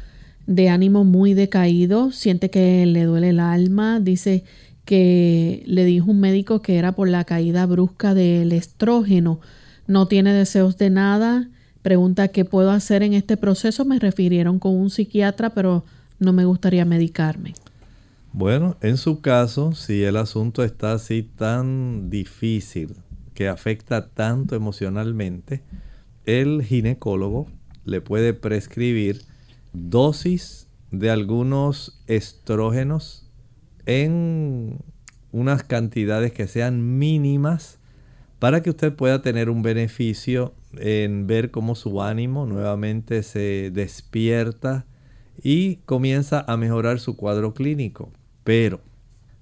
de 0.47 0.69
ánimo 0.69 1.03
muy 1.03 1.35
decaído. 1.35 2.11
Siente 2.11 2.49
que 2.49 2.85
le 2.87 3.03
duele 3.03 3.29
el 3.29 3.39
alma. 3.39 3.99
Dice 3.99 4.43
que 4.85 5.63
le 5.67 5.85
dijo 5.85 6.09
un 6.09 6.19
médico 6.19 6.61
que 6.63 6.77
era 6.77 6.93
por 6.93 7.07
la 7.07 7.23
caída 7.23 7.65
brusca 7.67 8.15
del 8.15 8.51
estrógeno. 8.51 9.39
No 9.85 10.07
tiene 10.07 10.33
deseos 10.33 10.77
de 10.77 10.89
nada 10.89 11.49
Pregunta 11.87 12.27
qué 12.27 12.43
puedo 12.43 12.71
hacer 12.71 13.01
en 13.01 13.13
este 13.13 13.37
proceso. 13.37 13.85
Me 13.85 13.97
refirieron 13.97 14.59
con 14.59 14.75
un 14.75 14.89
psiquiatra, 14.89 15.51
pero 15.51 15.85
no 16.19 16.33
me 16.33 16.43
gustaría 16.43 16.83
medicarme. 16.83 17.53
Bueno, 18.33 18.75
en 18.81 18.97
su 18.97 19.21
caso, 19.21 19.73
si 19.73 20.03
el 20.03 20.17
asunto 20.17 20.65
está 20.65 20.91
así 20.91 21.23
tan 21.23 22.09
difícil, 22.09 22.97
que 23.33 23.47
afecta 23.47 24.09
tanto 24.09 24.53
emocionalmente, 24.53 25.63
el 26.25 26.61
ginecólogo 26.61 27.47
le 27.85 28.01
puede 28.01 28.33
prescribir 28.33 29.21
dosis 29.77 30.67
de 30.91 31.09
algunos 31.09 32.01
estrógenos 32.07 33.29
en 33.85 34.79
unas 35.31 35.63
cantidades 35.63 36.31
que 36.31 36.47
sean 36.47 36.97
mínimas 36.97 37.79
para 38.39 38.61
que 38.61 38.69
usted 38.69 38.93
pueda 38.93 39.21
tener 39.21 39.49
un 39.49 39.61
beneficio 39.61 40.53
en 40.77 41.27
ver 41.27 41.51
cómo 41.51 41.75
su 41.75 42.01
ánimo 42.01 42.45
nuevamente 42.45 43.23
se 43.23 43.71
despierta 43.71 44.85
y 45.41 45.77
comienza 45.77 46.43
a 46.47 46.57
mejorar 46.57 46.99
su 46.99 47.15
cuadro 47.15 47.53
clínico. 47.53 48.11
Pero 48.43 48.81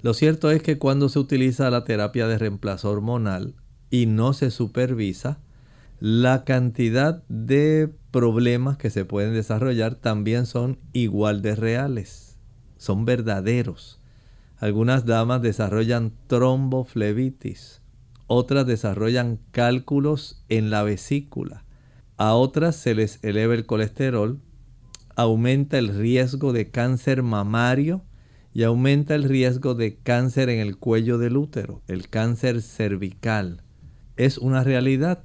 lo 0.02 0.14
cierto 0.14 0.52
es 0.52 0.62
que 0.62 0.78
cuando 0.78 1.10
se 1.10 1.20
utiliza 1.20 1.70
la 1.70 1.84
terapia 1.84 2.28
de 2.28 2.38
reemplazo 2.38 2.92
hormonal 2.92 3.56
y 3.90 4.06
no 4.06 4.34
se 4.34 4.52
supervisa, 4.52 5.40
la 6.00 6.44
cantidad 6.44 7.24
de 7.30 7.90
problemas 8.12 8.78
que 8.78 8.90
se 8.90 9.06
pueden 9.06 9.34
desarrollar 9.34 9.96
también 9.96 10.46
son 10.46 10.80
igual 10.94 11.42
de 11.42 11.56
reales, 11.56 12.38
son 12.78 13.06
verdaderos. 13.06 14.00
Algunas 14.58 15.06
damas 15.06 15.42
desarrollan 15.42 16.14
tromboflebitis, 16.28 17.82
otras 18.28 18.66
desarrollan 18.66 19.40
cálculos 19.52 20.44
en 20.50 20.70
la 20.70 20.84
vesícula, 20.84 21.66
a 22.18 22.34
otras 22.34 22.76
se 22.76 22.96
les 22.96 23.22
eleva 23.24 23.54
el 23.54 23.66
colesterol, 23.66 24.40
aumenta 25.16 25.78
el 25.78 25.90
riesgo 25.90 26.54
de 26.54 26.72
cáncer 26.72 27.24
mamario 27.24 28.04
y 28.54 28.64
aumenta 28.64 29.16
el 29.16 29.24
riesgo 29.24 29.76
de 29.76 29.98
cáncer 29.98 30.50
en 30.50 30.60
el 30.60 30.78
cuello 30.78 31.18
del 31.18 31.36
útero, 31.36 31.82
el 31.88 32.10
cáncer 32.10 32.62
cervical. 32.62 33.62
Es 34.16 34.38
una 34.38 34.64
realidad. 34.64 35.24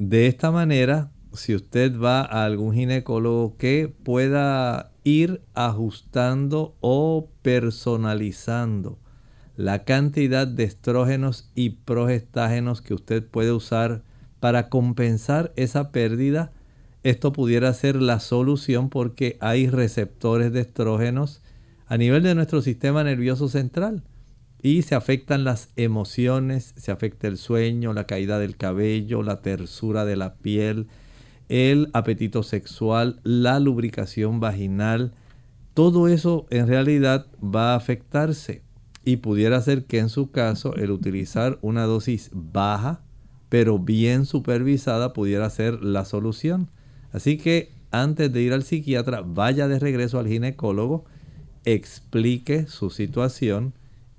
De 0.00 0.28
esta 0.28 0.50
manera, 0.50 1.10
si 1.34 1.54
usted 1.54 1.94
va 2.00 2.22
a 2.22 2.46
algún 2.46 2.72
ginecólogo 2.72 3.58
que 3.58 3.94
pueda 4.02 4.92
ir 5.04 5.42
ajustando 5.52 6.74
o 6.80 7.28
personalizando 7.42 8.98
la 9.58 9.84
cantidad 9.84 10.46
de 10.46 10.64
estrógenos 10.64 11.50
y 11.54 11.70
progestágenos 11.84 12.80
que 12.80 12.94
usted 12.94 13.26
puede 13.26 13.52
usar 13.52 14.02
para 14.40 14.70
compensar 14.70 15.52
esa 15.56 15.92
pérdida, 15.92 16.50
esto 17.02 17.34
pudiera 17.34 17.70
ser 17.74 17.96
la 17.96 18.20
solución 18.20 18.88
porque 18.88 19.36
hay 19.40 19.68
receptores 19.68 20.50
de 20.50 20.62
estrógenos 20.62 21.42
a 21.84 21.98
nivel 21.98 22.22
de 22.22 22.34
nuestro 22.34 22.62
sistema 22.62 23.04
nervioso 23.04 23.48
central 23.48 24.02
y 24.62 24.82
se 24.82 24.94
afectan 24.94 25.44
las 25.44 25.70
emociones, 25.76 26.74
se 26.76 26.92
afecta 26.92 27.28
el 27.28 27.38
sueño, 27.38 27.92
la 27.92 28.04
caída 28.04 28.38
del 28.38 28.56
cabello, 28.56 29.22
la 29.22 29.40
tersura 29.40 30.04
de 30.04 30.16
la 30.16 30.34
piel, 30.34 30.88
el 31.48 31.88
apetito 31.92 32.42
sexual, 32.42 33.20
la 33.22 33.58
lubricación 33.60 34.40
vaginal. 34.40 35.12
Todo 35.74 36.08
eso 36.08 36.46
en 36.50 36.66
realidad 36.66 37.26
va 37.42 37.72
a 37.72 37.76
afectarse 37.76 38.62
y 39.04 39.16
pudiera 39.16 39.60
ser 39.62 39.84
que 39.84 39.98
en 39.98 40.08
su 40.08 40.30
caso 40.30 40.74
el 40.76 40.90
utilizar 40.90 41.58
una 41.62 41.84
dosis 41.84 42.30
baja 42.32 43.00
pero 43.50 43.80
bien 43.80 44.24
supervisada 44.24 45.12
pudiera 45.12 45.50
ser 45.50 45.82
la 45.82 46.06
solución. 46.06 46.70
Así 47.12 47.36
que 47.36 47.72
antes 47.90 48.32
de 48.32 48.40
ir 48.40 48.52
al 48.54 48.62
psiquiatra, 48.62 49.22
vaya 49.22 49.68
de 49.68 49.80
regreso 49.80 50.18
al 50.18 50.28
ginecólogo, 50.28 51.04
explique 51.64 52.66
su 52.66 52.88
situación 52.88 53.74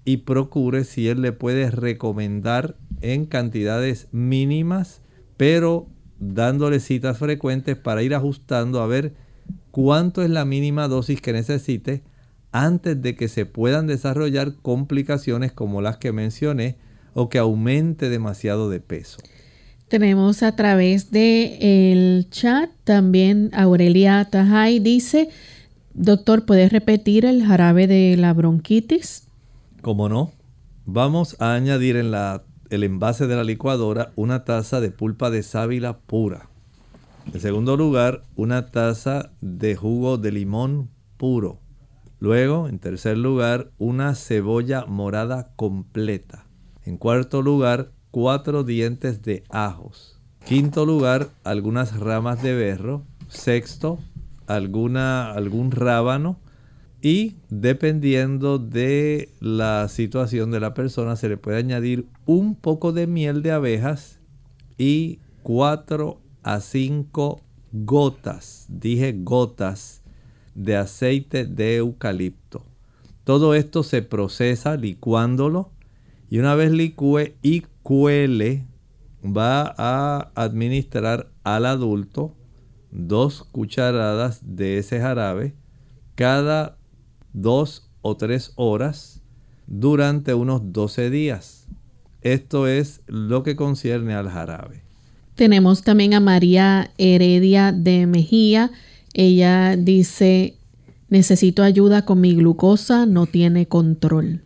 y 0.05 0.17
procure 0.17 0.83
si 0.83 1.07
él 1.07 1.21
le 1.21 1.31
puede 1.31 1.69
recomendar 1.69 2.75
en 3.01 3.25
cantidades 3.25 4.07
mínimas, 4.11 5.01
pero 5.37 5.87
dándole 6.19 6.79
citas 6.79 7.17
frecuentes 7.17 7.77
para 7.77 8.03
ir 8.03 8.13
ajustando 8.13 8.81
a 8.81 8.87
ver 8.87 9.13
cuánto 9.71 10.21
es 10.21 10.29
la 10.29 10.45
mínima 10.45 10.87
dosis 10.87 11.21
que 11.21 11.33
necesite 11.33 12.03
antes 12.51 13.01
de 13.01 13.15
que 13.15 13.27
se 13.27 13.45
puedan 13.45 13.87
desarrollar 13.87 14.55
complicaciones 14.61 15.51
como 15.51 15.81
las 15.81 15.97
que 15.97 16.11
mencioné 16.11 16.77
o 17.13 17.29
que 17.29 17.37
aumente 17.37 18.09
demasiado 18.09 18.69
de 18.69 18.79
peso. 18.79 19.17
Tenemos 19.87 20.41
a 20.43 20.55
través 20.55 21.11
del 21.11 21.57
el 21.59 22.27
chat 22.29 22.69
también 22.85 23.49
Aurelia 23.53 24.23
Tajay 24.29 24.79
dice, 24.79 25.29
doctor, 25.93 26.45
¿puedes 26.45 26.71
repetir 26.71 27.25
el 27.25 27.45
jarabe 27.45 27.87
de 27.87 28.15
la 28.17 28.33
bronquitis? 28.33 29.27
Como 29.81 30.09
no, 30.09 30.33
vamos 30.85 31.35
a 31.39 31.53
añadir 31.53 31.95
en 31.95 32.11
la, 32.11 32.43
el 32.69 32.83
envase 32.83 33.25
de 33.25 33.35
la 33.35 33.43
licuadora 33.43 34.11
una 34.15 34.45
taza 34.45 34.79
de 34.79 34.91
pulpa 34.91 35.31
de 35.31 35.41
sábila 35.41 35.97
pura. 35.97 36.49
En 37.33 37.39
segundo 37.39 37.77
lugar, 37.77 38.21
una 38.35 38.67
taza 38.67 39.31
de 39.41 39.75
jugo 39.75 40.19
de 40.19 40.31
limón 40.31 40.91
puro. 41.17 41.59
Luego, 42.19 42.67
en 42.67 42.77
tercer 42.77 43.17
lugar, 43.17 43.71
una 43.79 44.13
cebolla 44.13 44.85
morada 44.85 45.51
completa. 45.55 46.45
En 46.85 46.97
cuarto 46.97 47.41
lugar, 47.41 47.91
cuatro 48.11 48.63
dientes 48.63 49.23
de 49.23 49.43
ajos. 49.49 50.19
Quinto 50.45 50.85
lugar, 50.85 51.29
algunas 51.43 51.99
ramas 51.99 52.43
de 52.43 52.53
berro. 52.53 53.03
Sexto, 53.29 53.97
alguna, 54.45 55.31
algún 55.31 55.71
rábano. 55.71 56.37
Y 57.01 57.37
dependiendo 57.49 58.59
de 58.59 59.29
la 59.39 59.87
situación 59.89 60.51
de 60.51 60.59
la 60.59 60.73
persona, 60.73 61.15
se 61.15 61.29
le 61.29 61.37
puede 61.37 61.57
añadir 61.57 62.07
un 62.25 62.55
poco 62.55 62.91
de 62.91 63.07
miel 63.07 63.41
de 63.41 63.51
abejas 63.51 64.19
y 64.77 65.19
cuatro 65.41 66.21
a 66.43 66.59
cinco 66.59 67.41
gotas, 67.71 68.65
dije 68.69 69.15
gotas, 69.17 70.03
de 70.53 70.75
aceite 70.75 71.45
de 71.45 71.77
eucalipto. 71.77 72.65
Todo 73.23 73.55
esto 73.55 73.83
se 73.83 74.01
procesa 74.01 74.75
licuándolo 74.75 75.71
y 76.29 76.39
una 76.39 76.55
vez 76.55 76.71
licúe 76.71 77.33
y 77.41 77.61
cuele, 77.83 78.65
va 79.23 79.73
a 79.77 80.31
administrar 80.35 81.31
al 81.43 81.65
adulto 81.65 82.35
dos 82.91 83.43
cucharadas 83.51 84.41
de 84.43 84.77
ese 84.77 84.99
jarabe 84.99 85.55
cada 86.15 86.77
dos 87.33 87.89
o 88.01 88.17
tres 88.17 88.53
horas 88.55 89.21
durante 89.67 90.33
unos 90.33 90.73
12 90.73 91.09
días. 91.09 91.67
Esto 92.21 92.67
es 92.67 93.01
lo 93.07 93.43
que 93.43 93.55
concierne 93.55 94.13
al 94.13 94.29
jarabe. 94.29 94.83
Tenemos 95.35 95.81
también 95.81 96.13
a 96.13 96.19
María 96.19 96.91
Heredia 96.97 97.71
de 97.71 98.05
Mejía 98.05 98.71
ella 99.13 99.75
dice, 99.75 100.57
necesito 101.09 101.63
ayuda 101.63 102.05
con 102.05 102.21
mi 102.21 102.33
glucosa, 102.33 103.05
no 103.05 103.25
tiene 103.25 103.67
control. 103.67 104.41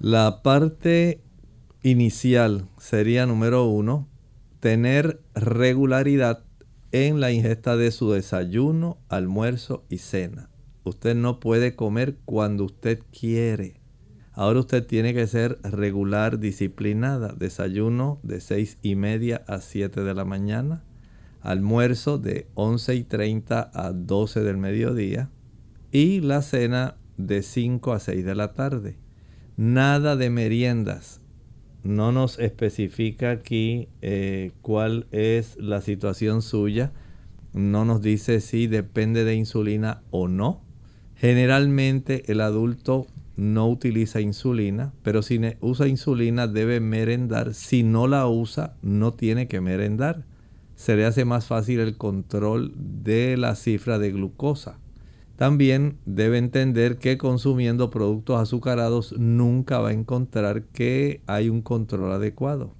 La 0.00 0.42
parte 0.42 1.20
inicial 1.82 2.66
sería 2.78 3.26
número 3.26 3.66
uno, 3.66 4.08
tener 4.60 5.20
regularidad 5.34 6.44
en 6.92 7.20
la 7.20 7.32
ingesta 7.32 7.76
de 7.76 7.90
su 7.90 8.12
desayuno, 8.12 8.98
almuerzo 9.08 9.84
y 9.90 9.98
cena. 9.98 10.48
Usted 10.86 11.16
no 11.16 11.40
puede 11.40 11.74
comer 11.74 12.16
cuando 12.24 12.62
usted 12.62 13.00
quiere. 13.10 13.80
Ahora 14.30 14.60
usted 14.60 14.86
tiene 14.86 15.14
que 15.14 15.26
ser 15.26 15.58
regular, 15.62 16.38
disciplinada. 16.38 17.34
Desayuno 17.36 18.20
de 18.22 18.40
6 18.40 18.78
y 18.82 18.94
media 18.94 19.42
a 19.48 19.60
7 19.60 20.04
de 20.04 20.14
la 20.14 20.24
mañana. 20.24 20.84
Almuerzo 21.40 22.18
de 22.18 22.46
11 22.54 22.94
y 22.94 23.02
30 23.02 23.68
a 23.74 23.92
12 23.92 24.44
del 24.44 24.58
mediodía. 24.58 25.28
Y 25.90 26.20
la 26.20 26.40
cena 26.40 26.94
de 27.16 27.42
5 27.42 27.92
a 27.92 27.98
6 27.98 28.24
de 28.24 28.34
la 28.36 28.52
tarde. 28.52 28.96
Nada 29.56 30.14
de 30.14 30.30
meriendas 30.30 31.20
no 31.82 32.12
nos 32.12 32.38
especifica 32.38 33.32
aquí 33.32 33.88
eh, 34.02 34.52
cuál 34.62 35.08
es 35.10 35.56
la 35.56 35.80
situación 35.80 36.42
suya. 36.42 36.92
No 37.54 37.84
nos 37.84 38.02
dice 38.02 38.40
si 38.40 38.68
depende 38.68 39.24
de 39.24 39.34
insulina 39.34 40.02
o 40.12 40.28
no. 40.28 40.65
Generalmente 41.16 42.30
el 42.30 42.42
adulto 42.42 43.06
no 43.36 43.68
utiliza 43.68 44.20
insulina, 44.20 44.92
pero 45.02 45.22
si 45.22 45.40
usa 45.60 45.88
insulina 45.88 46.46
debe 46.46 46.80
merendar. 46.80 47.54
Si 47.54 47.82
no 47.82 48.06
la 48.06 48.26
usa, 48.26 48.76
no 48.82 49.12
tiene 49.12 49.48
que 49.48 49.60
merendar. 49.60 50.24
Se 50.74 50.94
le 50.94 51.06
hace 51.06 51.24
más 51.24 51.46
fácil 51.46 51.80
el 51.80 51.96
control 51.96 52.72
de 52.76 53.36
la 53.38 53.54
cifra 53.54 53.98
de 53.98 54.12
glucosa. 54.12 54.78
También 55.36 55.98
debe 56.06 56.38
entender 56.38 56.98
que 56.98 57.18
consumiendo 57.18 57.90
productos 57.90 58.40
azucarados 58.40 59.14
nunca 59.18 59.78
va 59.80 59.90
a 59.90 59.94
encontrar 59.94 60.64
que 60.64 61.22
hay 61.26 61.48
un 61.48 61.62
control 61.62 62.12
adecuado. 62.12 62.74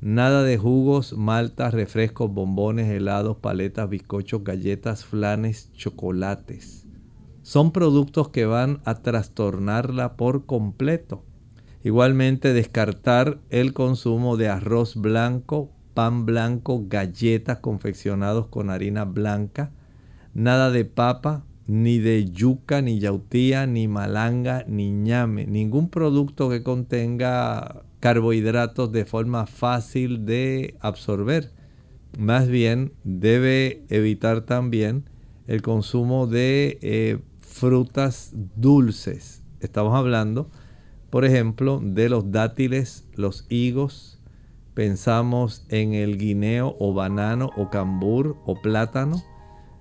Nada 0.00 0.42
de 0.42 0.56
jugos, 0.56 1.14
maltas, 1.14 1.74
refrescos, 1.74 2.32
bombones, 2.32 2.88
helados, 2.88 3.38
paletas, 3.38 3.90
bizcochos, 3.90 4.44
galletas, 4.44 5.04
flanes, 5.04 5.72
chocolates. 5.72 6.87
Son 7.48 7.72
productos 7.72 8.28
que 8.28 8.44
van 8.44 8.82
a 8.84 8.96
trastornarla 8.96 10.18
por 10.18 10.44
completo. 10.44 11.24
Igualmente 11.82 12.52
descartar 12.52 13.38
el 13.48 13.72
consumo 13.72 14.36
de 14.36 14.50
arroz 14.50 14.96
blanco, 14.96 15.72
pan 15.94 16.26
blanco, 16.26 16.84
galletas 16.88 17.60
confeccionados 17.60 18.48
con 18.48 18.68
harina 18.68 19.06
blanca, 19.06 19.72
nada 20.34 20.70
de 20.70 20.84
papa, 20.84 21.46
ni 21.66 21.98
de 21.98 22.30
yuca, 22.30 22.82
ni 22.82 22.98
yautía, 22.98 23.66
ni 23.66 23.88
malanga, 23.88 24.66
ni 24.68 24.90
ñame. 24.90 25.46
Ningún 25.46 25.88
producto 25.88 26.50
que 26.50 26.62
contenga 26.62 27.82
carbohidratos 28.00 28.92
de 28.92 29.06
forma 29.06 29.46
fácil 29.46 30.26
de 30.26 30.76
absorber. 30.80 31.50
Más 32.18 32.46
bien 32.46 32.92
debe 33.04 33.86
evitar 33.88 34.42
también 34.42 35.08
el 35.46 35.62
consumo 35.62 36.26
de 36.26 36.78
eh, 36.82 37.20
frutas 37.58 38.32
dulces. 38.56 39.42
Estamos 39.60 39.94
hablando, 39.94 40.50
por 41.10 41.24
ejemplo, 41.24 41.80
de 41.82 42.08
los 42.08 42.30
dátiles, 42.30 43.08
los 43.14 43.46
higos. 43.48 44.20
Pensamos 44.74 45.66
en 45.68 45.94
el 45.94 46.18
guineo 46.18 46.76
o 46.78 46.94
banano 46.94 47.50
o 47.56 47.68
cambur 47.68 48.36
o 48.46 48.60
plátano. 48.60 49.22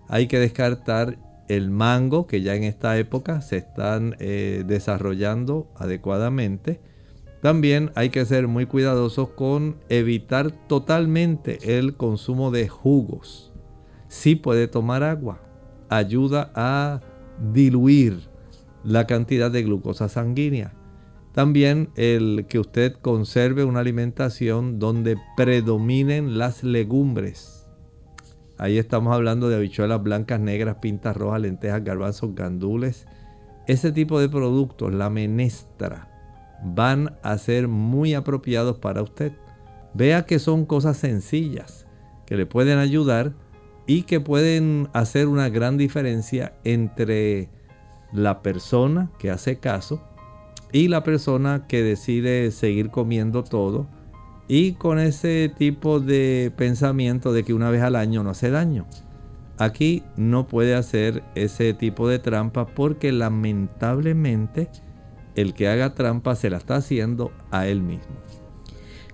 Hay 0.08 0.28
que 0.28 0.40
descartar 0.40 1.20
el 1.48 1.70
mango, 1.70 2.26
que 2.26 2.42
ya 2.42 2.56
en 2.56 2.64
esta 2.64 2.98
época 2.98 3.42
se 3.42 3.58
están 3.58 4.16
eh, 4.20 4.64
desarrollando 4.66 5.72
adecuadamente. 5.76 6.82
También 7.42 7.92
hay 7.94 8.10
que 8.10 8.26
ser 8.26 8.48
muy 8.48 8.66
cuidadosos 8.66 9.30
con 9.30 9.78
evitar 9.90 10.52
totalmente 10.68 11.78
el 11.78 11.96
consumo 11.96 12.50
de 12.50 12.68
jugos. 12.68 13.54
Sí 14.08 14.36
puede 14.36 14.68
tomar 14.68 15.04
agua. 15.04 15.42
Ayuda 15.90 16.52
a 16.56 17.02
diluir 17.54 18.30
la 18.84 19.08
cantidad 19.08 19.52
de 19.52 19.64
glucosa 19.64 20.10
sanguínea. 20.10 20.74
También 21.34 21.90
el 21.96 22.46
que 22.50 22.60
usted 22.60 22.94
conserve 22.94 23.64
una 23.64 23.82
alimentación 23.82 24.80
donde 24.80 25.18
predominen 25.36 26.38
las 26.38 26.64
legumbres 26.64 27.58
Ahí 28.60 28.80
estamos 28.80 29.14
hablando 29.14 29.50
de 29.50 29.56
habichuelas 29.56 30.02
blancas, 30.02 30.40
negras, 30.40 30.78
pintas 30.82 31.16
rojas, 31.16 31.42
lentejas, 31.42 31.84
garbanzos, 31.84 32.34
gandules. 32.34 33.06
Ese 33.68 33.92
tipo 33.92 34.20
de 34.20 34.30
productos, 34.30 34.92
la 34.94 35.12
menestra, 35.12 36.10
van 36.64 37.18
a 37.22 37.38
ser 37.38 37.68
muy 37.68 38.16
apropiados 38.16 38.80
para 38.80 39.04
usted. 39.04 39.32
Vea 39.94 40.26
que 40.26 40.40
son 40.40 40.66
cosas 40.66 40.98
sencillas 40.98 41.86
que 42.26 42.36
le 42.36 42.48
pueden 42.48 42.80
ayudar 42.80 43.34
y 43.88 44.04
que 44.04 44.20
pueden 44.20 44.90
hacer 44.94 45.28
una 45.28 45.50
gran 45.50 45.78
diferencia 45.78 46.54
entre 46.64 47.50
la 48.12 48.42
persona 48.42 49.10
que 49.18 49.32
hace 49.32 49.58
caso 49.58 50.02
y 50.72 50.90
la 50.90 51.04
persona 51.04 51.66
que 51.68 51.82
decide 51.82 52.52
seguir 52.52 52.90
comiendo 52.92 53.44
todo 53.44 53.88
y 54.48 54.74
con 54.74 55.00
ese 55.00 55.52
tipo 55.58 56.00
de 56.00 56.52
pensamiento 56.56 57.34
de 57.34 57.44
que 57.44 57.54
una 57.54 57.70
vez 57.70 57.82
al 57.82 57.96
año 57.96 58.24
no 58.24 58.32
hace 58.32 58.50
daño. 58.50 58.86
Aquí 59.58 60.04
no 60.16 60.48
puede 60.48 60.76
hacer 60.76 61.24
ese 61.36 61.74
tipo 61.74 62.08
de 62.08 62.20
trampa 62.20 62.68
porque 62.68 63.12
lamentablemente 63.12 64.70
el 65.36 65.54
que 65.54 65.68
haga 65.68 65.96
trampa 65.96 66.36
se 66.36 66.50
la 66.50 66.58
está 66.58 66.76
haciendo 66.76 67.32
a 67.52 67.68
él 67.68 67.82
mismo. 67.82 68.16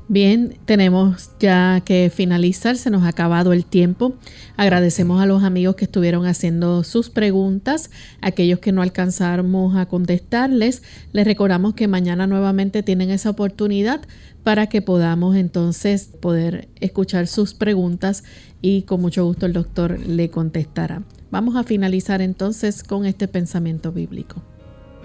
Bien, 0.10 0.58
tenemos 0.66 1.32
ya 1.39 1.82
que 1.86 2.12
finalizar, 2.14 2.76
se 2.76 2.89
nos 2.89 3.04
ha 3.04 3.08
acabado 3.08 3.54
el 3.54 3.66
tiempo. 3.66 4.16
Agradecemos 4.58 5.22
a 5.22 5.26
los 5.26 5.43
amigos 5.43 5.76
que 5.76 5.86
estuvieron 5.86 6.26
haciendo 6.26 6.84
sus 6.84 7.10
preguntas, 7.10 7.89
aquellos 8.20 8.60
que 8.60 8.74
no 8.74 8.82
alcanzamos 8.82 9.78
a 9.78 9.86
contestarles. 9.86 10.84
Les 11.14 11.26
recordamos 11.26 11.74
que 11.74 11.88
mañana 11.88 12.28
nuevamente 12.28 12.84
tienen 12.84 13.12
esa 13.12 13.30
oportunidad 13.30 14.01
para 14.43 14.68
que 14.68 14.82
podamos 14.82 15.38
entonces 15.38 16.10
poder 16.20 16.68
escuchar 16.82 17.28
sus 17.28 17.54
preguntas 17.54 18.26
y 18.62 18.82
con 18.82 18.99
mucho 18.99 19.24
gusto 19.24 19.45
el 19.45 19.54
doctor 19.54 19.97
le 19.99 20.30
contestará. 20.30 21.04
Vamos 21.32 21.56
a 21.56 21.64
finalizar 21.64 22.22
entonces 22.22 22.84
con 22.84 23.06
este 23.06 23.30
pensamiento 23.30 23.93
bíblico. 23.93 24.43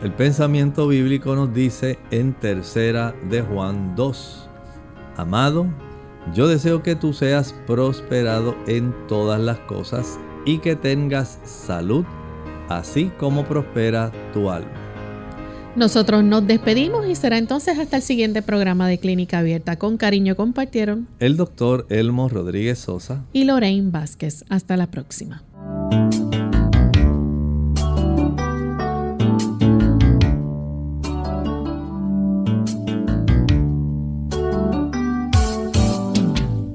El 0.03 0.12
pensamiento 0.12 0.88
bíblico 0.88 1.36
nos 1.36 1.55
dice 1.55 1.99
en 2.11 2.34
tercera 2.34 3.14
de 3.30 3.42
Juan 3.42 3.94
2 3.94 4.47
Amado, 5.18 5.66
yo 6.32 6.46
deseo 6.46 6.84
que 6.84 6.94
tú 6.94 7.12
seas 7.12 7.52
prosperado 7.66 8.54
en 8.68 8.94
todas 9.08 9.40
las 9.40 9.58
cosas 9.58 10.16
y 10.46 10.58
que 10.58 10.76
tengas 10.76 11.40
salud, 11.42 12.04
así 12.68 13.10
como 13.18 13.44
prospera 13.44 14.12
tu 14.32 14.48
alma. 14.48 14.70
Nosotros 15.74 16.22
nos 16.22 16.46
despedimos 16.46 17.08
y 17.08 17.16
será 17.16 17.36
entonces 17.36 17.80
hasta 17.80 17.96
el 17.96 18.02
siguiente 18.02 18.42
programa 18.42 18.86
de 18.86 18.98
Clínica 18.98 19.40
Abierta. 19.40 19.76
Con 19.76 19.96
cariño 19.96 20.36
compartieron 20.36 21.08
el 21.18 21.36
doctor 21.36 21.86
Elmo 21.88 22.28
Rodríguez 22.28 22.78
Sosa 22.78 23.24
y 23.32 23.42
Lorraine 23.42 23.90
Vázquez. 23.90 24.44
Hasta 24.48 24.76
la 24.76 24.86
próxima. 24.86 25.42